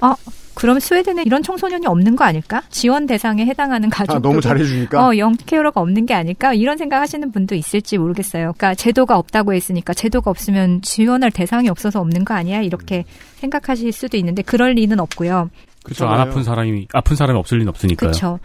어 0.00 0.14
그럼 0.54 0.78
스웨덴에 0.80 1.22
이런 1.24 1.42
청소년이 1.42 1.86
없는 1.86 2.16
거 2.16 2.24
아닐까? 2.24 2.62
지원 2.70 3.06
대상에 3.06 3.44
해당하는 3.46 3.88
가족 3.90 4.16
아, 4.16 4.18
너무 4.20 4.40
잘해주니까? 4.40 5.06
어, 5.06 5.16
영케어러가 5.16 5.80
없는 5.80 6.06
게 6.06 6.14
아닐까? 6.14 6.52
이런 6.54 6.76
생각하시는 6.76 7.32
분도 7.32 7.54
있을지 7.54 7.98
모르겠어요. 7.98 8.52
그러니까 8.56 8.74
제도가 8.74 9.16
없다고 9.16 9.54
했으니까 9.54 9.94
제도가 9.94 10.30
없으면 10.30 10.82
지원할 10.82 11.30
대상이 11.30 11.68
없어서 11.68 12.00
없는 12.00 12.24
거 12.24 12.34
아니야? 12.34 12.60
이렇게 12.60 13.04
생각하실 13.36 13.92
수도 13.92 14.16
있는데 14.16 14.42
그럴 14.42 14.72
리는 14.72 14.98
없고요. 15.00 15.50
그렇죠. 15.84 16.06
안 16.06 16.20
아픈 16.20 16.44
사람이 16.44 16.88
아픈 16.92 17.16
사람이 17.16 17.38
없을 17.38 17.58
리는 17.58 17.68
없으니까요. 17.70 18.10
그렇죠. 18.10 18.38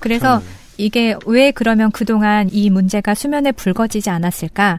그래서 0.00 0.42
이게 0.76 1.16
왜 1.26 1.50
그러면 1.50 1.90
그동안 1.90 2.48
이 2.50 2.70
문제가 2.70 3.14
수면에 3.14 3.52
불거지지 3.52 4.10
않았을까? 4.10 4.78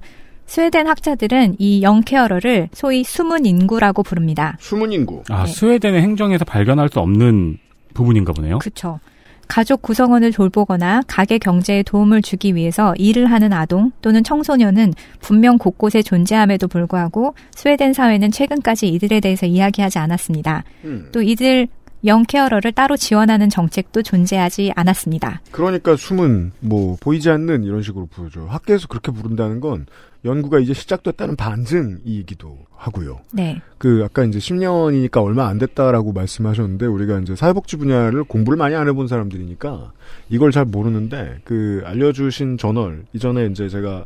스웨덴 0.53 0.85
학자들은 0.85 1.55
이 1.57 1.81
영케어러를 1.81 2.69
소위 2.73 3.03
숨은 3.03 3.47
인구라고 3.47 4.03
부릅니다. 4.03 4.55
숨은 4.59 4.91
인구. 4.91 5.23
아 5.31 5.45
네. 5.45 5.51
스웨덴의 5.51 6.03
행정에서 6.03 6.45
발견할 6.45 6.89
수 6.89 6.99
없는 6.99 7.57
부분인가 7.95 8.33
보네요. 8.33 8.59
그렇죠. 8.59 8.99
가족 9.47 9.81
구성원을 9.81 10.31
돌보거나 10.31 11.01
가게 11.07 11.39
경제에 11.39 11.81
도움을 11.81 12.21
주기 12.21 12.53
위해서 12.53 12.93
일을 12.99 13.31
하는 13.31 13.51
아동 13.51 13.91
또는 14.03 14.23
청소년은 14.23 14.93
분명 15.21 15.57
곳곳에 15.57 16.03
존재함에도 16.03 16.67
불구하고 16.67 17.33
스웨덴 17.55 17.93
사회는 17.93 18.29
최근까지 18.29 18.89
이들에 18.89 19.21
대해서 19.21 19.47
이야기하지 19.47 19.97
않았습니다. 19.97 20.65
음. 20.83 21.09
또 21.11 21.23
이들 21.23 21.67
영케어러를 22.05 22.71
따로 22.71 22.97
지원하는 22.97 23.49
정책도 23.49 24.03
존재하지 24.03 24.73
않았습니다. 24.75 25.41
그러니까 25.51 25.95
숨은 25.95 26.51
뭐 26.59 26.97
보이지 26.99 27.29
않는 27.29 27.63
이런 27.63 27.81
식으로 27.81 28.07
부르죠. 28.07 28.47
학계에서 28.47 28.87
그렇게 28.87 29.11
부른다는 29.11 29.59
건 29.59 29.85
연구가 30.25 30.59
이제 30.59 30.73
시작됐다는 30.73 31.35
반증이기도 31.35 32.57
하고요. 32.75 33.19
네. 33.31 33.61
그 33.77 34.03
아까 34.05 34.23
이제 34.23 34.39
10년이니까 34.39 35.21
얼마 35.23 35.47
안 35.47 35.57
됐다라고 35.57 36.13
말씀하셨는데 36.13 36.85
우리가 36.85 37.19
이제 37.19 37.35
사회복지 37.35 37.77
분야를 37.77 38.23
공부를 38.23 38.57
많이 38.57 38.75
안 38.75 38.87
해본 38.87 39.07
사람들이니까 39.07 39.91
이걸 40.29 40.51
잘 40.51 40.65
모르는데 40.65 41.39
그 41.43 41.81
알려주신 41.85 42.57
저널 42.57 43.05
이전에 43.13 43.47
이제 43.47 43.67
제가 43.67 44.05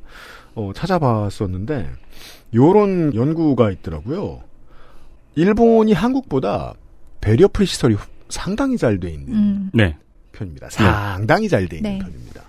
어, 0.55 0.71
찾아봤었는데 0.73 1.87
요런 2.55 3.13
연구가 3.13 3.69
있더라고요. 3.71 4.41
일본이 5.35 5.93
한국보다 5.93 6.73
barrier 7.21 7.47
free 7.51 7.65
시설이 7.65 7.95
상당히 8.29 8.77
잘 8.77 8.99
돼 8.99 9.09
있는 9.11 9.33
음. 9.33 9.69
네. 9.73 9.97
편입니다. 10.31 10.69
상당히 10.69 11.49
잘 11.49 11.67
돼 11.67 11.77
있는 11.77 11.91
네. 11.93 11.99
편입니다. 11.99 12.43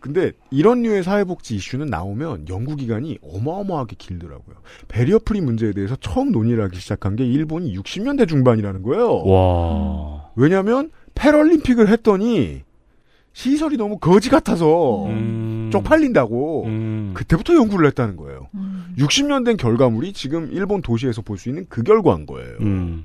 근데 0.00 0.32
이런 0.50 0.82
류의 0.82 1.02
사회복지 1.02 1.56
이슈는 1.56 1.86
나오면 1.88 2.48
연구기간이 2.48 3.18
어마어마하게 3.22 3.96
길더라고요. 3.98 4.56
barrier 4.86 5.18
free 5.24 5.40
문제에 5.40 5.72
대해서 5.72 5.96
처음 6.00 6.30
논의를 6.30 6.62
하기 6.64 6.78
시작한 6.78 7.16
게 7.16 7.26
일본이 7.26 7.76
60년대 7.76 8.28
중반이라는 8.28 8.82
거예요. 8.82 9.24
와. 9.24 10.30
왜냐하면 10.36 10.90
패럴림픽을 11.14 11.88
했더니 11.88 12.62
시설이 13.32 13.76
너무 13.76 13.98
거지 13.98 14.28
같아서 14.30 15.06
음. 15.06 15.70
쪽팔린다고 15.72 16.64
음. 16.66 17.10
그때부터 17.14 17.54
연구를 17.54 17.88
했다는 17.88 18.16
거예요. 18.16 18.48
음. 18.54 18.94
60년 18.98 19.44
된 19.44 19.56
결과물이 19.56 20.12
지금 20.12 20.50
일본 20.52 20.82
도시에서 20.82 21.20
볼 21.22 21.36
수 21.36 21.48
있는 21.48 21.66
그 21.68 21.82
결과인 21.82 22.26
거예요. 22.26 22.56
음. 22.60 23.04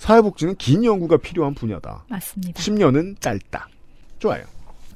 사회복지는 0.00 0.56
긴 0.56 0.82
연구가 0.84 1.18
필요한 1.18 1.54
분야다. 1.54 2.04
맞습니다. 2.08 2.60
10년은 2.60 3.20
짧다. 3.20 3.68
좋아요. 4.18 4.42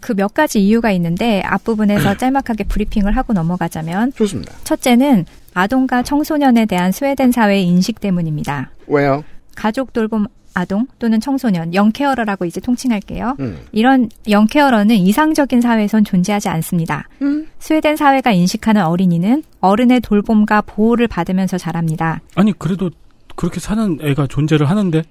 그 0.00 0.12
몇 0.14 0.34
가지 0.34 0.60
이유가 0.60 0.90
있는데 0.92 1.40
앞부분에서 1.44 2.16
짤막하게 2.18 2.64
브리핑을 2.64 3.16
하고 3.16 3.32
넘어가자면 3.32 4.12
좋습니다. 4.12 4.52
첫째는 4.64 5.24
아동과 5.54 6.02
청소년에 6.02 6.66
대한 6.66 6.90
스웨덴 6.92 7.32
사회의 7.32 7.66
인식 7.66 8.00
때문입니다. 8.00 8.70
왜요? 8.86 9.24
가족 9.54 9.92
돌봄 9.92 10.26
아동 10.56 10.86
또는 11.00 11.20
청소년, 11.20 11.74
영케어러라고 11.74 12.44
이제 12.44 12.60
통칭할게요. 12.60 13.36
음. 13.40 13.58
이런 13.72 14.08
영케어러는 14.28 14.94
이상적인 14.94 15.60
사회에선 15.60 16.04
존재하지 16.04 16.48
않습니다. 16.48 17.08
스웨덴 17.58 17.96
사회가 17.96 18.30
인식하는 18.30 18.84
어린이는 18.84 19.42
어른의 19.60 20.00
돌봄과 20.00 20.62
보호를 20.62 21.08
받으면서 21.08 21.58
자랍니다. 21.58 22.20
아니 22.36 22.52
그래도 22.56 22.90
그렇게 23.34 23.60
사는 23.60 23.98
애가 24.00 24.26
존재를 24.26 24.68
하는데 24.68 25.02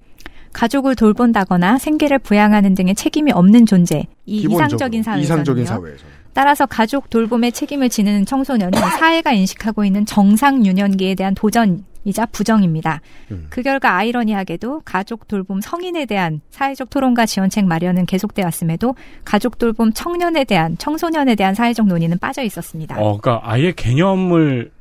가족을 0.53 0.95
돌본다거나 0.95 1.80
생계를 1.80 2.19
부양하는 2.19 2.76
등의 2.76 2.95
책임이 2.95 3.32
없는 3.32 3.65
존재, 3.65 4.05
이 4.26 4.43
이상적인 4.43 5.03
사회에서는요. 5.03 5.24
이상적인 5.24 5.65
사회에서. 5.65 6.03
따라서 6.34 6.65
가족 6.65 7.09
돌봄의 7.09 7.51
책임을 7.51 7.89
지는 7.89 8.26
청소년은 8.26 8.71
사회가 8.99 9.34
인식하고 9.34 9.86
있는 9.86 10.05
정상 10.05 10.65
유년기에 10.65 11.15
대한 11.15 11.36
도전이자 11.36 12.26
부정입니다. 12.32 13.01
음. 13.32 13.47
그 13.49 13.61
결과 13.61 13.95
아이러니하게도 13.97 14.82
가족 14.84 15.28
돌봄 15.28 15.61
성인에 15.61 16.05
대한 16.05 16.41
사회적 16.49 16.89
토론과 16.89 17.26
지원책 17.26 17.65
마련은 17.65 18.05
계속돼 18.05 18.43
왔음에도 18.43 18.95
가족 19.26 19.57
돌봄 19.57 19.93
청년에 19.93 20.43
대한 20.43 20.76
청소년에 20.78 21.36
대한 21.36 21.53
사회적 21.53 21.88
논의는 21.88 22.17
빠져 22.19 22.41
있었습니다. 22.43 22.95
어, 22.99 23.17
그러니까 23.19 23.41
아예 23.43 23.71
개념을 23.71 24.71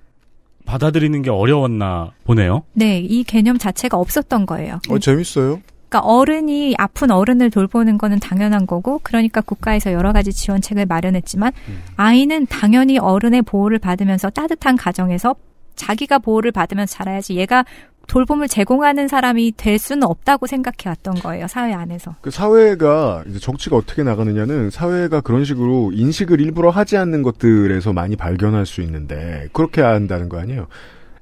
받아들이는 0.64 1.22
게 1.22 1.30
어려웠나 1.30 2.12
보네요. 2.24 2.62
네, 2.72 2.98
이 2.98 3.24
개념 3.24 3.58
자체가 3.58 3.96
없었던 3.96 4.46
거예요. 4.46 4.80
어, 4.88 4.98
재밌어요. 4.98 5.60
그러니까 5.88 6.08
어른이 6.10 6.74
아픈 6.78 7.10
어른을 7.10 7.50
돌보는 7.50 7.98
거는 7.98 8.18
당연한 8.18 8.66
거고 8.66 8.98
그러니까 9.02 9.42
국가에서 9.42 9.92
여러 9.92 10.12
가지 10.12 10.32
지원책을 10.32 10.86
마련했지만 10.86 11.52
아이는 11.96 12.46
당연히 12.46 12.98
어른의 12.98 13.42
보호를 13.42 13.78
받으면서 13.78 14.30
따뜻한 14.30 14.76
가정에서 14.76 15.34
자기가 15.83 16.18
보호를 16.18 16.53
받으면서 16.53 16.95
자라야지 16.95 17.37
얘가 17.37 17.64
돌봄을 18.09 18.49
제공하는 18.49 19.09
사람이 19.09 19.53
될 19.57 19.78
수는 19.78 20.05
없다고 20.05 20.47
생각해 20.47 20.76
왔던 20.87 21.14
거예요 21.16 21.47
사회 21.47 21.72
안에서 21.72 22.16
그 22.20 22.30
사회가 22.30 23.24
이제 23.28 23.39
정치가 23.39 23.76
어떻게 23.76 24.03
나가느냐는 24.03 24.70
사회가 24.70 25.20
그런 25.20 25.45
식으로 25.45 25.93
인식을 25.95 26.41
일부러 26.41 26.70
하지 26.70 26.97
않는 26.97 27.22
것들에서 27.22 27.93
많이 27.93 28.16
발견할 28.16 28.66
수 28.66 28.83
있는데 28.83 29.49
그렇게 29.53 29.80
한다는 29.80 30.28
거 30.28 30.39
아니에요. 30.39 30.66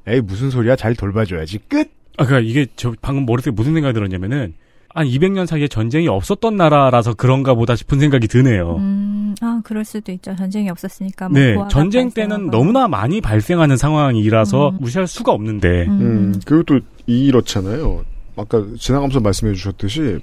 에이 0.06 0.20
무슨 0.20 0.50
소리야 0.50 0.76
잘 0.76 0.94
돌봐줘야지 0.94 1.58
끝. 1.68 1.90
아, 2.16 2.24
그니까 2.24 2.40
이게 2.40 2.66
저 2.76 2.94
방금 3.00 3.26
머릿속에 3.26 3.54
무슨 3.54 3.74
생각이 3.74 3.94
들었냐면은 3.94 4.54
한 4.92 5.06
200년 5.06 5.46
사이에 5.46 5.68
전쟁이 5.68 6.08
없었던 6.08 6.56
나라라서 6.56 7.14
그런가 7.14 7.54
보다 7.54 7.76
싶은 7.76 8.00
생각이 8.00 8.26
드네요. 8.26 8.76
음, 8.76 9.34
아 9.40 9.60
그럴 9.64 9.84
수도 9.84 10.10
있죠 10.12 10.34
전쟁이 10.34 10.68
없었으니까 10.68 11.28
뭐 11.28 11.38
네, 11.38 11.56
전쟁 11.70 12.10
때는. 12.10 12.50
너무나 12.50 12.88
많이 12.88 13.20
발생하는 13.20 13.76
상황이라서 13.76 14.70
음. 14.70 14.76
무시할 14.80 15.06
수가 15.06 15.32
없는데. 15.32 15.86
음. 15.86 16.00
음, 16.00 16.40
그리고 16.44 16.62
또 16.64 16.80
이렇잖아요. 17.06 18.04
아까 18.36 18.64
지나가면서 18.78 19.20
말씀해 19.20 19.54
주셨듯이 19.54 20.18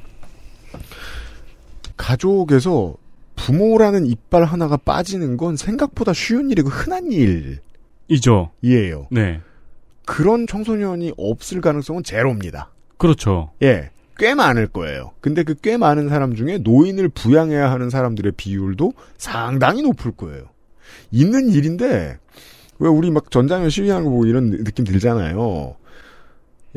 가족에서 1.96 2.96
부모라는 3.36 4.06
이빨 4.06 4.44
하나가 4.44 4.76
빠지는 4.78 5.38
건 5.38 5.56
생각보다 5.56 6.12
쉬운 6.14 6.50
일이고 6.50 6.70
흔한 6.70 7.10
이죠. 8.10 8.52
일이에요. 8.62 9.08
네. 9.12 9.40
그런 10.06 10.48
청소년이 10.48 11.14
없을 11.18 11.62
가능성은 11.62 12.04
제로입니다. 12.04 12.72
그렇죠. 12.98 13.52
예. 13.62 13.92
꽤 14.18 14.34
많을 14.36 14.68
거예요. 14.68 15.12
근데 15.22 15.44
그 15.44 15.54
꽤 15.56 15.78
많은 15.78 16.10
사람 16.10 16.36
중에 16.36 16.60
노인을 16.60 17.10
부양해야 17.10 17.72
하는 17.72 17.90
사람들의 17.90 18.34
비율도 18.38 18.94
상당히 19.18 19.82
높을 19.82 20.12
거예요. 20.12 20.46
있는 21.12 21.50
일인데, 21.50 22.18
왜 22.80 22.90
우리 22.90 23.12
막 23.12 23.32
전장현 23.32 23.70
시위하는 23.70 24.06
거 24.06 24.12
보고 24.12 24.26
이런 24.26 24.64
느낌 24.64 24.86
들잖아요. 24.86 25.76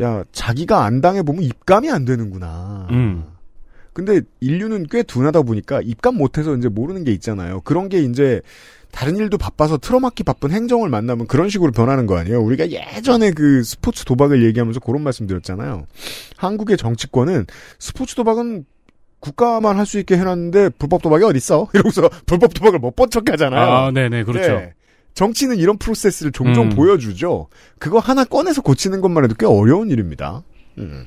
야, 0.00 0.24
자기가 0.32 0.84
안 0.84 1.00
당해 1.00 1.22
보면 1.22 1.42
입감이 1.42 1.90
안 1.90 2.04
되는구나. 2.04 2.88
음. 2.90 3.24
근데 3.92 4.22
인류는 4.40 4.86
꽤 4.90 5.02
둔하다 5.02 5.42
보니까 5.42 5.80
입감 5.82 6.16
못해서 6.16 6.54
이제 6.56 6.68
모르는 6.68 7.04
게 7.04 7.12
있잖아요. 7.12 7.60
그런 7.62 7.88
게 7.88 8.00
이제 8.02 8.40
다른 8.92 9.16
일도 9.16 9.38
바빠서 9.38 9.78
틀어막기 9.78 10.24
바쁜 10.24 10.50
행정을 10.50 10.88
만나면 10.88 11.26
그런 11.26 11.48
식으로 11.48 11.72
변하는 11.72 12.06
거 12.06 12.16
아니에요. 12.18 12.40
우리가 12.40 12.68
예전에 12.70 13.30
그 13.32 13.62
스포츠 13.62 14.04
도박을 14.04 14.42
얘기하면서 14.44 14.80
그런 14.80 15.02
말씀 15.02 15.26
드렸잖아요. 15.26 15.86
한국의 16.36 16.76
정치권은 16.76 17.46
스포츠 17.78 18.14
도박은 18.16 18.64
국가만 19.20 19.76
할 19.78 19.86
수 19.86 19.98
있게 19.98 20.16
해놨는데 20.16 20.70
불법 20.78 21.02
도박이 21.02 21.24
어딨어? 21.24 21.68
이러면서 21.74 22.08
불법 22.26 22.54
도박을 22.54 22.78
못 22.78 22.96
본 22.96 23.10
척 23.10 23.30
하잖아요. 23.30 23.70
아, 23.70 23.90
네네, 23.90 24.24
그렇죠. 24.24 24.48
네. 24.54 24.74
정치는 25.14 25.56
이런 25.58 25.76
프로세스를 25.76 26.32
종종 26.32 26.66
음. 26.66 26.70
보여주죠. 26.70 27.48
그거 27.78 27.98
하나 27.98 28.24
꺼내서 28.24 28.62
고치는 28.62 29.00
것만 29.00 29.24
해도 29.24 29.34
꽤 29.38 29.44
어려운 29.46 29.90
일입니다. 29.90 30.42
음. 30.78 31.06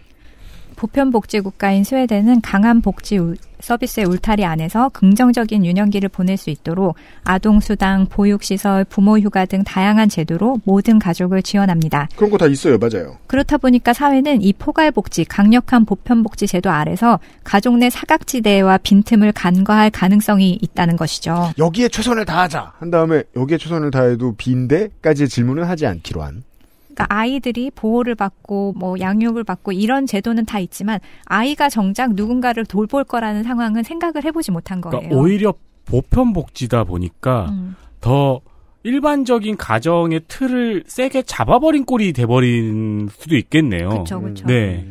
보편복지 0.88 1.40
국가인 1.40 1.86
스웨덴은 1.86 2.42
강한 2.42 2.82
복지 2.82 3.18
울- 3.18 3.38
서비스의 3.62 4.06
울타리 4.06 4.44
안에서 4.44 4.90
긍정적인 4.90 5.66
유년기를 5.66 6.10
보낼 6.10 6.36
수 6.36 6.50
있도록 6.50 6.96
아동수당, 7.24 8.08
보육시설, 8.08 8.84
부모휴가 8.84 9.46
등 9.46 9.64
다양한 9.64 10.10
제도로 10.10 10.60
모든 10.66 11.00
가족을 11.00 11.42
지원합니다. 11.42 12.10
그런 12.18 12.30
거 12.30 12.38
다 12.38 12.48
있어요, 12.48 12.78
맞아요. 12.78 13.16
그렇다 13.28 13.58
보니까 13.58 13.94
사회는 13.94 14.42
이 14.42 14.52
포괄복지, 14.52 15.24
강력한 15.24 15.86
보편복지 15.86 16.48
제도 16.48 16.70
아래서 16.70 17.18
가족 17.46 17.78
내 17.78 17.90
사각지대와 17.90 18.80
빈틈을 18.80 19.32
간과할 19.32 19.90
가능성이 19.92 20.60
있다는 20.62 20.98
것이죠. 20.98 21.54
여기에 21.58 21.88
최선을 21.88 22.26
다하자 22.26 22.74
한 22.78 22.92
다음에 22.92 23.24
여기에 23.38 23.58
최선을 23.58 23.92
다해도 23.92 24.36
빈데까지의 24.36 25.30
질문은 25.30 25.64
하지 25.64 25.86
않기로 25.88 26.22
한. 26.22 26.44
그러니까 26.94 27.08
아이들이 27.10 27.72
보호를 27.72 28.16
받고 28.16 28.74
뭐 28.78 29.00
양육을 29.00 29.44
받고 29.44 29.72
이런 29.72 30.06
제도는 30.06 30.46
다 30.46 30.60
있지만 30.60 31.00
아이가 31.26 31.70
정작 31.70 32.14
누군가를 32.14 32.66
돌볼 32.66 33.04
거라는 33.06 33.44
상황은 33.44 33.84
생각을 33.84 34.24
해보지 34.24 34.52
못한 34.52 34.80
거예요. 34.82 35.00
그러니까 35.00 35.16
오히려 35.16 35.54
보편복지다 35.86 36.86
보니까 36.86 37.48
음. 37.50 37.76
더 38.00 38.42
일반적인 38.84 39.58
가정의 39.58 40.22
틀을 40.28 40.84
세게 40.88 41.24
잡아버린 41.24 41.86
꼴이 41.86 42.14
돼버린 42.14 43.10
수도 43.12 43.36
있겠네요. 43.36 43.90
그쵸, 43.90 44.22
그쵸. 44.22 44.46
네. 44.46 44.86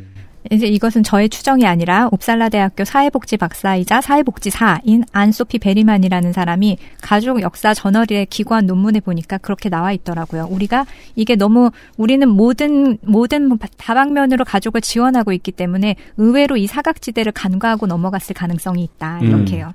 이제 0.51 0.67
이것은 0.67 1.03
저의 1.03 1.29
추정이 1.29 1.65
아니라 1.65 2.09
옵살라 2.11 2.49
대학교 2.49 2.83
사회복지 2.83 3.37
박사이자 3.37 4.01
사회복지사인 4.01 5.05
안소피 5.11 5.59
베리만이라는 5.59 6.33
사람이 6.33 6.77
가족 7.01 7.41
역사 7.41 7.73
저널에 7.73 8.25
기고한 8.29 8.65
논문에 8.65 8.99
보니까 8.99 9.37
그렇게 9.37 9.69
나와 9.69 9.91
있더라고요. 9.93 10.47
우리가 10.49 10.85
이게 11.15 11.35
너무 11.35 11.71
우리는 11.97 12.27
모든 12.27 12.97
모든 13.01 13.57
다방면으로 13.77 14.43
가족을 14.45 14.81
지원하고 14.81 15.31
있기 15.31 15.51
때문에 15.53 15.95
의외로 16.17 16.57
이 16.57 16.67
사각지대를 16.67 17.31
간과하고 17.31 17.87
넘어갔을 17.87 18.33
가능성이 18.33 18.83
있다. 18.83 19.19
이렇게요. 19.21 19.73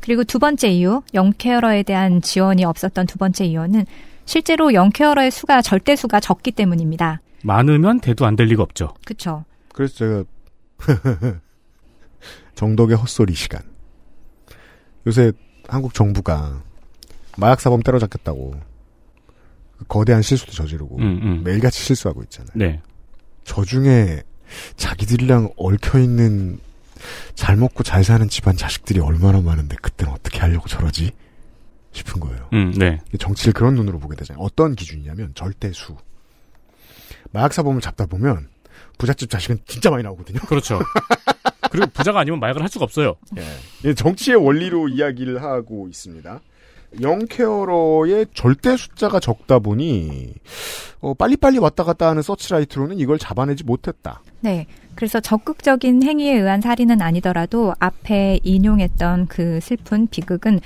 그리고 0.00 0.24
두 0.24 0.38
번째 0.38 0.68
이유, 0.70 1.02
영케어러에 1.12 1.82
대한 1.82 2.22
지원이 2.22 2.64
없었던 2.64 3.06
두 3.06 3.18
번째 3.18 3.44
이유는 3.44 3.84
실제로 4.24 4.72
영케어러의 4.72 5.30
수가 5.30 5.60
절대 5.60 5.94
수가 5.94 6.20
적기 6.20 6.52
때문입니다. 6.52 7.20
많으면 7.42 8.00
대도 8.00 8.24
안 8.26 8.36
될 8.36 8.46
리가 8.46 8.62
없죠. 8.62 8.94
그렇죠. 9.04 9.44
그래서 9.80 9.94
제가 9.94 10.24
정덕의 12.54 12.98
헛소리 12.98 13.32
시간. 13.32 13.62
요새 15.06 15.32
한국 15.68 15.94
정부가 15.94 16.62
마약 17.38 17.62
사범 17.62 17.82
때려잡겠다고 17.82 18.60
그 19.78 19.84
거대한 19.86 20.20
실수도 20.20 20.52
저지르고 20.52 20.98
음, 20.98 21.20
음. 21.22 21.44
매일같이 21.44 21.82
실수하고 21.82 22.22
있잖아요. 22.24 22.52
네. 22.54 22.82
저 23.44 23.64
중에 23.64 24.22
자기들이랑 24.76 25.54
얽혀 25.56 25.98
있는 25.98 26.60
잘 27.34 27.56
먹고 27.56 27.82
잘 27.82 28.04
사는 28.04 28.28
집안 28.28 28.58
자식들이 28.58 29.00
얼마나 29.00 29.40
많은데 29.40 29.76
그때는 29.80 30.12
어떻게 30.12 30.40
하려고 30.40 30.68
저러지 30.68 31.12
싶은 31.92 32.20
거예요. 32.20 32.50
음, 32.52 32.74
네. 32.76 33.00
정치를 33.18 33.54
그런 33.54 33.76
눈으로 33.76 33.98
보게 33.98 34.14
되잖아요. 34.14 34.44
어떤 34.44 34.74
기준이냐면 34.74 35.32
절대수. 35.34 35.96
마약 37.32 37.54
사범을 37.54 37.80
잡다 37.80 38.04
보면 38.04 38.50
부잣집 39.00 39.30
자식은 39.30 39.60
진짜 39.66 39.90
많이 39.90 40.02
나오거든요. 40.02 40.38
그렇죠. 40.40 40.78
그리고 41.70 41.86
부자가 41.86 42.20
아니면 42.20 42.38
마약을 42.38 42.60
할 42.60 42.68
수가 42.68 42.84
없어요. 42.84 43.16
예, 43.84 43.94
정치의 43.94 44.36
원리로 44.36 44.88
이야기를 44.88 45.42
하고 45.42 45.88
있습니다. 45.88 46.40
영케어러의 47.00 48.26
절대 48.34 48.76
숫자가 48.76 49.20
적다 49.20 49.58
보니 49.60 50.34
어, 51.00 51.14
빨리빨리 51.14 51.58
왔다 51.58 51.84
갔다 51.84 52.08
하는 52.08 52.20
서치라이트로는 52.20 52.98
이걸 52.98 53.18
잡아내지 53.18 53.64
못했다. 53.64 54.22
네. 54.40 54.66
그래서 54.96 55.18
적극적인 55.20 56.02
행위에 56.02 56.34
의한 56.34 56.60
살인은 56.60 57.00
아니더라도 57.00 57.72
앞에 57.78 58.40
인용했던 58.42 59.28
그 59.28 59.60
슬픈 59.62 60.08
비극은 60.08 60.60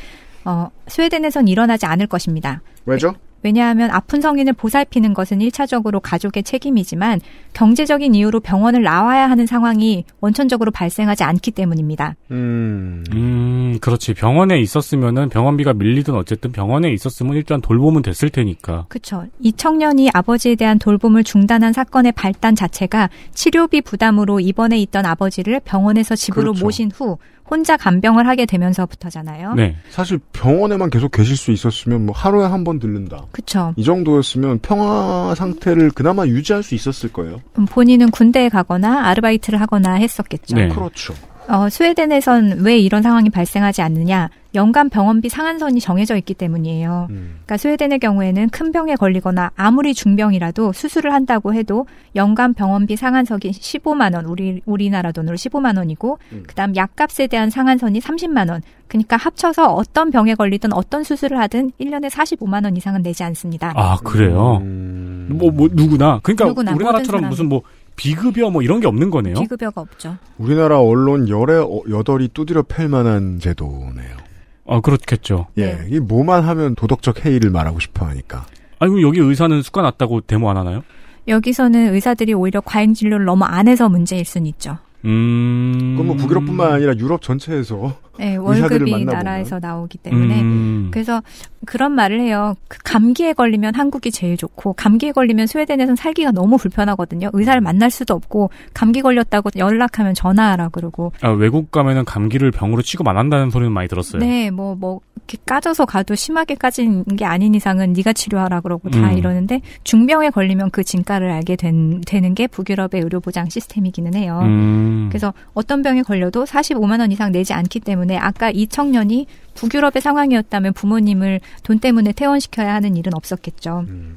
어, 0.44 0.70
스웨덴에선 0.88 1.46
일어나지 1.46 1.86
않을 1.86 2.08
것입니다. 2.08 2.62
왜죠? 2.86 3.14
왜냐하면 3.44 3.90
아픈 3.90 4.22
성인을 4.22 4.54
보살피는 4.54 5.12
것은 5.12 5.38
1차적으로 5.38 6.00
가족의 6.02 6.42
책임이지만 6.42 7.20
경제적인 7.52 8.14
이유로 8.14 8.40
병원을 8.40 8.82
나와야 8.82 9.28
하는 9.28 9.46
상황이 9.46 10.04
원천적으로 10.20 10.70
발생하지 10.70 11.24
않기 11.24 11.50
때문입니다. 11.50 12.16
음. 12.30 13.04
음, 13.12 13.78
그렇지. 13.80 14.14
병원에 14.14 14.58
있었으면은 14.60 15.28
병원비가 15.28 15.74
밀리든 15.74 16.14
어쨌든 16.14 16.52
병원에 16.52 16.90
있었으면 16.92 17.34
일단 17.36 17.60
돌보면 17.60 18.02
됐을 18.02 18.30
테니까. 18.30 18.86
그렇죠. 18.88 19.26
이 19.40 19.52
청년이 19.52 20.10
아버지에 20.14 20.54
대한 20.54 20.78
돌봄을 20.78 21.22
중단한 21.22 21.74
사건의 21.74 22.12
발단 22.12 22.54
자체가 22.54 23.10
치료비 23.34 23.82
부담으로 23.82 24.40
입원해 24.40 24.78
있던 24.78 25.04
아버지를 25.04 25.60
병원에서 25.60 26.16
집으로 26.16 26.52
그렇죠. 26.52 26.64
모신 26.64 26.90
후 26.90 27.18
혼자 27.48 27.76
간병을 27.76 28.26
하게 28.26 28.46
되면서부터잖아요. 28.46 29.54
네. 29.54 29.76
사실 29.90 30.18
병원에만 30.32 30.90
계속 30.90 31.10
계실 31.12 31.36
수 31.36 31.50
있었으면 31.52 32.06
뭐 32.06 32.14
하루에 32.14 32.46
한 32.46 32.64
번 32.64 32.78
들른다. 32.78 33.22
그렇죠. 33.32 33.74
이 33.76 33.84
정도였으면 33.84 34.60
평화 34.60 35.34
상태를 35.36 35.90
그나마 35.90 36.26
유지할 36.26 36.62
수 36.62 36.74
있었을 36.74 37.12
거예요. 37.12 37.40
음, 37.58 37.66
본인은 37.66 38.10
군대에 38.10 38.48
가거나 38.48 39.06
아르바이트를 39.08 39.60
하거나 39.60 39.94
했었겠죠. 39.94 40.56
네. 40.56 40.68
그렇죠. 40.68 41.12
어, 41.48 41.68
스웨덴에선 41.68 42.60
왜 42.60 42.78
이런 42.78 43.02
상황이 43.02 43.28
발생하지 43.28 43.82
않느냐? 43.82 44.30
연간 44.54 44.88
병원비 44.88 45.28
상한선이 45.28 45.80
정해져 45.80 46.16
있기 46.16 46.34
때문이에요. 46.34 47.08
음. 47.10 47.40
그러니까 47.44 47.56
스웨덴의 47.56 47.98
경우에는 47.98 48.50
큰 48.50 48.72
병에 48.72 48.94
걸리거나 48.94 49.50
아무리 49.56 49.94
중병이라도 49.94 50.72
수술을 50.72 51.12
한다고 51.12 51.54
해도 51.54 51.86
연간 52.14 52.54
병원비 52.54 52.96
상한선이 52.96 53.40
15만 53.40 54.14
원, 54.14 54.26
우리 54.26 54.60
우리나라 54.64 55.12
돈으로 55.12 55.36
15만 55.36 55.76
원이고 55.76 56.18
음. 56.32 56.44
그다음 56.46 56.76
약값에 56.76 57.26
대한 57.26 57.50
상한선이 57.50 58.00
30만 58.00 58.50
원. 58.50 58.62
그러니까 58.86 59.16
합쳐서 59.16 59.72
어떤 59.74 60.10
병에 60.10 60.34
걸리든 60.34 60.72
어떤 60.72 61.02
수술을 61.02 61.38
하든 61.40 61.72
1년에 61.80 62.08
45만 62.10 62.64
원 62.64 62.76
이상은 62.76 63.02
내지 63.02 63.24
않습니다. 63.24 63.72
아, 63.74 63.96
그래요? 64.04 64.58
음. 64.62 65.28
뭐, 65.30 65.50
뭐, 65.50 65.68
누구나. 65.72 66.20
그러니까 66.22 66.44
누구나, 66.44 66.74
우리나라처럼. 66.74 67.28
무슨 67.28 67.48
뭐, 67.48 67.62
비급여 67.96 68.50
뭐 68.50 68.62
이런 68.62 68.80
게 68.80 68.86
없는 68.86 69.10
거네요. 69.10 69.34
비급여가 69.34 69.80
없죠. 69.80 70.16
우리나라 70.38 70.80
언론 70.80 71.28
열에 71.28 71.58
어, 71.58 71.82
여덟이 71.88 72.28
두드려 72.28 72.62
팰 72.62 72.88
만한 72.88 73.38
제도네요. 73.38 74.23
아, 74.66 74.80
그렇겠죠. 74.80 75.46
예, 75.58 75.66
네. 75.66 75.86
이 75.90 76.00
뭐만 76.00 76.42
하면 76.44 76.74
도덕적 76.74 77.24
해이를 77.24 77.50
말하고 77.50 77.80
싶어 77.80 78.06
하니까. 78.06 78.46
아니, 78.78 79.02
여기 79.02 79.20
의사는 79.20 79.60
수가 79.62 79.82
낮다고 79.82 80.22
데모 80.22 80.50
안 80.50 80.56
하나요? 80.56 80.82
여기서는 81.28 81.94
의사들이 81.94 82.34
오히려 82.34 82.60
과잉 82.60 82.94
진료를 82.94 83.24
너무 83.24 83.44
안 83.44 83.68
해서 83.68 83.88
문제일 83.88 84.24
수는 84.24 84.46
있죠. 84.48 84.78
음. 85.04 85.94
그건 85.96 86.06
뭐 86.06 86.16
북유럽뿐만 86.16 86.72
아니라 86.72 86.94
유럽 86.96 87.22
전체에서 87.22 87.96
네, 88.18 88.36
월급이. 88.36 89.04
나라에서 89.04 89.58
나오기 89.58 89.98
때문에 89.98 90.40
음. 90.40 90.88
그래서 90.90 91.22
그런 91.64 91.92
말을 91.92 92.20
해요. 92.20 92.54
그 92.68 92.78
감기에 92.84 93.32
걸리면 93.32 93.74
한국이 93.74 94.10
제일 94.10 94.36
좋고 94.36 94.74
감기에 94.74 95.12
걸리면 95.12 95.46
스웨덴에선 95.46 95.96
살기가 95.96 96.30
너무 96.30 96.56
불편하거든요. 96.56 97.30
의사를 97.32 97.60
만날 97.60 97.90
수도 97.90 98.14
없고 98.14 98.50
감기 98.72 99.00
걸렸다고 99.02 99.50
연락하면 99.56 100.14
전화하라 100.14 100.68
그러고 100.68 101.12
아, 101.22 101.30
외국 101.30 101.70
가면은 101.70 102.04
감기를 102.04 102.50
병으로 102.50 102.82
취급 102.82 103.08
안 103.08 103.16
한다는 103.16 103.50
소리는 103.50 103.72
많이 103.72 103.88
들었어요. 103.88 104.20
네, 104.20 104.50
뭐, 104.50 104.74
뭐, 104.74 105.00
이렇게 105.16 105.38
까져서 105.46 105.86
가도 105.86 106.14
심하게 106.14 106.54
까진 106.54 107.02
게 107.04 107.24
아닌 107.24 107.54
이상은 107.54 107.94
네가 107.94 108.12
치료하라 108.12 108.60
그러고 108.60 108.90
다 108.90 109.10
음. 109.10 109.16
이러는데 109.16 109.62
중병에 109.82 110.30
걸리면 110.30 110.70
그 110.70 110.84
진가를 110.84 111.30
알게 111.30 111.56
된, 111.56 112.02
되는 112.06 112.34
게 112.34 112.46
북유럽의 112.46 113.00
의료 113.02 113.20
보장 113.20 113.48
시스템이기는 113.48 114.14
해요. 114.14 114.40
음. 114.42 115.06
그래서 115.08 115.32
어떤 115.54 115.82
병에 115.82 116.02
걸려도 116.02 116.44
45만 116.44 117.00
원 117.00 117.10
이상 117.10 117.32
내지 117.32 117.54
않기 117.54 117.80
때문에 117.80 118.03
아까 118.18 118.50
이 118.50 118.66
청년이 118.66 119.26
북유럽의 119.54 120.00
상황이었다면 120.00 120.72
부모님을 120.72 121.40
돈 121.62 121.78
때문에 121.78 122.12
퇴원시켜야 122.12 122.74
하는 122.74 122.96
일은 122.96 123.14
없었겠죠. 123.14 123.84
음. 123.88 124.16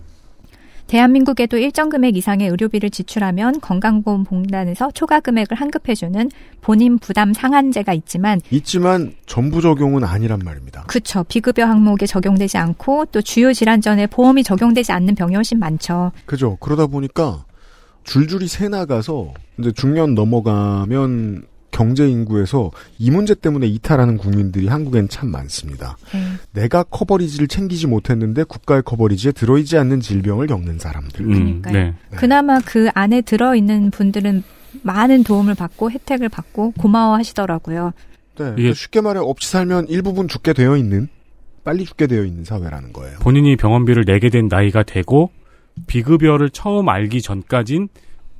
대한민국에도 0.87 1.57
일정 1.57 1.89
금액 1.89 2.15
이상의 2.15 2.47
의료비를 2.47 2.89
지출하면 2.89 3.59
건강보험공단에서 3.59 4.91
초과 4.91 5.19
금액을 5.19 5.57
환급해주는 5.57 6.31
본인 6.61 6.97
부담 6.97 7.33
상한제가 7.33 7.93
있지만 7.93 8.39
있지만 8.49 9.13
전부 9.25 9.61
적용은 9.61 10.05
아니란 10.05 10.39
말입니다. 10.43 10.83
그쵸. 10.87 11.25
비급여 11.27 11.65
항목에 11.65 12.05
적용되지 12.05 12.57
않고 12.57 13.05
또 13.11 13.21
주요 13.21 13.51
질환 13.53 13.81
전에 13.81 14.07
보험이 14.07 14.43
적용되지 14.43 14.93
않는 14.93 15.15
병이 15.15 15.35
훨씬 15.35 15.59
많죠. 15.59 16.13
그죠. 16.25 16.55
그러다 16.61 16.87
보니까 16.87 17.43
줄줄이 18.05 18.47
새 18.47 18.69
나가서 18.69 19.33
이제 19.59 19.73
중년 19.73 20.15
넘어가면 20.15 21.43
경제 21.77 22.09
인구에서 22.09 22.71
이 22.97 23.11
문제 23.11 23.35
때문에 23.35 23.67
이탈하는 23.67 24.17
국민들이 24.17 24.67
한국엔 24.67 25.09
참 25.09 25.29
많습니다. 25.29 25.95
네. 26.11 26.19
내가 26.61 26.81
커버리지를 26.81 27.47
챙기지 27.47 27.85
못했는데 27.85 28.45
국가의 28.45 28.81
커버리지에 28.83 29.31
들어있지 29.31 29.77
않는 29.77 29.99
질병을 29.99 30.47
겪는 30.47 30.79
사람들. 30.79 31.21
음, 31.21 31.61
그러니까요. 31.61 31.73
네. 31.73 31.93
그나마 32.15 32.59
그 32.61 32.89
안에 32.95 33.21
들어있는 33.21 33.91
분들은 33.91 34.41
많은 34.81 35.23
도움을 35.23 35.53
받고 35.53 35.91
혜택을 35.91 36.29
받고 36.29 36.71
고마워하시더라고요. 36.79 37.93
네. 38.39 38.53
이게- 38.57 38.73
쉽게 38.73 39.01
말해 39.01 39.19
없이 39.21 39.51
살면 39.51 39.87
일부분 39.89 40.27
죽게 40.27 40.53
되어 40.53 40.77
있는 40.77 41.07
빨리 41.63 41.85
죽게 41.85 42.07
되어 42.07 42.23
있는 42.23 42.43
사회라는 42.43 42.91
거예요. 42.91 43.19
본인이 43.19 43.55
병원비를 43.55 44.05
내게 44.05 44.29
된 44.31 44.47
나이가 44.47 44.81
되고 44.81 45.29
비급여를 45.85 46.49
처음 46.49 46.89
알기 46.89 47.21
전까진 47.21 47.89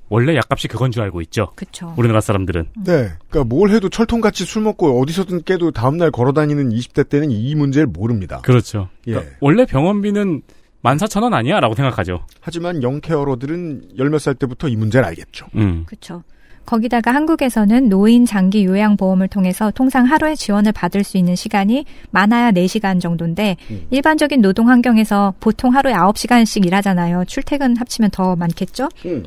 원래 0.10 0.36
약값이 0.36 0.68
그건 0.68 0.92
줄 0.92 1.02
알고 1.04 1.22
있죠. 1.22 1.52
그쵸. 1.56 1.94
우리나라 1.98 2.22
사람들은. 2.22 2.68
네. 2.86 3.10
그러니까 3.30 3.44
뭘 3.44 3.70
해도 3.72 3.90
철통같이 3.90 4.46
술 4.46 4.62
먹고 4.64 5.02
어디서든 5.02 5.44
깨도 5.44 5.72
다음날 5.72 6.12
걸어다니는 6.12 6.70
20대 6.70 7.10
때는 7.10 7.32
이 7.32 7.56
문제를 7.56 7.88
모릅니다. 7.88 8.40
그렇죠. 8.44 8.90
예. 9.08 9.12
그러니까 9.14 9.36
원래 9.42 9.66
병원비는 9.66 10.42
14,000원 10.84 11.34
아니야? 11.34 11.60
라고 11.60 11.76
생각하죠. 11.76 12.26
하지만 12.40 12.82
영케어러들은 12.84 13.90
열 13.98 14.08
몇 14.10 14.20
살 14.22 14.36
때부터 14.36 14.70
이 14.70 14.76
문제를 14.78 15.06
알겠죠. 15.08 15.48
음. 15.56 15.84
그렇죠. 15.86 16.24
거기다가 16.66 17.14
한국에서는 17.14 17.88
노인 17.90 18.26
장기 18.26 18.66
요양보험을 18.66 19.30
통해서 19.30 19.72
통상 19.72 20.06
하루에 20.06 20.36
지원을 20.36 20.74
받을 20.74 21.04
수 21.04 21.18
있는 21.18 21.34
시간이 21.36 21.86
많아야 22.12 22.52
4시간 22.52 23.00
정도인데 23.02 23.56
음. 23.72 23.88
일반적인 23.90 24.42
노동 24.42 24.70
환경에서 24.70 25.34
보통 25.40 25.74
하루에 25.74 25.94
9시간씩 25.94 26.66
일하잖아요. 26.66 27.24
출퇴근 27.26 27.78
합치면 27.78 28.12
더 28.12 28.36
많겠죠? 28.36 28.90
음. 29.06 29.24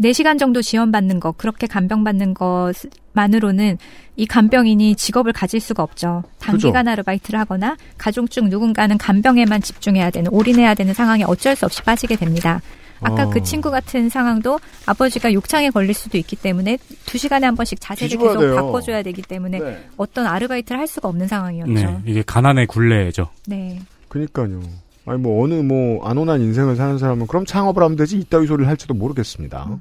4시간 0.00 0.38
정도 0.38 0.62
지원받는 0.62 1.20
거, 1.20 1.32
그렇게 1.32 1.66
간병받는 1.66 2.34
것만으로는 2.34 3.78
이 4.16 4.26
간병인이 4.26 4.94
직업을 4.96 5.32
가질 5.32 5.60
수가 5.60 5.82
없죠. 5.82 6.22
단기간 6.38 6.88
아르바이트를 6.88 7.38
하거나 7.40 7.76
가족 7.98 8.30
중 8.30 8.48
누군가는 8.48 8.96
간병에만 8.96 9.62
집중해야 9.62 10.10
되는, 10.10 10.30
올인해야 10.32 10.74
되는 10.74 10.94
상황에 10.94 11.24
어쩔 11.24 11.56
수 11.56 11.66
없이 11.66 11.82
빠지게 11.82 12.16
됩니다. 12.16 12.60
아까 13.02 13.24
어. 13.24 13.30
그 13.30 13.42
친구 13.42 13.70
같은 13.70 14.08
상황도 14.08 14.60
아버지가 14.86 15.32
욕창에 15.32 15.70
걸릴 15.70 15.94
수도 15.94 16.18
있기 16.18 16.36
때문에 16.36 16.78
두 17.06 17.18
시간에 17.18 17.46
한 17.46 17.56
번씩 17.56 17.80
자세를 17.80 18.18
계속 18.18 18.40
돼요. 18.40 18.54
바꿔줘야 18.56 19.02
되기 19.02 19.22
때문에 19.22 19.58
네. 19.58 19.88
어떤 19.96 20.26
아르바이트를 20.26 20.78
할 20.78 20.86
수가 20.86 21.08
없는 21.08 21.26
상황이었죠. 21.26 21.72
네. 21.72 21.98
이게 22.04 22.22
가난의 22.22 22.66
굴레죠. 22.66 23.28
네. 23.46 23.80
그니까요. 24.08 24.60
아니 25.06 25.18
뭐 25.18 25.44
어느 25.44 25.54
뭐 25.54 26.06
안온한 26.06 26.40
인생을 26.40 26.76
사는 26.76 26.98
사람은 26.98 27.26
그럼 27.26 27.44
창업을 27.44 27.82
하면 27.82 27.96
되지 27.96 28.18
이따위 28.18 28.46
소리를 28.46 28.68
할지도 28.68 28.94
모르겠습니다. 28.94 29.78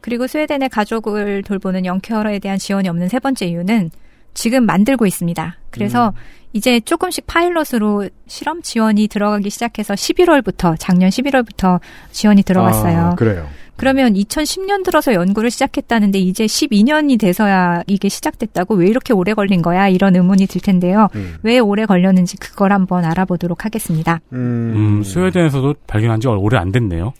그리고 0.00 0.26
스웨덴의 0.26 0.68
가족을 0.68 1.42
돌보는 1.42 1.84
영케어러에 1.84 2.38
대한 2.38 2.58
지원이 2.58 2.88
없는 2.88 3.08
세 3.08 3.18
번째 3.18 3.46
이유는 3.46 3.90
지금 4.34 4.64
만들고 4.64 5.06
있습니다. 5.06 5.56
그래서 5.70 6.08
음. 6.08 6.12
이제 6.52 6.80
조금씩 6.80 7.26
파일럿으로 7.26 8.08
실험 8.26 8.62
지원이 8.62 9.08
들어가기 9.08 9.50
시작해서 9.50 9.94
11월부터 9.94 10.76
작년 10.78 11.10
11월부터 11.10 11.80
지원이 12.10 12.42
들어갔어요. 12.42 12.98
아, 12.98 13.14
그래요. 13.14 13.48
그러면 13.76 14.14
2010년 14.14 14.84
들어서 14.84 15.14
연구를 15.14 15.50
시작했다는데 15.50 16.18
이제 16.18 16.46
12년이 16.46 17.18
돼서야 17.18 17.82
이게 17.86 18.08
시작됐다고 18.08 18.74
왜 18.74 18.86
이렇게 18.86 19.12
오래 19.12 19.34
걸린 19.34 19.62
거야? 19.62 19.88
이런 19.88 20.14
의문이 20.14 20.46
들 20.46 20.60
텐데요. 20.60 21.08
음. 21.14 21.36
왜 21.42 21.58
오래 21.58 21.84
걸렸는지 21.86 22.36
그걸 22.36 22.72
한번 22.72 23.04
알아보도록 23.04 23.64
하겠습니다. 23.64 24.20
음, 24.32 25.02
스웨덴에서도 25.04 25.74
발견한 25.86 26.20
지 26.20 26.28
오래 26.28 26.58
안 26.58 26.70
됐네요. 26.70 27.12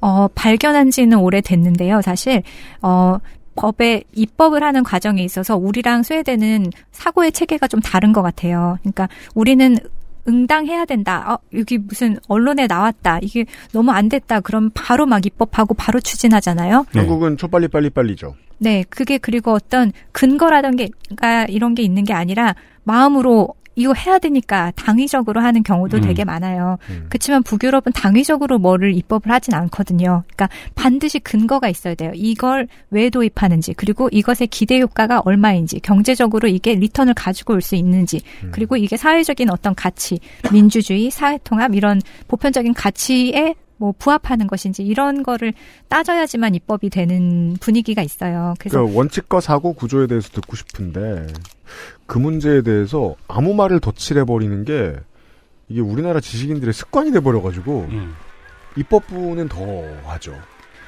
어, 0.00 0.28
발견한 0.34 0.90
지는 0.90 1.18
오래 1.18 1.40
됐는데요. 1.40 2.02
사실, 2.02 2.42
어, 2.82 3.18
법에 3.56 4.04
입법을 4.14 4.62
하는 4.62 4.84
과정에 4.84 5.22
있어서 5.24 5.56
우리랑 5.56 6.04
스웨덴은 6.04 6.70
사고의 6.92 7.32
체계가 7.32 7.66
좀 7.66 7.80
다른 7.80 8.12
것 8.12 8.22
같아요. 8.22 8.78
그러니까 8.82 9.08
우리는 9.34 9.76
응당해야 10.28 10.84
된다. 10.84 11.32
어, 11.32 11.38
여기 11.54 11.78
무슨 11.78 12.18
언론에 12.28 12.66
나왔다. 12.66 13.18
이게 13.22 13.46
너무 13.72 13.90
안 13.90 14.08
됐다. 14.08 14.40
그럼 14.40 14.70
바로 14.74 15.06
막 15.06 15.24
입법하고 15.24 15.74
바로 15.74 16.00
추진하잖아요. 16.00 16.86
한국은 16.92 17.36
초빨리 17.36 17.68
빨리 17.68 17.90
빨리죠. 17.90 18.34
네, 18.58 18.84
그게 18.88 19.18
그리고 19.18 19.52
어떤 19.52 19.92
근거라던가 20.12 21.46
이런 21.48 21.74
게 21.74 21.82
있는 21.82 22.04
게 22.04 22.12
아니라 22.12 22.54
마음으로 22.84 23.54
이거 23.78 23.94
해야 23.94 24.18
되니까 24.18 24.72
당위적으로 24.76 25.40
하는 25.40 25.62
경우도 25.62 25.98
음. 25.98 26.02
되게 26.02 26.24
많아요. 26.24 26.78
그렇지만 27.08 27.42
북유럽은 27.44 27.92
당위적으로 27.94 28.58
뭐를 28.58 28.94
입법을 28.94 29.30
하진 29.30 29.54
않거든요. 29.54 30.24
그러니까 30.34 30.48
반드시 30.74 31.20
근거가 31.20 31.68
있어야 31.68 31.94
돼요. 31.94 32.10
이걸 32.14 32.66
왜 32.90 33.08
도입하는지, 33.08 33.74
그리고 33.74 34.08
이것의 34.10 34.48
기대 34.50 34.80
효과가 34.80 35.20
얼마인지, 35.24 35.80
경제적으로 35.80 36.48
이게 36.48 36.74
리턴을 36.74 37.14
가지고 37.14 37.54
올 37.54 37.62
수 37.62 37.76
있는지, 37.76 38.20
그리고 38.50 38.76
이게 38.76 38.96
사회적인 38.96 39.50
어떤 39.50 39.74
가치, 39.74 40.18
민주주의, 40.52 41.10
사회통합 41.10 41.74
이런 41.74 42.00
보편적인 42.28 42.74
가치에 42.74 43.54
뭐 43.78 43.94
부합하는 43.98 44.46
것인지 44.46 44.82
이런 44.84 45.22
거를 45.22 45.54
따져야지만 45.88 46.54
입법이 46.54 46.90
되는 46.90 47.56
분위기가 47.60 48.02
있어요. 48.02 48.54
그래서 48.58 48.78
그러니까 48.78 48.98
원칙과 48.98 49.40
사고 49.40 49.72
구조에 49.72 50.06
대해서 50.06 50.28
듣고 50.30 50.56
싶은데 50.56 51.26
그 52.06 52.18
문제에 52.18 52.62
대해서 52.62 53.14
아무 53.26 53.54
말을 53.54 53.80
덧칠해 53.80 54.24
버리는 54.24 54.64
게 54.64 54.94
이게 55.68 55.80
우리나라 55.80 56.20
지식인들의 56.20 56.74
습관이 56.74 57.12
돼 57.12 57.20
버려 57.20 57.40
가지고 57.40 57.88
입법부는 58.76 59.48
더 59.48 59.58
하죠. 60.06 60.34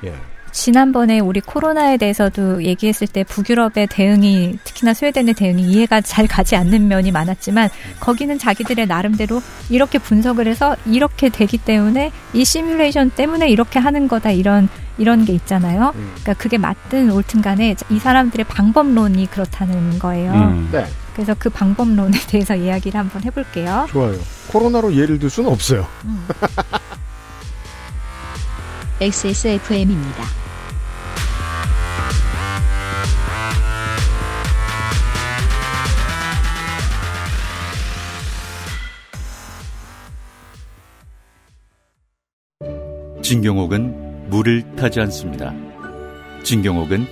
예. 0.05 0.15
지난번에 0.53 1.21
우리 1.21 1.41
코로나에 1.41 1.97
대해서도 1.97 2.65
얘기했을 2.65 3.07
때 3.07 3.25
북유럽의 3.25 3.87
대응이 3.89 4.59
특히나 4.65 4.95
스웨덴의 4.95 5.35
대응이 5.35 5.63
이해가 5.63 6.01
잘 6.01 6.27
가지 6.27 6.57
않는 6.57 6.89
면이 6.89 7.13
많았지만 7.13 7.69
거기는 8.01 8.39
자기들의 8.39 8.87
나름대로 8.87 9.43
이렇게 9.69 9.99
분석을 9.99 10.47
해서 10.47 10.77
이렇게 10.87 11.29
되기 11.29 11.59
때문에 11.59 12.11
이 12.33 12.45
시뮬레이션 12.45 13.11
때문에 13.11 13.49
이렇게 13.49 13.79
하는 13.79 14.09
거다 14.09 14.31
이런 14.31 14.69
이런 14.99 15.25
게 15.25 15.33
있잖아요. 15.33 15.93
그러니까 15.95 16.35
그게 16.35 16.59
맞든 16.59 17.11
옳든 17.11 17.41
간에 17.41 17.75
이 17.89 17.99
사람들의 17.99 18.45
방법론이 18.45 19.31
그렇다는 19.31 19.99
거예요. 19.99 20.33
음. 20.33 20.69
네. 20.71 20.85
그래서 21.15 21.35
그 21.39 21.49
방법론에 21.49 22.19
대해서 22.29 22.55
이야기를 22.55 22.99
한번 22.99 23.25
해볼게요. 23.25 23.87
좋아요. 23.91 24.19
코로나로 24.49 24.95
예를 24.95 25.19
들 25.19 25.31
수는 25.31 25.51
없어요. 25.51 25.87
XSFM입니다. 29.03 30.25
진경옥은 43.23 44.29
물을 44.29 44.77
타지 44.77 45.01
않습니다. 45.01 45.55
진경옥은 46.43 47.07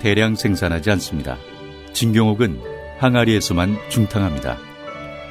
대량 0.00 0.36
생산하지 0.36 0.90
않습니다. 0.92 1.36
진경옥은 1.92 2.58
항아리에서만 3.00 3.76
중탕합니다. 3.90 4.56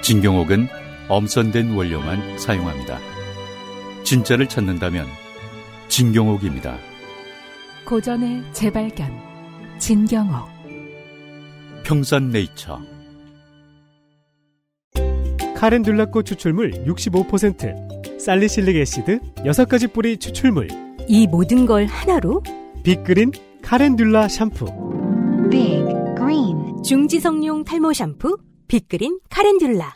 진경옥은 0.03 0.67
엄선된 1.09 1.73
원료만 1.73 2.37
사용합니다. 2.37 2.99
진짜를 4.03 4.47
찾는다면 4.47 5.22
진경옥입니다. 5.87 6.77
고전의 7.85 8.43
재발견 8.53 9.11
진경옥. 9.77 10.47
평산네이처. 11.83 12.79
카렌듈라꽃 15.55 16.25
추출물 16.25 16.71
65%, 16.85 18.19
salicylic 18.19 18.77
acid 18.77 19.19
6가지 19.37 19.91
뿌리 19.93 20.17
추출물, 20.17 20.67
이 21.07 21.27
모든 21.27 21.65
걸 21.65 21.85
하나로? 21.85 22.41
빅그린 22.83 23.31
카렌듈라 23.61 24.27
샴푸. 24.27 24.65
빅 25.49 25.83
그린 26.17 26.81
중지성용 26.83 27.63
탈모 27.63 27.93
샴푸 27.93 28.37
빅그린 28.67 29.19
카렌듈라 29.29 29.95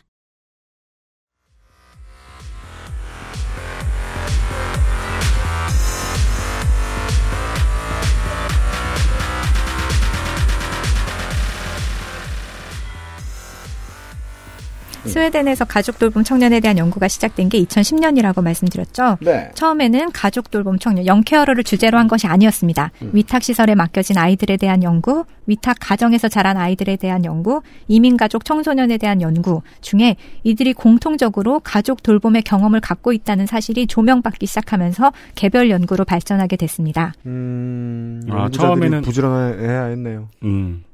스웨덴에서 15.08 15.64
가족 15.64 15.98
돌봄 15.98 16.24
청년에 16.24 16.60
대한 16.60 16.78
연구가 16.78 17.08
시작된 17.08 17.48
게 17.48 17.62
2010년이라고 17.64 18.42
말씀드렸죠. 18.42 19.18
네. 19.20 19.50
처음에는 19.54 20.12
가족 20.12 20.50
돌봄 20.50 20.78
청년, 20.78 21.06
영케어러를 21.06 21.64
주제로 21.64 21.98
한 21.98 22.08
것이 22.08 22.26
아니었습니다. 22.26 22.90
위탁 23.12 23.42
시설에 23.42 23.74
맡겨진 23.74 24.16
아이들에 24.18 24.56
대한 24.56 24.82
연구, 24.82 25.24
위탁 25.46 25.76
가정에서 25.80 26.28
자란 26.28 26.56
아이들에 26.56 26.96
대한 26.96 27.24
연구, 27.24 27.62
이민 27.88 28.16
가족 28.16 28.44
청소년에 28.44 28.98
대한 28.98 29.22
연구 29.22 29.62
중에 29.80 30.16
이들이 30.44 30.74
공통적으로 30.74 31.60
가족 31.60 32.02
돌봄의 32.02 32.42
경험을 32.42 32.80
갖고 32.80 33.12
있다는 33.12 33.46
사실이 33.46 33.86
조명받기 33.86 34.46
시작하면서 34.46 35.12
개별 35.34 35.70
연구로 35.70 36.04
발전하게 36.04 36.56
됐습니다. 36.56 37.14
음, 37.26 38.20
아, 38.30 38.48
처음에는- 38.48 39.02
부지런해야 39.04 39.84
했네요. 39.86 40.28
음. 40.44 40.84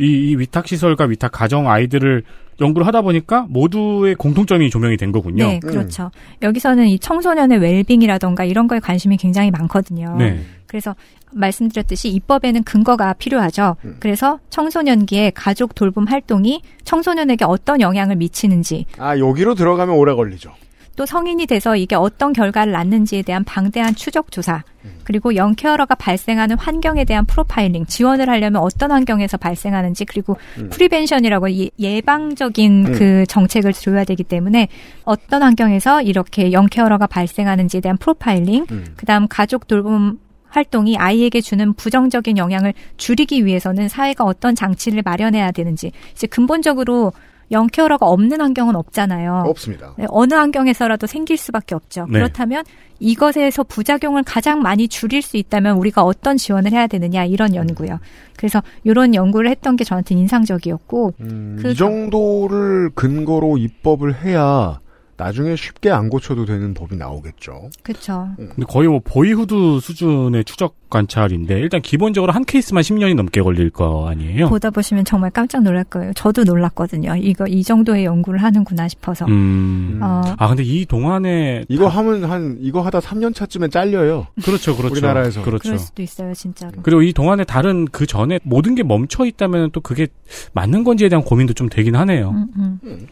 이, 0.00 0.04
이 0.30 0.36
위탁 0.36 0.66
시설과 0.68 1.04
위탁 1.04 1.32
가정 1.32 1.70
아이들을 1.70 2.22
연구를 2.60 2.86
하다 2.86 3.02
보니까 3.02 3.46
모두의 3.48 4.14
공통점이 4.14 4.70
조명이 4.70 4.96
된 4.96 5.12
거군요. 5.12 5.46
네, 5.46 5.60
그렇죠. 5.60 6.10
여기서는 6.42 6.86
이 6.88 6.98
청소년의 6.98 7.58
웰빙이라던가 7.58 8.44
이런 8.44 8.66
거에 8.66 8.80
관심이 8.80 9.16
굉장히 9.16 9.50
많거든요. 9.50 10.16
네. 10.18 10.40
그래서 10.66 10.94
말씀드렸듯이 11.32 12.08
입법에는 12.10 12.62
근거가 12.64 13.12
필요하죠. 13.14 13.76
음. 13.84 13.96
그래서 14.00 14.38
청소년기에 14.50 15.32
가족 15.34 15.74
돌봄 15.74 16.06
활동이 16.06 16.62
청소년에게 16.84 17.44
어떤 17.44 17.80
영향을 17.80 18.16
미치는지 18.16 18.86
아, 18.98 19.18
여기로 19.18 19.54
들어가면 19.54 19.94
오래 19.96 20.14
걸리죠. 20.14 20.52
또 20.96 21.06
성인이 21.06 21.46
돼서 21.46 21.76
이게 21.76 21.94
어떤 21.94 22.32
결과를 22.32 22.72
낳는지에 22.72 23.22
대한 23.22 23.44
방대한 23.44 23.94
추적 23.94 24.32
조사, 24.32 24.64
그리고 25.04 25.36
young 25.36 25.60
carer가 25.60 25.94
발생하는 25.94 26.58
환경에 26.58 27.04
대한 27.04 27.26
프로파일링, 27.26 27.86
지원을 27.86 28.28
하려면 28.28 28.62
어떤 28.62 28.90
환경에서 28.90 29.36
발생하는지, 29.36 30.04
그리고 30.06 30.36
음. 30.58 30.70
prevention이라고 30.70 31.50
예- 31.52 31.70
예방적인 31.78 32.86
음. 32.86 32.92
그 32.92 33.24
정책을 33.28 33.72
줘야 33.72 34.04
되기 34.04 34.24
때문에 34.24 34.68
어떤 35.04 35.42
환경에서 35.42 36.02
이렇게 36.02 36.52
young 36.52 36.75
carer가 36.75 37.06
발생하는지에 37.06 37.80
대한 37.80 37.96
프로파일링, 37.98 38.66
음. 38.70 38.84
그 38.96 39.06
다음 39.06 39.28
가족 39.28 39.66
돌봄 39.68 40.18
활동이 40.48 40.96
아이에게 40.96 41.40
주는 41.42 41.74
부정적인 41.74 42.38
영향을 42.38 42.72
줄이기 42.96 43.44
위해서는 43.44 43.88
사회가 43.88 44.24
어떤 44.24 44.54
장치를 44.54 45.02
마련해야 45.04 45.50
되는지 45.50 45.92
이제 46.12 46.26
근본적으로 46.26 47.12
young 47.50 47.73
carer가 47.73 48.06
없는 48.06 48.40
환경은 48.40 48.76
없잖아요. 48.76 49.44
없습니다. 49.46 49.94
네, 49.96 50.06
어느 50.08 50.34
환경에서라도 50.34 51.06
생길 51.06 51.36
수밖에 51.36 51.74
없죠. 51.74 52.06
네. 52.06 52.18
그렇다면 52.18 52.64
이것에서 52.98 53.62
부작용을 53.62 54.22
가장 54.24 54.60
많이 54.60 54.88
줄일 54.88 55.22
수 55.22 55.36
있다면 55.36 55.76
우리가 55.76 56.02
어떤 56.02 56.36
지원을 56.36 56.72
해야 56.72 56.86
되느냐 56.86 57.24
이런 57.24 57.54
연구요. 57.54 57.98
그래서 58.36 58.62
이런 58.84 59.14
연구를 59.14 59.50
했던 59.50 59.76
게 59.76 59.84
저한테 59.84 60.14
인상적이었고 60.14 61.14
그이 61.62 61.74
정도를 61.74 62.90
근거로 62.94 63.58
입법을 63.58 64.24
해야 64.24 64.80
나중에 65.16 65.56
쉽게 65.56 65.90
안 65.90 66.08
고쳐도 66.08 66.44
되는 66.44 66.74
법이 66.74 66.96
나오겠죠. 66.96 67.70
그렇죠. 67.82 68.28
근데 68.36 68.64
거의 68.68 68.88
뭐 68.88 69.00
보이후드 69.02 69.80
수준의 69.80 70.44
추적 70.44 70.76
관찰인데 70.88 71.58
일단 71.58 71.82
기본적으로 71.82 72.32
한 72.32 72.44
케이스만 72.44 72.82
10년이 72.82 73.14
넘게 73.14 73.42
걸릴 73.42 73.70
거 73.70 74.08
아니에요? 74.08 74.48
보다 74.48 74.70
보시면 74.70 75.04
정말 75.04 75.30
깜짝 75.30 75.62
놀랄 75.62 75.84
거예요. 75.84 76.12
저도 76.14 76.44
놀랐거든요. 76.44 77.16
이거 77.16 77.46
이 77.46 77.62
정도의 77.62 78.04
연구를 78.04 78.42
하는구나 78.42 78.86
싶어서. 78.88 79.24
음. 79.26 79.98
어. 80.02 80.22
아 80.36 80.48
근데 80.48 80.62
이 80.62 80.86
동안에 80.86 81.64
이거 81.68 81.88
하면 81.88 82.24
한 82.24 82.58
이거 82.60 82.82
하다 82.82 83.00
3년 83.00 83.34
차쯤에 83.34 83.68
잘려요. 83.68 84.26
그렇죠, 84.44 84.76
그렇죠. 84.76 84.92
우리나라에서 84.92 85.42
그렇죠. 85.42 85.62
그럴 85.62 85.78
수도 85.78 86.02
있어요, 86.02 86.34
진짜로. 86.34 86.72
그리고 86.82 87.02
이 87.02 87.12
동안에 87.12 87.44
다른 87.44 87.86
그 87.86 88.06
전에 88.06 88.38
모든 88.44 88.74
게 88.74 88.82
멈춰 88.82 89.24
있다면 89.26 89.70
또 89.72 89.80
그게 89.80 90.06
맞는 90.52 90.84
건지에 90.84 91.08
대한 91.08 91.24
고민도 91.24 91.54
좀 91.54 91.68
되긴 91.68 91.96
하네요. 91.96 92.30
음, 92.30 92.78
음. 92.84 93.06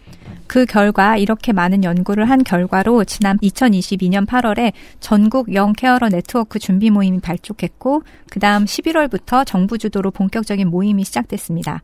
그 0.46 0.66
결과 0.66 1.16
이렇게 1.16 1.52
많은 1.52 1.84
연 1.84 1.93
구를 2.03 2.28
한 2.28 2.42
결과로 2.42 3.05
지난 3.05 3.38
2022년 3.38 4.26
8월에 4.26 4.72
전국 5.01 5.55
영케어러 5.55 6.09
네트워크 6.09 6.59
준비 6.59 6.90
모임이 6.90 7.20
발족했고 7.20 8.03
그 8.30 8.40
다음 8.40 8.64
11월부터 8.64 9.47
정부 9.47 9.78
주도로 9.78 10.11
본격적인 10.11 10.68
모임이 10.68 11.05
시작됐습니다. 11.05 11.82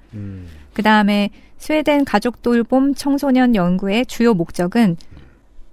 그 0.72 0.82
다음에 0.82 1.30
스웨덴 1.58 2.04
가족 2.04 2.42
돌봄 2.42 2.94
청소년 2.94 3.54
연구의 3.54 4.06
주요 4.06 4.34
목적은 4.34 4.96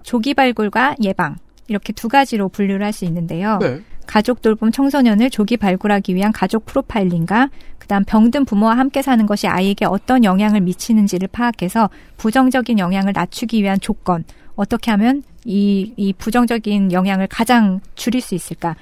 조기 0.03 0.33
발굴과 0.33 0.95
예방 1.01 1.37
이렇게 1.67 1.93
두 1.93 2.07
가지로 2.07 2.49
분류를 2.49 2.85
할 2.85 2.93
수 2.93 3.05
있는데요. 3.05 3.57
네. 3.61 3.81
가족 4.05 4.41
돌봄 4.41 4.71
청소년을 4.71 5.29
조기 5.29 5.57
발굴하기 5.57 6.15
위한 6.15 6.31
가족 6.31 6.65
프로파일링과 6.65 7.49
그다음 7.87 8.03
병든 8.03 8.43
부모와 8.43 8.77
함께 8.77 9.01
사는 9.01 9.25
것이 9.25 9.47
아이에게 9.47 9.85
어떤 9.85 10.25
영향을 10.25 10.59
미치는지를 10.59 11.29
파악해서 11.29 11.89
부정적인 12.17 12.79
영향을 12.79 13.13
낮추기 13.15 13.63
위한 13.63 13.79
조건 13.79 14.25
어떻게 14.57 14.91
하면 14.91 15.23
이, 15.45 15.93
이 15.95 16.11
부정적인 16.11 16.91
영향을 16.91 17.27
가장 17.27 17.79
줄일 17.95 18.19
수 18.19 18.35
있을까 18.35 18.75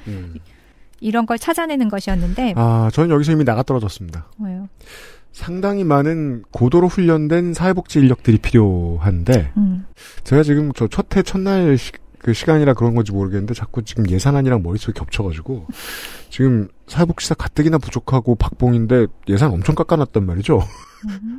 이런 1.02 1.28
걸 1.28 1.38
찾아내는 1.38 1.88
것이었는데 1.90 2.56
아, 2.58 2.90
저는 2.92 3.12
여기서 3.12 3.34
이미 3.34 3.46
나가 3.46 3.62
떨어졌습니다. 3.62 4.26
뭐요? 4.38 4.70
상당히 5.32 5.84
많은 5.84 6.44
고도로 6.50 6.88
훈련된 6.88 7.54
사회복지 7.54 8.00
인력들이 8.00 8.40
필요한데 8.40 9.52
음. 9.58 9.86
제가 10.24 10.42
지금 10.42 10.74
저 10.74 10.88
첫 10.88 11.18
해 11.20 11.22
첫날 11.22 11.78
시, 11.78 11.92
그 12.18 12.34
시간이라 12.34 12.74
그런 12.74 12.96
건지 12.96 13.12
모르겠는데 13.12 13.54
자꾸 13.54 13.84
지금 13.84 14.10
예산안이랑 14.10 14.64
머릿속에 14.64 14.94
겹쳐가지고 14.94 15.68
지금 16.36 16.68
사회복지사 16.88 17.36
가뜩이나 17.36 17.78
부족하고 17.78 18.36
박봉인데 18.36 19.08
예산 19.30 19.54
엄청 19.54 19.74
깎아놨단 19.74 20.26
말이죠. 20.26 20.60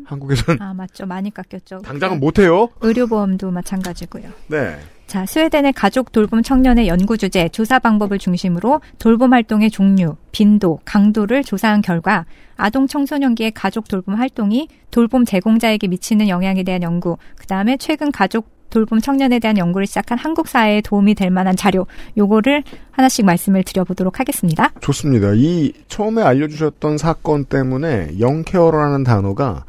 한국에선 0.06 0.56
아 0.62 0.72
맞죠 0.72 1.04
많이 1.04 1.28
깎였죠. 1.28 1.82
당장은 1.82 2.18
못해요. 2.18 2.70
의료보험도 2.80 3.50
마찬가지고요. 3.50 4.30
네. 4.46 4.78
자, 5.06 5.26
스웨덴의 5.26 5.74
가족 5.74 6.12
돌봄 6.12 6.42
청년의 6.42 6.88
연구 6.88 7.18
주제, 7.18 7.50
조사 7.50 7.78
방법을 7.78 8.18
중심으로 8.18 8.80
돌봄 8.98 9.34
활동의 9.34 9.70
종류, 9.70 10.16
빈도, 10.32 10.80
강도를 10.86 11.44
조사한 11.44 11.82
결과 11.82 12.24
아동 12.56 12.86
청소년기의 12.86 13.50
가족 13.50 13.88
돌봄 13.88 14.14
활동이 14.14 14.68
돌봄 14.90 15.26
제공자에게 15.26 15.88
미치는 15.88 16.28
영향에 16.28 16.62
대한 16.62 16.82
연구, 16.82 17.18
그 17.36 17.46
다음에 17.46 17.76
최근 17.76 18.10
가족 18.10 18.55
돌봄 18.70 19.00
청년에 19.00 19.38
대한 19.38 19.58
연구를 19.58 19.86
시작한 19.86 20.18
한국 20.18 20.48
사회에 20.48 20.80
도움이 20.80 21.14
될 21.14 21.30
만한 21.30 21.56
자료, 21.56 21.86
요거를 22.16 22.62
하나씩 22.90 23.24
말씀을 23.24 23.62
드려보도록 23.64 24.20
하겠습니다. 24.20 24.72
좋습니다. 24.80 25.32
이 25.34 25.72
처음에 25.88 26.22
알려주셨던 26.22 26.98
사건 26.98 27.44
때문에 27.44 28.18
영케어라는 28.20 29.04
단어가 29.04 29.64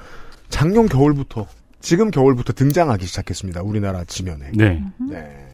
작년 0.49 0.87
겨울부터 0.87 1.47
지금 1.79 2.11
겨울부터 2.11 2.53
등장하기 2.53 3.05
시작했습니다. 3.05 3.61
우리나라 3.61 4.03
지면에. 4.03 4.51
네. 4.53 4.83
네. 5.09 5.47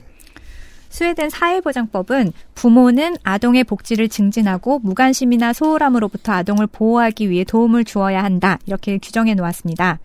스웨덴 0.89 1.31
사회보장법은 1.31 2.33
부모는 2.53 3.15
아동의 3.23 3.63
복지를 3.63 4.09
증진하고 4.09 4.77
무관심이나 4.79 5.51
소홀함으로부터 5.51 6.33
아동을 6.33 6.67
보호하기 6.67 7.31
위해 7.31 7.43
도움을 7.43 7.83
주어야 7.83 8.23
한다. 8.23 8.59
이렇게 8.67 8.99
규정해 8.99 9.33
놓았습니다. 9.33 9.99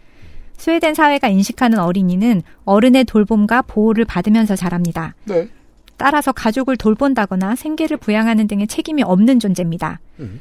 스웨덴 0.59 0.93
사회가 0.95 1.29
인식하는 1.29 1.79
어린이는 1.79 2.43
어른의 2.65 3.05
돌봄과 3.05 3.63
보호를 3.63 4.05
받으면서 4.05 4.57
자랍니다. 4.57 5.15
네. 5.25 5.49
따라서 5.97 6.33
가족을 6.33 6.77
돌본다거나 6.77 7.57
생계를 7.57 7.97
부양하는 7.97 8.47
등의 8.47 8.67
책임이 8.67 9.03
없는 9.03 9.41
존재입니다. 9.41 10.01
음. 10.21 10.41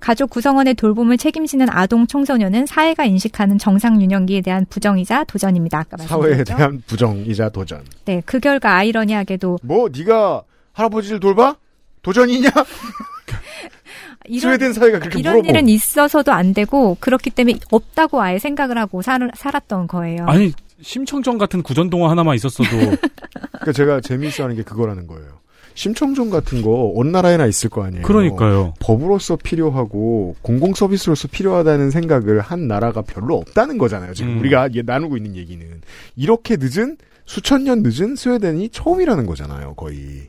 가족 0.00 0.30
구성원의 0.30 0.74
돌봄을 0.74 1.16
책임지는 1.16 1.68
아동 1.70 2.08
청소년은 2.08 2.66
사회가 2.66 3.04
인식하는 3.04 3.58
정상 3.58 4.00
유년기에 4.02 4.40
대한 4.40 4.66
부정이자 4.68 5.24
도전입니다. 5.24 5.78
아까 5.78 5.96
사회에? 5.98 6.42
대한 6.42 6.82
부정이자 6.86 7.50
도전. 7.50 7.84
네, 8.04 8.20
그 8.26 8.40
결과 8.40 8.76
아이러니하게도 8.76 9.60
뭐 9.62 9.88
네가 9.96 10.42
할아버지를 10.72 11.20
돌봐? 11.20 11.56
도전이냐? 12.02 12.50
이런, 14.26 14.40
스웨덴 14.40 14.72
사회가 14.72 14.98
그렇게 14.98 15.18
이런 15.18 15.34
물어보. 15.36 15.48
일은 15.48 15.68
있어서도 15.68 16.32
안 16.32 16.54
되고 16.54 16.96
그렇기 17.00 17.30
때문에 17.30 17.58
없다고 17.70 18.20
아예 18.22 18.38
생각을 18.38 18.78
하고 18.78 19.02
살, 19.02 19.30
살았던 19.34 19.86
거예요. 19.88 20.26
아니 20.26 20.52
심청정 20.80 21.38
같은 21.38 21.62
구전 21.62 21.90
동화 21.90 22.10
하나만 22.10 22.34
있었어도 22.36 22.68
그러니까 23.52 23.72
제가 23.72 24.00
재미있어하는 24.00 24.56
게 24.56 24.62
그거라는 24.62 25.06
거예요. 25.06 25.40
심청정 25.74 26.28
같은 26.28 26.60
거 26.60 26.92
어느 26.96 27.08
나라에나 27.08 27.46
있을 27.46 27.70
거 27.70 27.82
아니에요. 27.84 28.02
그러니까요. 28.04 28.74
법으로서 28.80 29.36
필요하고 29.36 30.36
공공 30.42 30.74
서비스로서 30.74 31.28
필요하다는 31.28 31.90
생각을 31.90 32.40
한 32.40 32.68
나라가 32.68 33.00
별로 33.00 33.36
없다는 33.38 33.78
거잖아요. 33.78 34.12
지금 34.12 34.32
음. 34.34 34.38
우리가 34.40 34.68
예- 34.74 34.82
나누고 34.82 35.16
있는 35.16 35.34
얘기는 35.36 35.66
이렇게 36.14 36.56
늦은 36.60 36.98
수천 37.24 37.64
년 37.64 37.82
늦은 37.82 38.16
스웨덴이 38.16 38.68
처음이라는 38.70 39.24
거잖아요. 39.24 39.74
거의. 39.74 40.28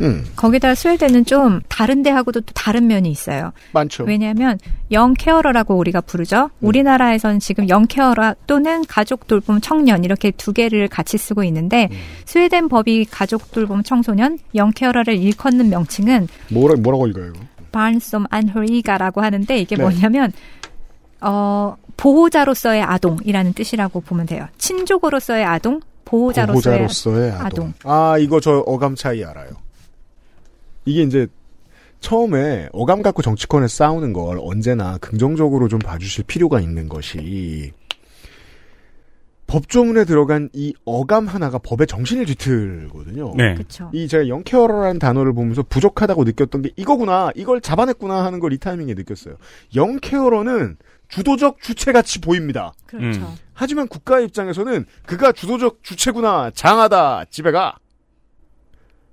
음, 0.00 0.24
거기다 0.36 0.74
스웨덴은 0.74 1.24
좀 1.24 1.60
다른 1.68 2.02
데하고도 2.02 2.40
또 2.40 2.52
다른 2.54 2.86
면이 2.86 3.10
있어요. 3.10 3.52
많죠. 3.72 4.04
왜냐하면 4.04 4.58
영 4.90 5.14
케어러라고 5.14 5.76
우리가 5.76 6.00
부르죠. 6.00 6.50
우리나라에서는 6.60 7.40
지금 7.40 7.68
영 7.68 7.86
케어러 7.86 8.34
또는 8.46 8.84
가족 8.86 9.26
돌봄 9.26 9.60
청년 9.60 10.04
이렇게 10.04 10.30
두 10.30 10.52
개를 10.52 10.88
같이 10.88 11.18
쓰고 11.18 11.44
있는데 11.44 11.88
스웨덴 12.24 12.68
법이 12.68 13.06
가족 13.06 13.50
돌봄 13.52 13.82
청소년 13.82 14.38
영 14.54 14.70
케어러를 14.70 15.16
일컫는 15.16 15.70
명칭은 15.70 16.28
뭐라 16.50 16.74
뭐라고 16.76 17.06
읽어요? 17.08 17.32
barnsom 17.72 18.26
anhöriga라고 18.32 19.20
하는데 19.20 19.58
이게 19.58 19.76
네. 19.76 19.82
뭐냐면 19.82 20.32
어 21.20 21.76
보호자로서의 21.96 22.82
아동이라는 22.82 23.52
뜻이라고 23.54 24.00
보면 24.00 24.26
돼요. 24.26 24.46
친족으로서의 24.58 25.44
아동, 25.44 25.80
보호자로서의, 26.04 26.78
보호자로서의 26.78 27.32
아동. 27.32 27.72
아 27.84 28.16
이거 28.18 28.40
저 28.40 28.58
어감 28.66 28.94
차이 28.94 29.24
알아요. 29.24 29.50
이게 30.84 31.02
이제 31.02 31.26
처음에 32.00 32.68
어감 32.72 33.02
갖고 33.02 33.22
정치권에 33.22 33.66
싸우는 33.68 34.12
걸 34.12 34.38
언제나 34.40 34.98
긍정적으로 34.98 35.68
좀 35.68 35.78
봐주실 35.78 36.24
필요가 36.26 36.60
있는 36.60 36.88
것이 36.88 37.72
법조문에 39.46 40.04
들어간 40.04 40.48
이 40.54 40.74
어감 40.84 41.26
하나가 41.26 41.58
법의 41.58 41.86
정신을 41.86 42.24
뒤틀거든요. 42.26 43.34
네. 43.36 43.54
그쵸. 43.54 43.90
이 43.92 44.08
제가 44.08 44.26
영케어러라는 44.28 44.98
단어를 44.98 45.34
보면서 45.34 45.62
부족하다고 45.62 46.24
느꼈던 46.24 46.62
게 46.62 46.70
이거구나, 46.76 47.30
이걸 47.36 47.60
잡아냈구나 47.60 48.24
하는 48.24 48.40
걸 48.40 48.52
이 48.52 48.58
타이밍에 48.58 48.94
느꼈어요. 48.94 49.36
영케어러는 49.76 50.76
주도적 51.08 51.60
주체같이 51.60 52.20
보입니다. 52.20 52.72
그렇죠. 52.86 53.20
음. 53.20 53.34
하지만 53.52 53.86
국가 53.86 54.18
입장에서는 54.18 54.86
그가 55.06 55.32
주도적 55.32 55.80
주체구나, 55.82 56.50
장하다, 56.54 57.26
집에 57.30 57.50
가. 57.52 57.76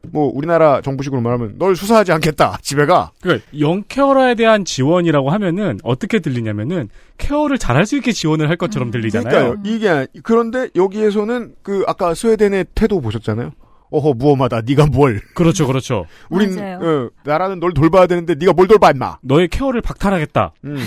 뭐 0.09 0.31
우리나라 0.33 0.81
정부식으로 0.81 1.21
말하면 1.21 1.57
널 1.57 1.75
수사하지 1.75 2.11
않겠다. 2.11 2.57
집에 2.61 2.85
가. 2.85 3.11
그러니까 3.21 3.45
영케어러에 3.57 4.35
대한 4.35 4.65
지원이라고 4.65 5.29
하면은 5.29 5.79
어떻게 5.83 6.19
들리냐면은 6.19 6.89
케어를 7.17 7.57
잘할 7.57 7.85
수 7.85 7.95
있게 7.97 8.11
지원을 8.11 8.49
할 8.49 8.57
것처럼 8.57 8.91
들리잖아요. 8.91 9.29
그러니까요. 9.29 9.61
이게 9.75 10.07
그런데 10.23 10.69
여기에서는 10.75 11.53
그 11.61 11.83
아까 11.87 12.13
스웨덴의 12.13 12.65
태도 12.73 12.99
보셨잖아요. 12.99 13.51
어허 13.91 14.13
무엄하다. 14.13 14.61
네가 14.65 14.87
뭘? 14.87 15.21
그렇죠, 15.35 15.67
그렇죠. 15.67 16.05
우린. 16.29 16.57
어, 16.57 17.09
나라는 17.23 17.59
널 17.59 17.73
돌봐야 17.73 18.07
되는데 18.07 18.35
네가 18.35 18.53
뭘 18.53 18.67
돌봐 18.67 18.91
임마. 18.91 19.17
너의 19.21 19.49
케어를 19.49 19.81
박탈하겠다. 19.81 20.53
음. 20.63 20.77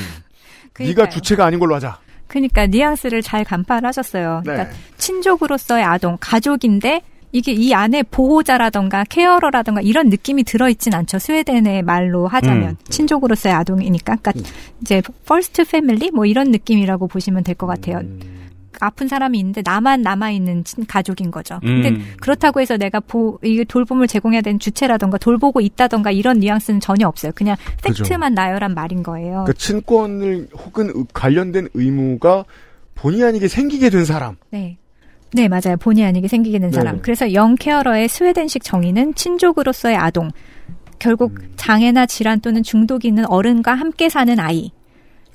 네가 0.79 1.09
주체가 1.09 1.45
아닌 1.45 1.61
걸로 1.61 1.75
하자. 1.75 1.99
그러니까 2.27 2.67
뉘앙스를 2.67 3.23
잘 3.23 3.45
간파하셨어요. 3.45 4.41
그러니까 4.43 4.71
네. 4.71 4.77
친족으로서의 4.97 5.85
아동, 5.85 6.17
가족인데 6.19 7.03
이게 7.35 7.51
이 7.53 7.74
안에 7.74 8.05
보호자라던가 8.05 9.03
케어러라던가 9.09 9.80
이런 9.80 10.09
느낌이 10.09 10.45
들어있진 10.45 10.95
않죠. 10.95 11.18
스웨덴의 11.18 11.82
말로 11.82 12.28
하자면 12.28 12.70
음. 12.70 12.76
친족으로서의 12.89 13.53
아동이니까, 13.57 14.16
그러니까 14.22 14.49
이제 14.80 15.03
first 15.26 15.64
family 15.64 16.12
뭐 16.12 16.26
이런 16.26 16.53
느낌이라고 16.53 17.09
보시면 17.09 17.43
될 17.43 17.57
것 17.57 17.66
같아요. 17.66 18.01
아픈 18.80 19.09
사람이 19.09 19.39
있는데 19.39 19.62
나만 19.64 20.03
남아 20.03 20.30
있는 20.30 20.62
가족인 20.87 21.30
거죠. 21.32 21.59
근데 21.61 21.91
음. 21.91 22.05
그렇다고 22.20 22.61
해서 22.61 22.76
내가 22.76 23.01
보 23.01 23.39
이게 23.43 23.64
돌봄을 23.64 24.07
제공해야 24.09 24.41
되는 24.41 24.59
주체라던가 24.61 25.18
돌보고 25.18 25.61
있다던가 25.61 26.11
이런 26.12 26.39
뉘앙스는 26.39 26.78
전혀 26.80 27.07
없어요. 27.09 27.32
그냥 27.35 27.57
그죠. 27.82 28.03
팩트만 28.05 28.35
나열한 28.35 28.74
말인 28.74 29.03
거예요. 29.03 29.45
그 29.47 29.55
친권을 29.55 30.49
혹은 30.57 30.89
의- 30.95 31.05
관련된 31.12 31.68
의무가 31.74 32.45
본의 32.97 33.22
아니게 33.24 33.49
생기게 33.49 33.91
된 33.91 34.05
사람. 34.05 34.37
네. 34.51 34.76
네, 35.35 35.49
맞아요. 35.49 35.76
본의 35.80 36.05
아니게 36.05 36.28
생기게 36.28 36.61
된 36.61 36.70
사람. 36.70 36.97
네. 36.97 37.01
그래서 37.03 37.32
young 37.32 37.64
carer의 37.64 38.09
스웨덴식 38.09 38.62
정의는 38.62 39.16
친족으로서의 39.16 39.97
아동. 39.97 40.30
결국 41.01 41.32
음. 41.41 41.53
장애나 41.57 42.07
질환 42.07 42.41
또는 42.41 42.62
중독이 42.62 43.09
있는 43.09 43.26
어른과 43.26 43.74
함께 43.74 44.09
사는 44.09 44.39
아이. 44.39 44.70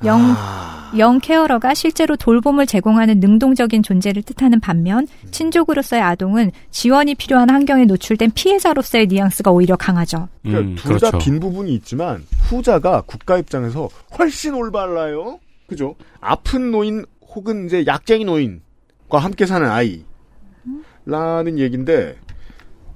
영, 0.06 0.22
아. 0.38 0.94
영 0.98 1.20
케어러가 1.20 1.74
실제로 1.74 2.16
돌봄을 2.16 2.66
제공하는 2.66 3.20
능동적인 3.20 3.84
존재를 3.84 4.24
뜻하는 4.24 4.62
반면 4.62 5.06
친족으로서의 5.32 6.02
아동은 6.02 6.52
지원이 6.72 7.16
필요한 7.16 7.50
환경에 7.50 7.84
노출된 7.84 8.32
피해자로서의 8.32 9.08
뉘앙스가 9.08 9.52
오히려 9.52 9.76
강하죠. 9.76 10.30
그러니까 10.44 10.82
둘다빈 10.82 11.42
부분이 11.42 11.74
있지만 11.76 12.24
후자가 12.50 13.04
국가 13.06 13.38
입장에서 13.38 13.90
훨씬 14.18 14.54
올바라요. 14.54 15.40
그죠? 15.68 15.96
아픈 16.22 16.72
노인 16.72 17.06
혹은 17.36 17.66
이제 17.66 17.86
약쟁이 17.86 18.24
노인과 18.24 18.69
함께 19.18 19.46
사는 19.46 19.68
아이 19.70 20.04
라는 21.06 21.58
얘기인데 21.58 22.18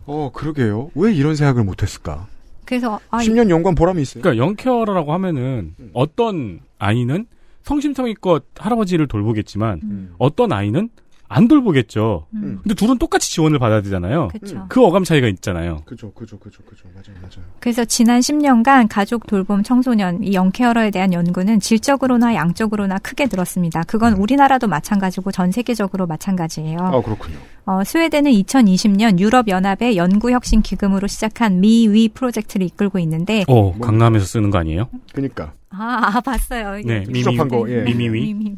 어 0.05 0.31
그러게요. 0.33 0.91
왜 0.95 1.13
이런 1.13 1.35
생각을 1.35 1.63
못했을까? 1.63 2.27
그래서 2.65 2.99
아, 3.09 3.19
10년 3.19 3.49
연관 3.49 3.75
보람이 3.75 4.01
있어요. 4.01 4.21
그러니까 4.21 4.45
영케어러라고 4.45 5.13
하면은 5.13 5.75
어떤 5.93 6.59
아이는 6.79 7.25
성심성의껏 7.63 8.45
할아버지를 8.57 9.07
돌보겠지만 9.07 9.81
음. 9.83 10.15
어떤 10.17 10.51
아이는 10.51 10.89
안 11.33 11.47
돌보겠죠. 11.47 12.27
음. 12.35 12.59
근데 12.61 12.75
둘은 12.75 12.99
똑같이 12.99 13.31
지원을 13.31 13.57
받아야 13.57 13.81
되잖아요. 13.81 14.27
그쵸. 14.27 14.65
그 14.69 14.83
어감 14.85 15.03
차이가 15.03 15.27
있잖아요. 15.27 15.81
그죠, 15.85 16.11
그죠, 16.13 16.37
그죠, 16.37 16.61
그죠. 16.63 16.87
맞아요, 16.93 17.17
맞아요. 17.21 17.45
그래서 17.59 17.83
지난 17.85 18.19
10년간 18.19 18.87
가족 18.89 19.25
돌봄 19.25 19.63
청소년 19.63 20.23
이 20.23 20.33
영케어러에 20.33 20.91
대한 20.91 21.11
연구는 21.11 21.59
질적으로나 21.59 22.35
양적으로나 22.35 22.99
크게 22.99 23.27
늘었습니다. 23.31 23.83
그건 23.83 24.13
우리나라도 24.13 24.67
마찬가지고 24.67 25.31
전 25.31 25.51
세계적으로 25.51 26.05
마찬가지예요. 26.05 26.77
아 26.79 27.01
그렇군요. 27.01 27.37
어, 27.65 27.83
스웨덴은 27.83 28.31
2020년 28.31 29.19
유럽 29.19 29.47
연합의 29.47 29.97
연구 29.97 30.31
혁신 30.31 30.61
기금으로 30.61 31.07
시작한 31.07 31.61
ME-WE 31.61 32.09
프로젝트를 32.09 32.65
이끌고 32.67 32.99
있는데 32.99 33.45
어, 33.47 33.77
강남에서 33.79 34.25
쓰는 34.25 34.51
거 34.51 34.59
아니에요? 34.59 34.89
그니까. 35.13 35.53
아, 35.69 36.11
아, 36.13 36.21
봤어요. 36.21 36.81
네, 36.85 36.99
미미, 37.07 37.23
추적한 37.23 37.47
거, 37.47 37.67
예. 37.69 37.81
미미위. 37.81 38.33
미미. 38.33 38.55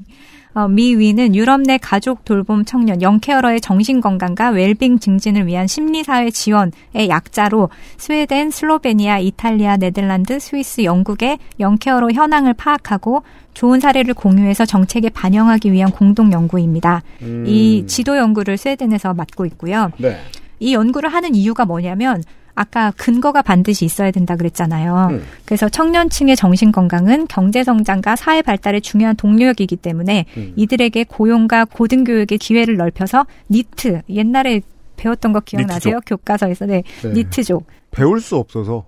어, 0.56 0.70
ME-WE는 0.70 1.36
유럽 1.36 1.62
내 1.62 1.78
가족 1.78 2.24
돌봄 2.24 2.64
청년 2.64 3.02
young 3.02 3.26
carer의 3.26 3.60
정신 3.60 4.00
건강과 4.00 4.52
웰빙 4.52 5.00
증진을 5.00 5.48
위한 5.48 5.68
심리사회 5.68 6.32
지원의 6.32 7.10
약자로 7.10 7.70
스웨덴, 7.98 8.52
슬로베니아, 8.52 9.20
이탈리아, 9.20 9.76
네덜란드, 9.76 10.40
스위스, 10.40 10.86
영국의 10.86 11.40
young 11.60 11.85
carer 11.85 12.10
현황을 12.12 12.54
파악하고 12.54 13.24
좋은 13.54 13.82
사례를 13.82 14.14
공유해서 14.14 14.66
정책에 14.66 15.10
반영하기 15.10 15.74
위한 15.74 15.92
공동 15.92 16.32
연구입니다. 16.32 17.04
음. 17.22 17.44
이 17.46 17.84
지도 17.86 18.16
연구를 18.16 18.58
스웨덴에서 18.58 19.14
맡고 19.14 19.46
있고요. 19.48 19.92
네. 19.98 20.18
이 20.60 20.74
연구를 20.74 21.10
하는 21.10 21.36
이유가 21.36 21.66
뭐냐면 21.66 22.24
아까 22.56 22.92
근거가 22.98 23.42
반드시 23.42 23.86
있어야 23.86 24.12
된다 24.12 24.36
그랬잖아요. 24.36 25.10
음. 25.12 25.24
그래서 25.46 25.68
청년층의 25.70 26.36
정신 26.36 26.72
건강은 26.72 27.28
경제 27.28 27.64
성장과 27.64 28.16
사회 28.16 28.42
발달의 28.42 28.82
중요한 28.82 29.16
동력이기 29.16 29.76
때문에 29.76 30.26
음. 30.38 30.54
이들에게 30.56 31.04
고용과 31.04 31.66
고등 31.66 32.06
교육의 32.06 32.38
기회를 32.38 32.78
넓혀서 32.78 33.26
니트 33.50 34.02
옛날에 34.10 34.62
배웠던 34.96 35.34
거 35.34 35.42
기억나세요? 35.42 35.96
니트족. 35.96 36.04
교과서에서 36.06 36.66
네. 36.66 36.84
네. 37.04 37.10
니트족 37.14 37.68
배울 37.92 38.22
수 38.22 38.38
없어서. 38.38 38.86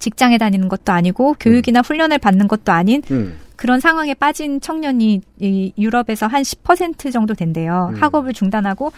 직장에 0.00 0.38
다니는 0.38 0.68
것도 0.68 0.92
아니고 0.92 1.34
교육이나 1.40 1.80
훈련을 1.80 2.18
받는 2.18 2.46
것도 2.48 2.72
아닌 2.72 3.02
음. 3.10 3.38
그런 3.56 3.80
상황에 3.80 4.14
빠진 4.14 4.60
청년이 4.60 5.20
이 5.40 5.72
유럽에서 5.76 6.28
한 6.28 6.42
10% 6.42 7.12
정도 7.12 7.34
된대요. 7.34 7.90
음. 7.92 8.00
학업을 8.00 8.32
중단하고 8.32 8.92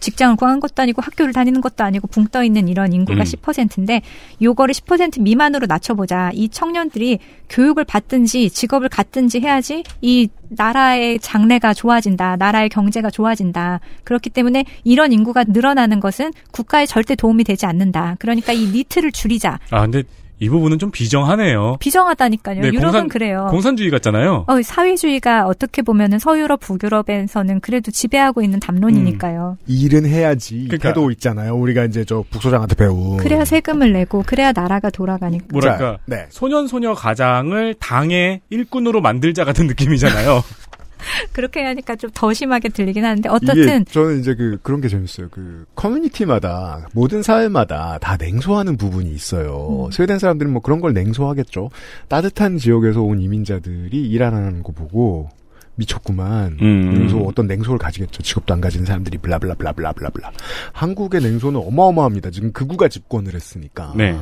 직장을 0.00 0.36
구한 0.36 0.60
것도 0.60 0.82
아니고 0.82 1.02
학교를 1.02 1.32
다니는 1.32 1.60
것도 1.60 1.84
아니고 1.84 2.06
붕 2.08 2.28
떠 2.28 2.44
있는 2.44 2.68
이런 2.68 2.92
인구가 2.92 3.20
음. 3.20 3.24
10%인데 3.24 4.02
요거를 4.42 4.74
10% 4.74 5.22
미만으로 5.22 5.66
낮춰보자. 5.66 6.30
이 6.34 6.48
청년들이 6.50 7.18
교육을 7.48 7.84
받든지 7.84 8.50
직업을 8.50 8.90
갖든지 8.90 9.40
해야지 9.40 9.82
이 10.02 10.28
나라의 10.50 11.18
장래가 11.20 11.72
좋아진다. 11.72 12.36
나라의 12.36 12.68
경제가 12.68 13.10
좋아진다. 13.10 13.80
그렇기 14.04 14.30
때문에 14.30 14.64
이런 14.84 15.12
인구가 15.12 15.44
늘어나는 15.44 16.00
것은 16.00 16.32
국가에 16.52 16.84
절대 16.84 17.14
도움이 17.14 17.44
되지 17.44 17.66
않는다. 17.66 18.16
그러니까 18.18 18.52
이 18.52 18.66
니트를 18.66 19.12
줄이자. 19.12 19.58
아, 19.70 19.82
근데 19.82 20.02
이 20.40 20.48
부분은 20.48 20.78
좀 20.78 20.90
비정하네요. 20.90 21.76
비정하다니까요. 21.80 22.60
네, 22.60 22.68
유럽은 22.68 22.82
공산- 22.82 23.08
그래요. 23.08 23.48
공산주의 23.50 23.90
같잖아요. 23.90 24.44
어, 24.46 24.62
사회주의가 24.62 25.46
어떻게 25.46 25.82
보면은 25.82 26.18
서유럽, 26.18 26.60
북유럽에서는 26.60 27.60
그래도 27.60 27.90
지배하고 27.90 28.42
있는 28.42 28.60
담론이니까요. 28.60 29.58
일은 29.66 30.06
해야지. 30.06 30.64
그러니까- 30.68 30.88
태도 30.88 31.10
있잖아요. 31.10 31.54
우리가 31.56 31.84
이제 31.84 32.04
저 32.04 32.24
북소장한테 32.30 32.74
배운. 32.76 33.16
그래야 33.16 33.44
세금을 33.44 33.92
내고 33.92 34.22
그래야 34.26 34.52
나라가 34.52 34.90
돌아가니까. 34.90 35.46
뭐랄까 35.50 35.78
자, 35.78 35.98
네. 36.06 36.26
소년 36.30 36.66
소녀 36.68 36.94
가장을 36.94 37.74
당의 37.80 38.40
일꾼으로 38.50 39.00
만들자 39.00 39.44
같은 39.44 39.66
느낌이잖아요. 39.66 40.42
그렇게 41.32 41.62
하니까 41.64 41.96
좀 41.96 42.10
더 42.18 42.32
심하게 42.32 42.68
들리긴 42.68 43.04
하는데 43.04 43.28
어떻든 43.28 43.84
저는 43.84 44.20
이제 44.20 44.34
그 44.34 44.58
그런 44.62 44.80
게 44.80 44.88
재밌어요. 44.88 45.28
그 45.30 45.66
커뮤니티마다 45.76 46.88
모든 46.92 47.22
사회마다 47.22 47.98
다 47.98 48.16
냉소하는 48.16 48.76
부분이 48.76 49.10
있어요. 49.12 49.86
음. 49.86 49.90
스웨덴 49.92 50.18
사람들은 50.18 50.50
뭐 50.52 50.60
그런 50.62 50.80
걸 50.80 50.94
냉소하겠죠. 50.94 51.70
따뜻한 52.08 52.58
지역에서 52.58 53.02
온 53.02 53.20
이민자들이 53.20 54.08
일안 54.08 54.34
하는 54.34 54.62
거 54.62 54.72
보고 54.72 55.28
미쳤구만. 55.76 56.58
음. 56.60 56.94
그래서 56.94 57.18
어떤 57.18 57.46
냉소를 57.46 57.78
가지겠죠. 57.78 58.22
직업도 58.22 58.52
안 58.52 58.60
가진 58.60 58.84
사람들이 58.84 59.18
블라블라블라블라블라. 59.18 60.32
한국의 60.72 61.20
냉소는 61.22 61.60
어마어마합니다. 61.60 62.30
지금 62.30 62.52
극우가 62.52 62.88
집권을 62.88 63.34
했으니까. 63.34 63.92
네. 63.96 64.18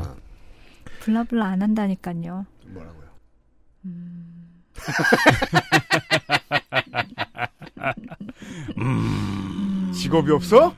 블라블라 1.00 1.46
안 1.46 1.62
한다니까요. 1.62 2.44
뭐라고요? 2.66 3.06
직업이 9.92 10.30
없어? 10.32 10.74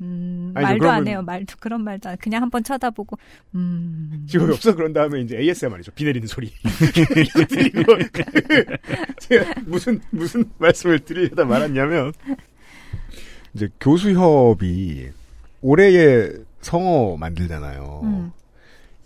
음, 0.00 0.52
아니죠, 0.54 0.62
말도 0.68 0.78
그러면- 0.80 0.94
안 1.00 1.08
해요. 1.08 1.22
말도 1.22 1.54
그런 1.60 1.84
말도 1.84 2.08
안. 2.08 2.16
그냥 2.16 2.42
한번 2.42 2.64
쳐다보고 2.64 3.16
음. 3.54 4.26
직업이 4.28 4.52
없어? 4.52 4.74
그런 4.74 4.92
다음에 4.92 5.20
이제 5.20 5.38
ASMR이죠. 5.38 5.92
비 5.92 6.04
내리는 6.04 6.26
소리. 6.26 6.50
거. 7.86 7.98
제가 9.20 9.54
무슨, 9.64 10.00
무슨 10.10 10.44
말씀을 10.58 10.98
드리려다 11.00 11.44
말았냐면, 11.44 12.12
이제 13.54 13.68
교수협이 13.80 15.10
올해의 15.60 16.32
성어 16.62 17.16
만들잖아요. 17.16 18.00
음. 18.02 18.32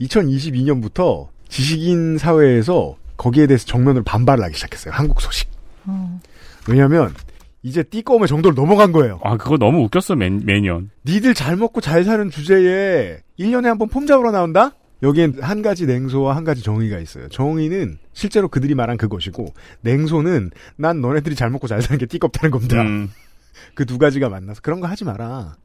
2022년부터 0.01 1.29
지식인 1.49 2.17
사회에서 2.19 2.97
거기에 3.17 3.47
대해서 3.47 3.67
정면으로 3.67 4.05
반발을 4.05 4.43
하기 4.45 4.55
시작했어요. 4.55 4.93
한국 4.95 5.21
소식. 5.21 5.49
어. 5.87 6.21
왜냐면, 6.69 7.15
이제 7.63 7.83
띠꺼움의 7.83 8.29
정도를 8.29 8.55
넘어간 8.55 8.93
거예요. 8.93 9.19
아, 9.25 9.37
그거 9.37 9.57
너무 9.57 9.83
웃겼어, 9.85 10.15
매, 10.15 10.31
매년. 10.31 10.91
니들 11.05 11.35
잘 11.35 11.57
먹고 11.57 11.81
잘 11.81 12.05
사는 12.05 12.31
주제에 12.31 13.19
1년에 13.39 13.65
한 13.65 13.79
번 13.79 13.89
폼 13.89 14.07
잡으러 14.07 14.31
나온다? 14.31 14.73
여기엔 15.03 15.39
한 15.43 15.63
가지 15.63 15.85
냉소와 15.87 16.37
한 16.37 16.45
가지 16.45 16.63
정의가 16.63 16.99
있어요. 17.01 17.29
정의는 17.29 17.99
실제로 18.13 18.49
그들이 18.49 18.75
말한 18.75 18.97
그것이고, 18.97 19.53
냉소는 19.83 20.51
난 20.77 21.01
너네들이 21.01 21.35
잘 21.35 21.51
먹고 21.51 21.67
잘 21.67 21.83
사는 21.83 21.99
게 21.99 22.07
띠껍다는 22.07 22.51
겁니다. 22.51 22.81
음. 22.83 23.11
그두 23.75 23.99
가지가 23.99 24.29
만나서 24.29 24.61
그런 24.63 24.81
거 24.81 24.87
하지 24.87 25.05
마라. 25.05 25.57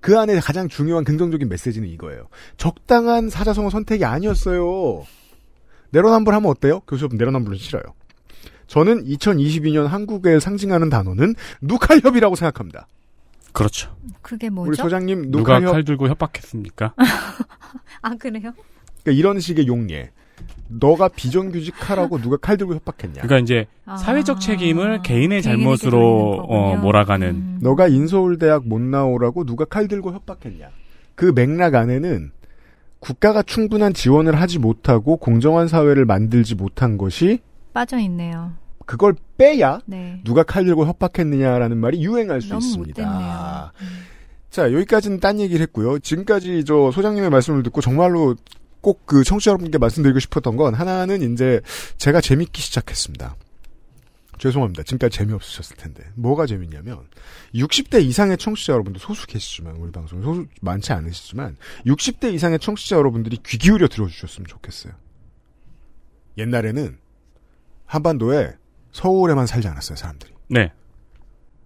그 0.00 0.16
안에 0.18 0.38
가장 0.38 0.68
중요한 0.68 1.02
긍정적인 1.04 1.48
메시지는 1.48 1.88
이거예요. 1.88 2.28
적당한 2.56 3.28
사자성어 3.30 3.68
선택이 3.70 4.04
아니었어요. 4.04 5.04
내로남불하면 5.90 6.50
어때요? 6.50 6.80
교수 6.80 7.04
여러분 7.04 7.18
내로남불은 7.18 7.58
싫어요. 7.58 7.82
저는 8.66 9.04
2022년 9.04 9.86
한국을 9.86 10.40
상징하는 10.40 10.90
단어는 10.90 11.34
누칼협이라고 11.62 12.36
생각합니다. 12.36 12.86
그렇죠. 13.52 13.94
그게 14.22 14.50
뭐죠? 14.50 14.68
우리 14.68 14.76
소장님 14.76 15.30
누가 15.30 15.54
누칼협 15.58 15.72
칼 15.72 15.84
들고 15.84 16.08
협박했습니까? 16.08 16.94
아 18.02 18.14
그래요? 18.16 18.52
그러니까 19.02 19.18
이런 19.18 19.40
식의 19.40 19.66
용례. 19.66 20.10
너가 20.68 21.08
비정규직하라고 21.08 22.20
누가 22.22 22.36
칼 22.36 22.56
들고 22.56 22.74
협박했냐. 22.74 23.22
그러니까 23.22 23.38
이제 23.38 23.66
아. 23.86 23.96
사회적 23.96 24.40
책임을 24.40 25.02
개인의 25.02 25.42
잘못으로 25.42 26.44
어. 26.46 26.76
몰아가는 26.76 27.58
너가 27.60 27.88
인서울대학 27.88 28.68
못 28.68 28.80
나오라고 28.80 29.44
누가 29.44 29.64
칼 29.64 29.88
들고 29.88 30.12
협박했냐. 30.12 30.68
그 31.14 31.32
맥락 31.34 31.74
안에는 31.74 32.30
국가가 33.00 33.42
충분한 33.42 33.94
지원을 33.94 34.40
하지 34.40 34.58
못하고 34.58 35.16
공정한 35.16 35.68
사회를 35.68 36.04
만들지 36.04 36.54
못한 36.54 36.98
것이 36.98 37.40
빠져 37.72 37.98
있네요. 38.00 38.52
그걸 38.86 39.14
빼야 39.36 39.80
네. 39.86 40.20
누가 40.24 40.42
칼 40.42 40.64
들고 40.64 40.86
협박했느냐라는 40.86 41.76
말이 41.76 42.02
유행할 42.04 42.40
수 42.40 42.54
있습니다. 42.54 43.02
못됐네요. 43.02 43.70
자, 44.50 44.72
여기까지는 44.72 45.20
딴 45.20 45.38
얘기를 45.40 45.62
했고요. 45.62 45.98
지금까지 45.98 46.64
저 46.64 46.90
소장님의 46.90 47.30
말씀을 47.30 47.62
듣고 47.62 47.80
정말로 47.80 48.34
꼭 48.80 49.04
그 49.04 49.24
청취자 49.24 49.50
여러분께 49.50 49.78
말씀드리고 49.78 50.18
싶었던 50.20 50.56
건 50.56 50.74
하나는 50.74 51.32
이제 51.32 51.60
제가 51.96 52.20
재밌기 52.20 52.60
시작했습니다. 52.62 53.34
죄송합니다. 54.38 54.82
지금까지 54.82 55.18
재미없으셨을 55.18 55.76
텐데. 55.76 56.04
뭐가 56.14 56.46
재밌냐면 56.46 57.06
60대 57.54 58.02
이상의 58.02 58.38
청취자 58.38 58.72
여러분들 58.72 59.00
소수 59.00 59.26
계시지만 59.26 59.76
우리 59.76 59.90
방송 59.92 60.22
소수 60.22 60.46
많지 60.60 60.92
않으시지만 60.92 61.56
60대 61.86 62.32
이상의 62.34 62.58
청취자 62.58 62.96
여러분들이 62.96 63.38
귀 63.44 63.58
기울여 63.58 63.88
들어주셨으면 63.88 64.46
좋겠어요. 64.46 64.92
옛날에는 66.36 66.98
한반도에 67.86 68.54
서울에만 68.92 69.46
살지 69.46 69.68
않았어요, 69.68 69.96
사람들이. 69.96 70.32
네. 70.48 70.72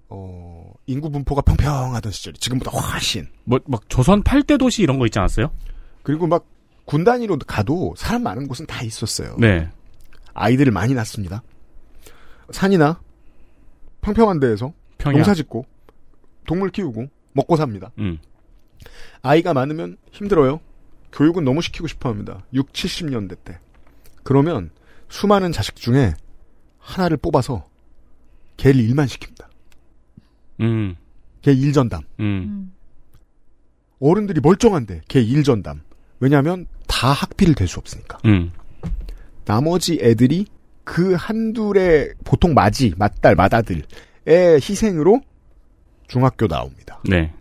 어, 0.08 0.72
인구 0.86 1.10
분포가 1.10 1.40
평평하던 1.42 2.12
시절이 2.12 2.38
지금보다 2.38 2.70
훨씬. 2.70 3.28
뭐 3.44 3.58
막 3.66 3.88
조선 3.88 4.22
8대 4.22 4.58
도시 4.58 4.82
이런 4.82 4.98
거 4.98 5.06
있지 5.06 5.18
않았어요? 5.18 5.50
그리고 6.02 6.26
막 6.26 6.46
군 6.84 7.04
단위로 7.04 7.38
가도 7.46 7.94
사람 7.96 8.22
많은 8.22 8.48
곳은 8.48 8.66
다 8.66 8.82
있었어요. 8.82 9.36
네. 9.38 9.68
아이들을 10.34 10.72
많이 10.72 10.94
낳습니다. 10.94 11.42
산이나 12.52 13.00
평평한 14.00 14.40
데에서 14.40 14.72
평야. 14.98 15.16
농사 15.16 15.34
짓고 15.34 15.66
동물 16.46 16.70
키우고 16.70 17.06
먹고 17.32 17.56
삽니다. 17.56 17.90
음. 17.98 18.18
아이가 19.22 19.54
많으면 19.54 19.96
힘들어요. 20.10 20.60
교육은 21.12 21.44
너무 21.44 21.62
시키고 21.62 21.86
싶어 21.86 22.08
합니다. 22.08 22.44
6, 22.52 22.72
70년대 22.72 23.36
때. 23.44 23.58
그러면 24.22 24.70
수많은 25.08 25.52
자식 25.52 25.76
중에 25.76 26.14
하나를 26.78 27.16
뽑아서 27.18 27.68
걔를 28.56 28.80
일만 28.80 29.06
시킵니다. 29.06 29.46
음. 30.60 30.96
걔 31.42 31.52
일전담. 31.52 32.02
음. 32.20 32.72
어른들이 34.00 34.40
멀쩡한데 34.40 35.02
걔 35.08 35.20
일전담. 35.20 35.82
왜냐하면 36.20 36.66
다 36.86 37.12
학비를 37.12 37.54
댈 37.54 37.68
수 37.68 37.78
없으니까. 37.78 38.18
음. 38.24 38.50
나머지 39.44 39.98
애들이 40.00 40.46
그 40.84 41.14
한둘의 41.14 42.14
보통 42.24 42.54
마지, 42.54 42.92
맏딸, 42.96 43.34
맏아들의 43.36 43.82
희생으로 44.26 45.20
중학교 46.08 46.46
나옵니다. 46.48 47.00
네. 47.08 47.32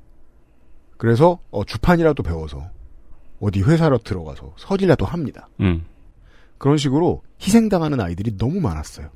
그래서 0.97 1.39
어, 1.49 1.63
주판이라도 1.65 2.21
배워서 2.23 2.69
어디 3.39 3.61
회사로 3.63 3.97
들어가서 3.99 4.53
설이라도 4.57 5.05
합니다. 5.05 5.47
음. 5.59 5.85
그런 6.59 6.77
식으로 6.77 7.23
희생당하는 7.41 7.99
아이들이 7.99 8.37
너무 8.37 8.59
많았어요. 8.61 9.09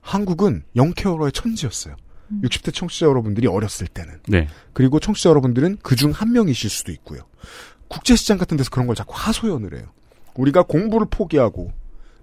한국은 0.00 0.62
영케어러의 0.76 1.32
천지였어요. 1.32 1.96
60대 2.42 2.72
청취자 2.72 3.06
여러분들이 3.06 3.46
어렸을 3.48 3.86
때는. 3.88 4.20
네. 4.28 4.48
그리고 4.72 5.00
청취자 5.00 5.30
여러분들은 5.30 5.78
그 5.82 5.96
중 5.96 6.12
한 6.12 6.32
명이실 6.32 6.70
수도 6.70 6.92
있고요. 6.92 7.22
국제시장 7.88 8.38
같은 8.38 8.56
데서 8.56 8.70
그런 8.70 8.86
걸 8.86 8.94
자꾸 8.96 9.14
하소연을 9.16 9.76
해요. 9.76 9.86
우리가 10.34 10.62
공부를 10.62 11.06
포기하고 11.10 11.72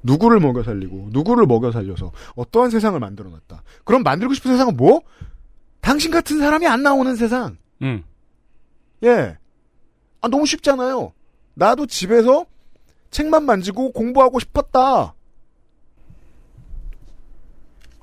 누구를 0.04 0.40
먹여 0.40 0.64
살리고 0.64 1.10
누구를 1.12 1.46
먹여 1.46 1.72
살려서 1.72 2.12
어떠한 2.36 2.70
세상을 2.70 3.00
만들어 3.00 3.30
놨다. 3.30 3.64
그럼 3.84 4.04
만들고 4.04 4.34
싶은 4.34 4.52
세상은 4.52 4.78
뭐? 4.78 5.02
당신 5.82 6.12
같은 6.12 6.40
사람이 6.40 6.68
안 6.68 6.84
나오는 6.84 7.16
세상. 7.16 7.58
음. 7.82 8.04
예. 9.04 9.38
아, 10.22 10.28
너무 10.28 10.46
쉽잖아요. 10.46 11.14
나도 11.56 11.86
집에서 11.88 12.46
책만 13.12 13.46
만지고 13.46 13.92
공부하고 13.92 14.40
싶었다. 14.40 15.14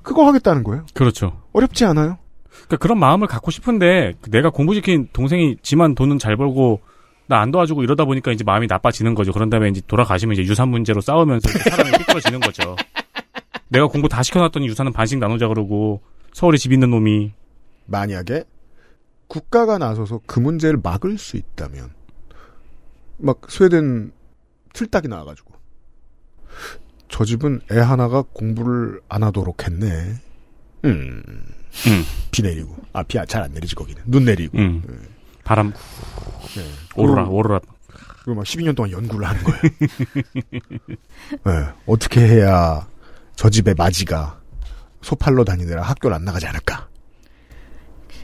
그거 0.03 0.27
하겠다는 0.27 0.63
거예요. 0.63 0.85
그렇죠. 0.93 1.41
어렵지 1.53 1.85
않아요? 1.85 2.17
그러니까 2.49 2.77
그런 2.77 2.99
마음을 2.99 3.27
갖고 3.27 3.51
싶은데 3.51 4.13
내가 4.29 4.49
공부시킨 4.49 5.09
동생이 5.13 5.57
지만 5.61 5.95
돈은 5.95 6.19
잘 6.19 6.37
벌고 6.37 6.81
나 7.31 7.41
안 7.41 7.51
도와주고 7.51 7.83
이러다 7.83 8.05
보니까 8.05 8.31
이제 8.31 8.43
마음이 8.43 8.67
나빠지는 8.67 9.15
거죠. 9.15 9.31
그런 9.31 9.49
다음에 9.49 9.69
이제 9.69 9.81
돌아가시면 9.87 10.33
이제 10.33 10.43
유산 10.43 10.69
문제로 10.69 11.01
싸우면서 11.01 11.49
사람이 11.49 11.91
삐뚤어지는 11.97 12.39
거죠. 12.41 12.75
내가 13.69 13.87
공부 13.87 14.07
다 14.09 14.21
시켜놨더니 14.21 14.67
유산은 14.67 14.91
반씩 14.93 15.19
나누자 15.19 15.47
그러고 15.47 16.01
서울에 16.33 16.57
집 16.57 16.71
있는 16.73 16.89
놈이 16.91 17.31
만약에 17.85 18.43
국가가 19.27 19.77
나서서 19.77 20.19
그 20.25 20.39
문제를 20.39 20.79
막을 20.83 21.17
수 21.17 21.37
있다면 21.37 21.89
막 23.17 23.39
스웨덴 23.49 24.11
틀딱이 24.73 25.07
나와가지고 25.07 25.53
저 27.07 27.23
집은 27.25 27.61
애 27.71 27.79
하나가 27.79 28.21
공부를 28.21 29.01
안 29.09 29.23
하도록 29.23 29.65
했네. 29.65 30.15
음. 30.85 31.23
비 32.31 32.41
내리고 32.41 32.75
아 32.93 33.03
비 33.03 33.17
잘 33.25 33.43
안 33.43 33.53
내리지 33.53 33.75
거기는 33.75 34.01
눈 34.05 34.25
내리고 34.25 34.57
음. 34.57 34.81
바람 35.51 35.73
네. 36.55 36.63
오로라 36.95 37.25
오로라 37.25 37.59
그리고 38.23 38.35
막 38.35 38.45
12년 38.45 38.73
동안 38.73 38.91
연구를 38.91 39.27
하는 39.27 39.43
거예요. 39.43 39.59
네. 41.43 41.73
어떻게 41.85 42.21
해야 42.21 42.87
저 43.35 43.49
집의 43.49 43.75
마지가 43.77 44.39
소팔로 45.01 45.43
다니느라 45.43 45.81
학교를 45.81 46.15
안 46.15 46.23
나가지 46.23 46.47
않을까? 46.47 46.87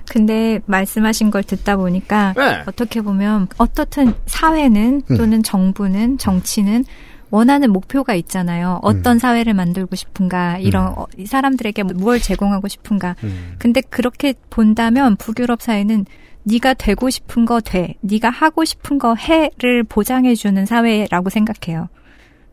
근데 0.10 0.62
말씀하신 0.68 1.30
걸 1.30 1.44
듣다 1.44 1.76
보니까 1.76 2.34
네. 2.38 2.64
어떻게 2.66 3.02
보면 3.02 3.50
어떻든 3.58 4.14
사회는 4.26 5.02
음. 5.12 5.18
또는 5.18 5.44
정부는 5.44 6.20
정치는 6.20 6.86
원하는 7.30 7.74
목표가 7.74 8.16
있잖아요. 8.16 8.80
어떤 8.84 9.20
사회를 9.20 9.54
만들고 9.54 9.98
싶은가, 9.98 10.60
이런 10.60 10.94
어, 10.96 11.08
이 11.18 11.26
사람들에게 11.26 11.84
무엇을 11.84 12.22
제공하고 12.22 12.70
싶은가. 12.70 13.18
음. 13.26 13.56
근데 13.60 13.82
그렇게 13.82 14.34
본다면 14.50 15.18
북유럽 15.18 15.62
사회는 15.62 16.06
네가 16.50 16.74
되고 16.76 17.10
싶은 17.10 17.46
거 17.46 17.60
돼, 17.60 17.96
네가 18.02 18.30
하고 18.30 18.66
싶은 18.66 18.98
거 18.98 19.16
해를 19.16 19.84
보장해 19.84 20.36
주는 20.36 20.66
사회라고 20.66 21.30
생각해요. 21.30 21.90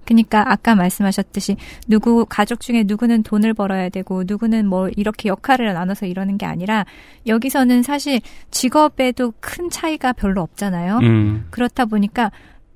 그러니까 0.05 0.45
아까 0.53 0.75
말씀하셨듯이 0.75 1.57
누구 1.89 2.27
가족 2.29 2.61
중에 2.61 2.85
누구는 2.87 3.23
돈을 3.23 3.55
벌어야 3.55 3.89
되고 3.89 4.25
누구는 4.27 4.67
뭐 4.67 4.89
이렇게 4.97 5.29
역할을 5.29 5.73
나눠서 5.73 6.07
이러는 6.07 6.37
게 6.37 6.45
아니라 6.45 6.85
여기서는 7.27 7.83
사실 7.83 8.21
직업에도 8.51 9.33
큰 9.41 9.71
차이가 9.71 10.13
별로 10.13 10.43
없잖아요. 10.43 10.99
음. 10.99 11.47
그렇다 11.51 11.87
보니까 11.87 12.31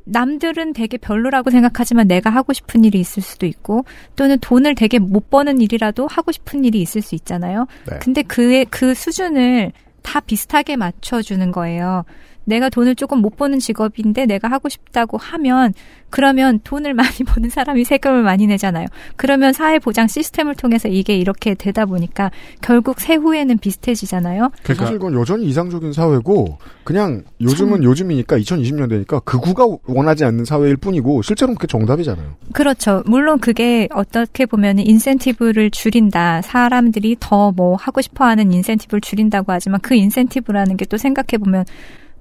남들은 0.05 0.73
되게 0.73 0.97
별로라고 0.97 1.51
생각하지만 1.51 2.09
내가 2.09 2.31
하고 2.31 2.55
싶은 2.55 2.83
일이 2.85 2.99
있을 2.99 3.23
수도 3.23 3.45
있고 3.45 3.85
또는 4.17 4.39
돈을 4.41 4.75
되게 4.75 4.99
못 4.99 5.29
버는 5.29 5.61
일이라도 5.61 6.07
하고 6.07 6.33
싶은 6.33 6.65
일이 6.65 6.81
있을 6.81 7.03
수 7.03 7.15
있잖아요. 7.15 7.67
네. 7.91 7.99
근데 8.01 8.23
그의 8.23 8.65
그 8.71 8.95
수준을 8.95 9.73
다 10.09 10.21
비슷하게 10.21 10.77
맞춰주는 10.77 11.53
거예요. 11.53 12.07
내가 12.49 12.69
돈을 12.69 12.97
조금 12.97 13.19
못 13.21 13.37
버는 13.37 13.59
직업인데 13.61 14.27
내가 14.27 14.49
하고 14.51 14.69
싶다고 14.69 15.17
하면 15.19 15.73
그러면 16.11 16.59
돈을 16.65 16.95
많이 16.95 17.19
버는 17.27 17.51
사람이 17.51 17.85
세금을 17.85 18.23
많이 18.23 18.47
내잖아요. 18.47 18.87
그러면 19.17 19.53
사회보장 19.53 20.07
시스템을 20.09 20.55
통해서 20.55 20.89
이게 20.89 21.17
이렇게 21.17 21.55
되다 21.55 21.85
보니까 21.87 22.31
결국 22.63 22.99
세후에는 23.01 23.59
비슷해지잖아요. 23.59 24.51
사실 24.65 24.99
그건 24.99 25.15
여전히 25.15 25.47
이상적인 25.47 25.93
사회고 25.93 26.59
그냥 26.85 27.23
요즘은 27.41 27.85
요즘이니까 27.85 28.39
2020년대니까 28.39 29.25
극우가 29.25 29.67
원하지 29.87 30.25
않는 30.25 30.45
사회일 30.47 30.77
뿐이고 30.79 31.21
실제로는 31.23 31.57
그게 31.57 31.67
정답이잖아요. 31.67 32.37
그렇죠. 32.55 33.03
물론 33.07 33.39
그게 33.39 33.89
어떻게 33.93 34.47
보면 34.47 34.79
인센티브를 34.79 35.71
줄인다. 35.71 36.43
사람들이 36.43 37.17
더 37.21 37.53
뭐 37.59 37.77
하고 37.77 38.01
싶어 38.03 38.25
하는 38.27 38.53
인센티브를 38.53 39.01
줄인다고 39.01 39.53
하지만 39.53 39.81
그 39.81 39.95
인센티브라는 39.95 40.77
게 40.77 40.85
또 40.89 40.97
생각해 40.97 41.37
보면 41.39 41.65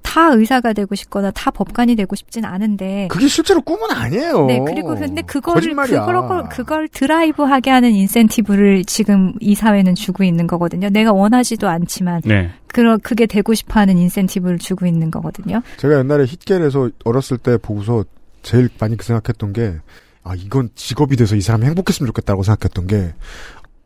다 0.02 0.28
의사가 0.32 0.72
되고 0.72 0.94
싶거나 0.94 1.30
다 1.30 1.50
법관이 1.50 1.96
되고 1.96 2.14
싶진 2.16 2.44
않은데 2.44 3.08
그게 3.10 3.28
실제로 3.28 3.60
꿈은 3.60 3.90
아니에요. 3.90 4.46
네, 4.46 4.60
그리고 4.66 4.94
근데 4.94 5.22
그거를. 5.22 5.74
그걸 5.74 6.48
그걸 6.48 6.88
드라이브하게 6.88 7.70
하는 7.70 7.92
인센티브를 7.92 8.84
지금 8.84 9.34
이 9.40 9.54
사회는 9.54 9.94
주고 9.94 10.24
있는 10.24 10.46
거거든요. 10.46 10.88
내가 10.88 11.12
원하지도 11.12 11.68
않지만 11.68 12.22
네. 12.24 12.50
그러 12.68 12.98
그게 13.02 13.26
되고 13.26 13.54
싶어하는 13.54 13.98
인센티브를 13.98 14.58
주고 14.58 14.86
있는 14.86 15.10
거거든요. 15.10 15.62
제가 15.78 15.98
옛날에 15.98 16.24
힛겔에서 16.24 16.90
어렸을 17.04 17.38
때 17.38 17.56
보고서 17.58 18.04
제일 18.42 18.68
많이 18.78 18.96
그 18.96 19.04
생각했던 19.04 19.52
게, 19.52 19.74
아, 20.22 20.34
이건 20.34 20.70
직업이 20.74 21.16
돼서 21.16 21.36
이 21.36 21.40
사람이 21.40 21.66
행복했으면 21.66 22.06
좋겠다고 22.08 22.42
생각했던 22.42 22.86
게, 22.86 23.14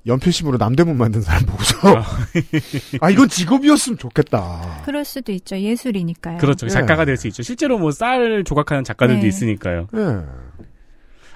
연필심으로 0.07 0.59
남대문 0.59 0.97
만든 0.99 1.21
사람 1.21 1.45
보고서, 1.47 1.77
아, 3.01 3.11
이건 3.11 3.29
직업이었으면 3.29 3.99
좋겠다. 3.99 4.83
그럴 4.85 5.05
수도 5.05 5.31
있죠. 5.33 5.57
예술이니까요. 5.59 6.39
그렇죠. 6.39 6.67
네. 6.67 6.73
작가가 6.73 7.05
될 7.05 7.17
수 7.17 7.29
있죠. 7.29 7.43
실제로 7.43 7.79
뭐 7.79 7.91
쌀 7.93 8.43
조각하는 8.45 8.83
작가들도 8.85 9.23
네. 9.23 9.29
있으니까요. 9.29 9.87
네. 9.93 10.01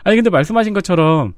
아니 0.05 0.17
근데 0.17 0.31
말씀하신 0.31 0.73
것처럼 0.75 1.35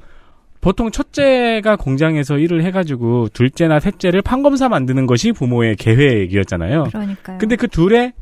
보통 0.60 0.90
첫째가 0.90 1.76
공장에서 1.76 2.38
일을 2.38 2.64
해가지고 2.64 3.28
둘째나 3.32 3.78
셋째를 3.80 4.22
판검사 4.22 4.68
만드는 4.68 5.06
것이 5.06 5.32
부모의 5.32 5.76
계획이었잖아요. 5.76 6.84
그러니까요. 6.84 7.38
근데 7.38 7.56
그 7.56 7.68
둘의 7.68 8.12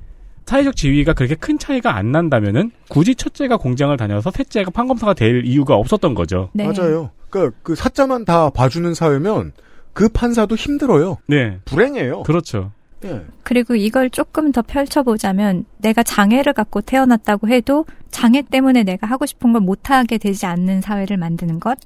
사회적 0.47 0.77
지위가 0.77 1.13
그렇게 1.13 1.35
큰 1.35 1.59
차이가 1.59 1.97
안 1.97 2.13
난다면은 2.13 2.71
굳이 2.89 3.15
첫째가 3.15 3.57
공장을 3.57 3.95
다녀서 3.97 4.31
셋째가 4.31 4.71
판검사가 4.71 5.15
될 5.15 5.45
이유가 5.45 5.75
없었던 5.75 6.15
거죠. 6.15 6.51
네. 6.55 6.67
맞아요. 6.67 7.11
그, 7.31 7.51
그 7.63 7.75
사자만 7.75 8.25
다 8.25 8.51
봐주는 8.51 8.95
사회면 8.95 9.53
그 9.93 10.09
판사도 10.09 10.55
힘들어요. 10.55 11.19
네. 11.27 11.59
불행해요. 11.65 12.23
그렇죠. 12.23 12.71
예. 13.05 13.25
그리고 13.43 13.75
이걸 13.75 14.09
조금 14.09 14.53
더 14.53 14.63
펼쳐보자면 14.63 15.65
내가 15.79 16.03
장애를 16.03 16.53
갖고 16.53 16.81
태어났다고 16.81 17.49
해도 17.49 17.85
장애 18.11 18.43
때문에 18.43 18.85
내가 18.85 19.07
하고 19.07 19.27
싶은 19.27 19.53
걸 19.53 19.61
못하게 19.61 20.17
되지 20.17 20.47
않는 20.47 20.81
사회를 20.81 21.17
만드는 21.17 21.61
것. 21.61 21.79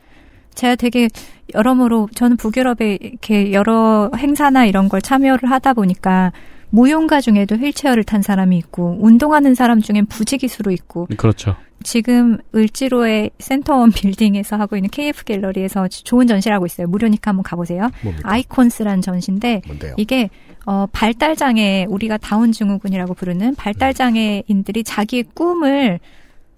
제가 0.54 0.76
되게 0.76 1.08
여러모로 1.54 2.08
저는 2.14 2.36
북유럽에 2.36 2.98
이렇게 3.00 3.52
여러 3.52 4.10
행사나 4.16 4.66
이런 4.66 4.88
걸 4.88 5.00
참여를 5.00 5.50
하다 5.50 5.74
보니까 5.74 6.32
무용가 6.70 7.20
중에도 7.20 7.56
휠체어를 7.56 8.04
탄 8.04 8.22
사람이 8.22 8.56
있고 8.58 8.96
운동하는 9.00 9.54
사람 9.54 9.80
중엔 9.80 10.06
부지기수로 10.06 10.70
있고 10.72 11.08
그렇죠. 11.16 11.56
지금 11.82 12.38
을지로의 12.54 13.30
센터원 13.38 13.90
빌딩에서 13.92 14.56
하고 14.56 14.76
있는 14.76 14.90
KF 14.90 15.24
갤러리에서 15.24 15.88
좋은 15.88 16.26
전시를 16.26 16.54
하고 16.54 16.66
있어요. 16.66 16.86
무료니까 16.86 17.30
한번 17.30 17.42
가보세요. 17.42 17.90
뭡니까? 18.02 18.30
아이콘스란 18.30 19.02
전시인데 19.02 19.62
뭔데요? 19.66 19.94
이게 19.96 20.28
어, 20.66 20.86
발달 20.92 21.36
장애 21.36 21.86
우리가 21.88 22.18
다운 22.18 22.52
증후군이라고 22.52 23.14
부르는 23.14 23.54
발달 23.54 23.94
장애인들이 23.94 24.84
자기의 24.84 25.24
꿈을 25.34 26.00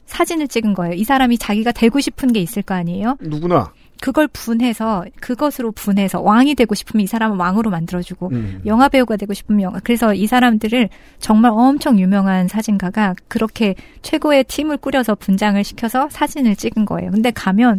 사진을 0.07 0.49
찍은 0.49 0.75
거예요. 0.75 0.95
이 0.95 1.05
사람이 1.05 1.39
자기가 1.39 1.73
되고 1.73 2.01
싶은 2.01 2.33
게 2.33 2.41
있을 2.41 2.63
거 2.63 2.75
아니에요. 2.75 3.17
누구나. 3.21 3.73
그걸 4.03 4.27
분해서 4.27 5.05
그것으로 5.21 5.71
분해서 5.71 6.21
왕이 6.21 6.57
되고 6.57 6.75
싶으면 6.75 7.05
이 7.05 7.07
사람은 7.07 7.37
왕으로 7.37 7.71
만들어주고 7.71 8.31
음. 8.33 8.61
영화 8.67 8.89
배우가 8.89 9.17
되고 9.17 9.33
싶으면 9.33 9.63
영화. 9.63 9.79
그래서 9.79 10.13
이 10.13 10.27
사람들을 10.27 10.89
정말 11.21 11.53
엄청 11.55 12.01
유명한 12.01 12.49
사진가가 12.49 13.15
그렇게 13.29 13.77
최고의 14.03 14.43
팀을 14.45 14.79
꾸려서 14.79 15.15
분장을 15.15 15.63
시켜서 15.63 16.09
사진을 16.11 16.57
찍은 16.57 16.85
거예요. 16.85 17.13
근데 17.13 17.31
가면 17.31 17.79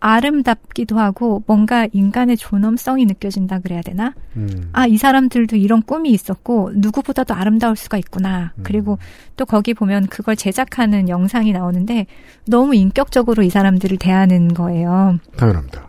아름답기도 0.00 0.98
하고 0.98 1.42
뭔가 1.46 1.86
인간의 1.92 2.36
존엄성이 2.36 3.06
느껴진다 3.06 3.60
그래야 3.60 3.80
되나? 3.82 4.14
음. 4.36 4.70
아, 4.72 4.86
이 4.86 4.96
사람들도 4.96 5.56
이런 5.56 5.82
꿈이 5.82 6.10
있었고 6.10 6.72
누구보다도 6.74 7.34
아름다울 7.34 7.76
수가 7.76 7.98
있구나. 7.98 8.52
음. 8.56 8.62
그리고 8.62 8.98
또 9.36 9.44
거기 9.44 9.74
보면 9.74 10.06
그걸 10.06 10.36
제작하는 10.36 11.08
영상이 11.08 11.52
나오는데 11.52 12.06
너무 12.46 12.74
인격적으로 12.74 13.42
이 13.42 13.50
사람들을 13.50 13.96
대하는 13.98 14.54
거예요. 14.54 15.18
당연합니다. 15.36 15.86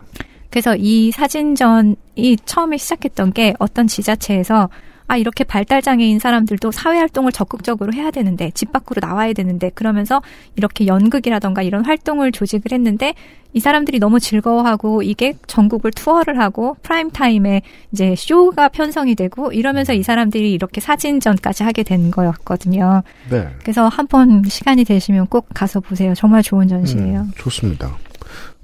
그래서 0.50 0.74
이 0.76 1.10
사진전이 1.10 2.36
처음에 2.44 2.78
시작했던 2.78 3.32
게 3.32 3.54
어떤 3.58 3.86
지자체에서 3.86 4.70
아 5.08 5.16
이렇게 5.16 5.42
발달 5.42 5.80
장애인 5.82 6.18
사람들도 6.18 6.70
사회 6.70 6.98
활동을 6.98 7.32
적극적으로 7.32 7.92
해야 7.94 8.10
되는데 8.10 8.50
집 8.52 8.72
밖으로 8.72 9.00
나와야 9.06 9.32
되는데 9.32 9.70
그러면서 9.70 10.20
이렇게 10.54 10.86
연극이라던가 10.86 11.62
이런 11.62 11.84
활동을 11.84 12.30
조직을 12.30 12.72
했는데 12.72 13.14
이 13.54 13.60
사람들이 13.60 13.98
너무 13.98 14.20
즐거워하고 14.20 15.02
이게 15.02 15.32
전국을 15.46 15.90
투어를 15.92 16.38
하고 16.38 16.76
프라임 16.82 17.10
타임에 17.10 17.62
이제 17.92 18.14
쇼가 18.16 18.68
편성이 18.68 19.14
되고 19.14 19.50
이러면서 19.52 19.94
이 19.94 20.02
사람들이 20.02 20.52
이렇게 20.52 20.82
사진전까지 20.82 21.62
하게 21.62 21.82
된 21.82 22.10
거였거든요. 22.10 23.02
네. 23.30 23.48
그래서 23.62 23.88
한 23.88 24.06
번 24.06 24.42
시간이 24.46 24.84
되시면 24.84 25.26
꼭 25.26 25.48
가서 25.54 25.80
보세요. 25.80 26.14
정말 26.14 26.42
좋은 26.42 26.68
전시예요. 26.68 27.20
음, 27.20 27.32
좋습니다. 27.36 27.96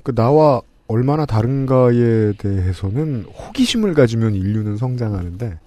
그 0.03 0.15
나와 0.15 0.61
얼마나 0.87 1.25
다른가에 1.25 2.35
대해서는 2.37 3.25
호기심을 3.25 3.95
가지면 3.95 4.35
인류는 4.35 4.77
성장하는데 4.77 5.59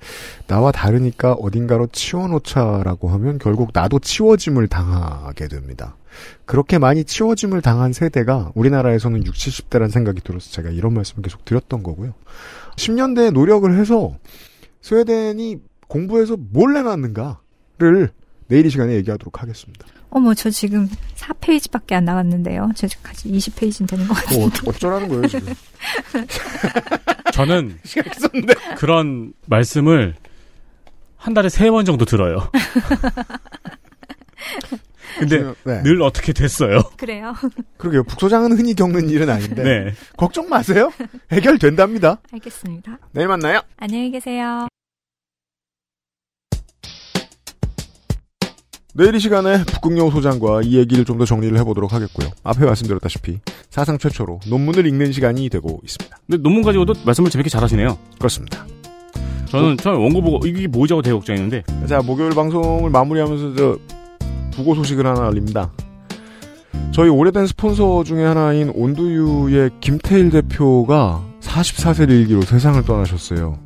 나와 0.45 0.71
다르니까 0.71 1.33
어딘가로 1.33 1.87
치워놓자라고 1.87 3.09
하면 3.09 3.39
결국 3.39 3.71
나도 3.73 3.99
치워짐을 3.99 4.67
당하게 4.67 5.47
됩니다. 5.47 5.95
그렇게 6.45 6.77
많이 6.77 7.03
치워짐을 7.03 7.61
당한 7.61 7.93
세대가 7.93 8.51
우리나라에서는 8.55 9.25
60, 9.25 9.69
70대란 9.69 9.91
생각이 9.91 10.21
들어서 10.21 10.51
제가 10.51 10.69
이런 10.69 10.93
말씀을 10.93 11.23
계속 11.23 11.45
드렸던 11.45 11.83
거고요. 11.83 12.13
10년대에 12.75 13.31
노력을 13.31 13.71
해서 13.75 14.15
스웨덴이 14.81 15.57
공부해서 15.87 16.37
뭘 16.37 16.73
내놨는가를 16.73 18.09
내일 18.47 18.65
이 18.65 18.69
시간에 18.69 18.93
얘기하도록 18.93 19.41
하겠습니다. 19.41 19.85
어머, 20.09 20.33
저 20.33 20.49
지금 20.49 20.89
4페이지밖에 21.15 21.93
안 21.93 22.05
나갔는데요. 22.05 22.71
저 22.75 22.87
지금까지 22.87 23.29
20페이지는 23.29 23.87
되는 23.87 24.07
것 24.07 24.13
같아요. 24.15 24.39
뭐 24.39 24.47
어, 24.47 24.51
어쩌라는 24.67 25.07
거예요, 25.09 25.27
지금. 25.27 25.53
저는. 27.33 27.77
그런 28.77 29.33
말씀을 29.47 30.15
한 31.17 31.33
달에 31.33 31.49
세 31.49 31.69
번 31.69 31.83
정도 31.85 32.05
들어요. 32.05 32.49
근데 35.19 35.43
네. 35.65 35.81
늘 35.83 36.01
어떻게 36.03 36.31
됐어요. 36.31 36.83
그래요? 36.95 37.33
그러게요. 37.77 38.03
북소장은 38.03 38.57
흔히 38.57 38.75
겪는 38.75 39.09
일은 39.09 39.29
아닌데. 39.29 39.63
네. 39.63 39.93
걱정 40.15 40.47
마세요. 40.47 40.91
해결된답니다. 41.31 42.19
알겠습니다. 42.31 42.99
내일 43.13 43.27
만나요. 43.27 43.61
안녕히 43.77 44.11
계세요. 44.11 44.67
내일 48.97 49.13
이 49.13 49.19
시간에 49.19 49.63
북극여우 49.63 50.09
소장과 50.09 50.61
이 50.63 50.75
얘기를 50.75 51.05
좀 51.05 51.17
더 51.19 51.25
정리를 51.25 51.55
해보도록 51.59 51.93
하겠고요. 51.93 52.29
앞에 52.43 52.65
말씀드렸다시피 52.65 53.39
사상 53.69 53.97
최초로 53.99 54.39
논문을 54.49 54.87
읽는 54.87 55.11
시간이 55.11 55.49
되고 55.49 55.79
있습니다. 55.83 56.17
근데 56.25 56.41
논문 56.41 56.63
가지고도 56.63 56.93
말씀을 57.05 57.29
재밌게 57.29 57.49
잘하시네요. 57.49 57.97
그렇습니다. 58.17 58.65
저는 59.45 59.77
처음에 59.77 59.97
원고 59.99 60.21
보고 60.21 60.47
이게 60.47 60.67
뭐지 60.67 60.93
하고 60.93 61.01
되게 61.03 61.13
걱정했는데 61.13 61.63
자, 61.87 62.01
목요일 62.01 62.31
방송을 62.31 62.89
마무리하면서 62.89 63.55
저 63.55 63.77
부고 64.51 64.73
소식을 64.75 65.05
하나 65.05 65.27
알립니다. 65.27 65.71
저희 66.91 67.09
오래된 67.09 67.45
스폰서 67.47 68.03
중에 68.03 68.23
하나인 68.25 68.71
온두유의 68.75 69.71
김태일 69.79 70.31
대표가 70.31 71.23
44세 71.41 72.09
일기로 72.09 72.41
세상을 72.41 72.83
떠나셨어요. 72.83 73.59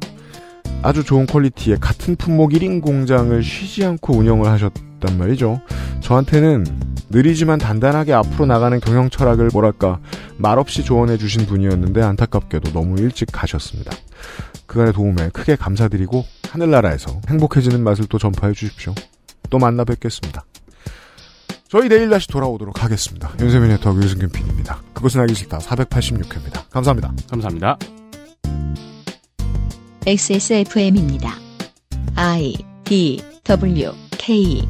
아주 0.83 1.03
좋은 1.03 1.25
퀄리티의 1.25 1.77
같은 1.79 2.15
품목 2.17 2.51
1인 2.51 2.81
공장을 2.81 3.41
쉬지 3.43 3.85
않고 3.85 4.13
운영을 4.13 4.47
하셨 4.47 4.73
단 5.01 5.17
말이죠. 5.17 5.59
저한테는 5.99 6.65
느리지만 7.09 7.59
단단하게 7.59 8.13
앞으로 8.13 8.45
나가는 8.45 8.79
경영 8.79 9.09
철학을 9.09 9.49
뭐랄까 9.51 9.99
말없이 10.37 10.83
조언해 10.83 11.17
주신 11.17 11.45
분이었는데 11.45 12.01
안타깝게도 12.01 12.71
너무 12.71 12.99
일찍 12.99 13.27
가셨습니다. 13.31 13.91
그간의 14.65 14.93
도움에 14.93 15.29
크게 15.33 15.57
감사드리고 15.57 16.23
하늘나라에서 16.49 17.19
행복해지는 17.27 17.83
맛을 17.83 18.05
또 18.05 18.17
전파해 18.17 18.53
주십시오. 18.53 18.95
또 19.49 19.59
만나 19.59 19.83
뵙겠습니다. 19.83 20.45
저희 21.67 21.87
내일 21.87 22.09
다시 22.09 22.27
돌아오도록 22.27 22.83
하겠습니다. 22.83 23.31
윤세민 23.39 23.69
네트워크 23.69 24.01
유승균 24.01 24.29
PD입니다. 24.29 24.81
그것은 24.93 25.21
알기 25.21 25.35
싫다 25.35 25.59
486회입니다. 25.59 26.69
감사합니다. 26.69 27.13
감사합니다. 27.29 27.77
XSFM입니다. 30.05 31.35
I 32.15 32.55
D 32.83 33.23
W 33.43 33.91
K 34.17 34.67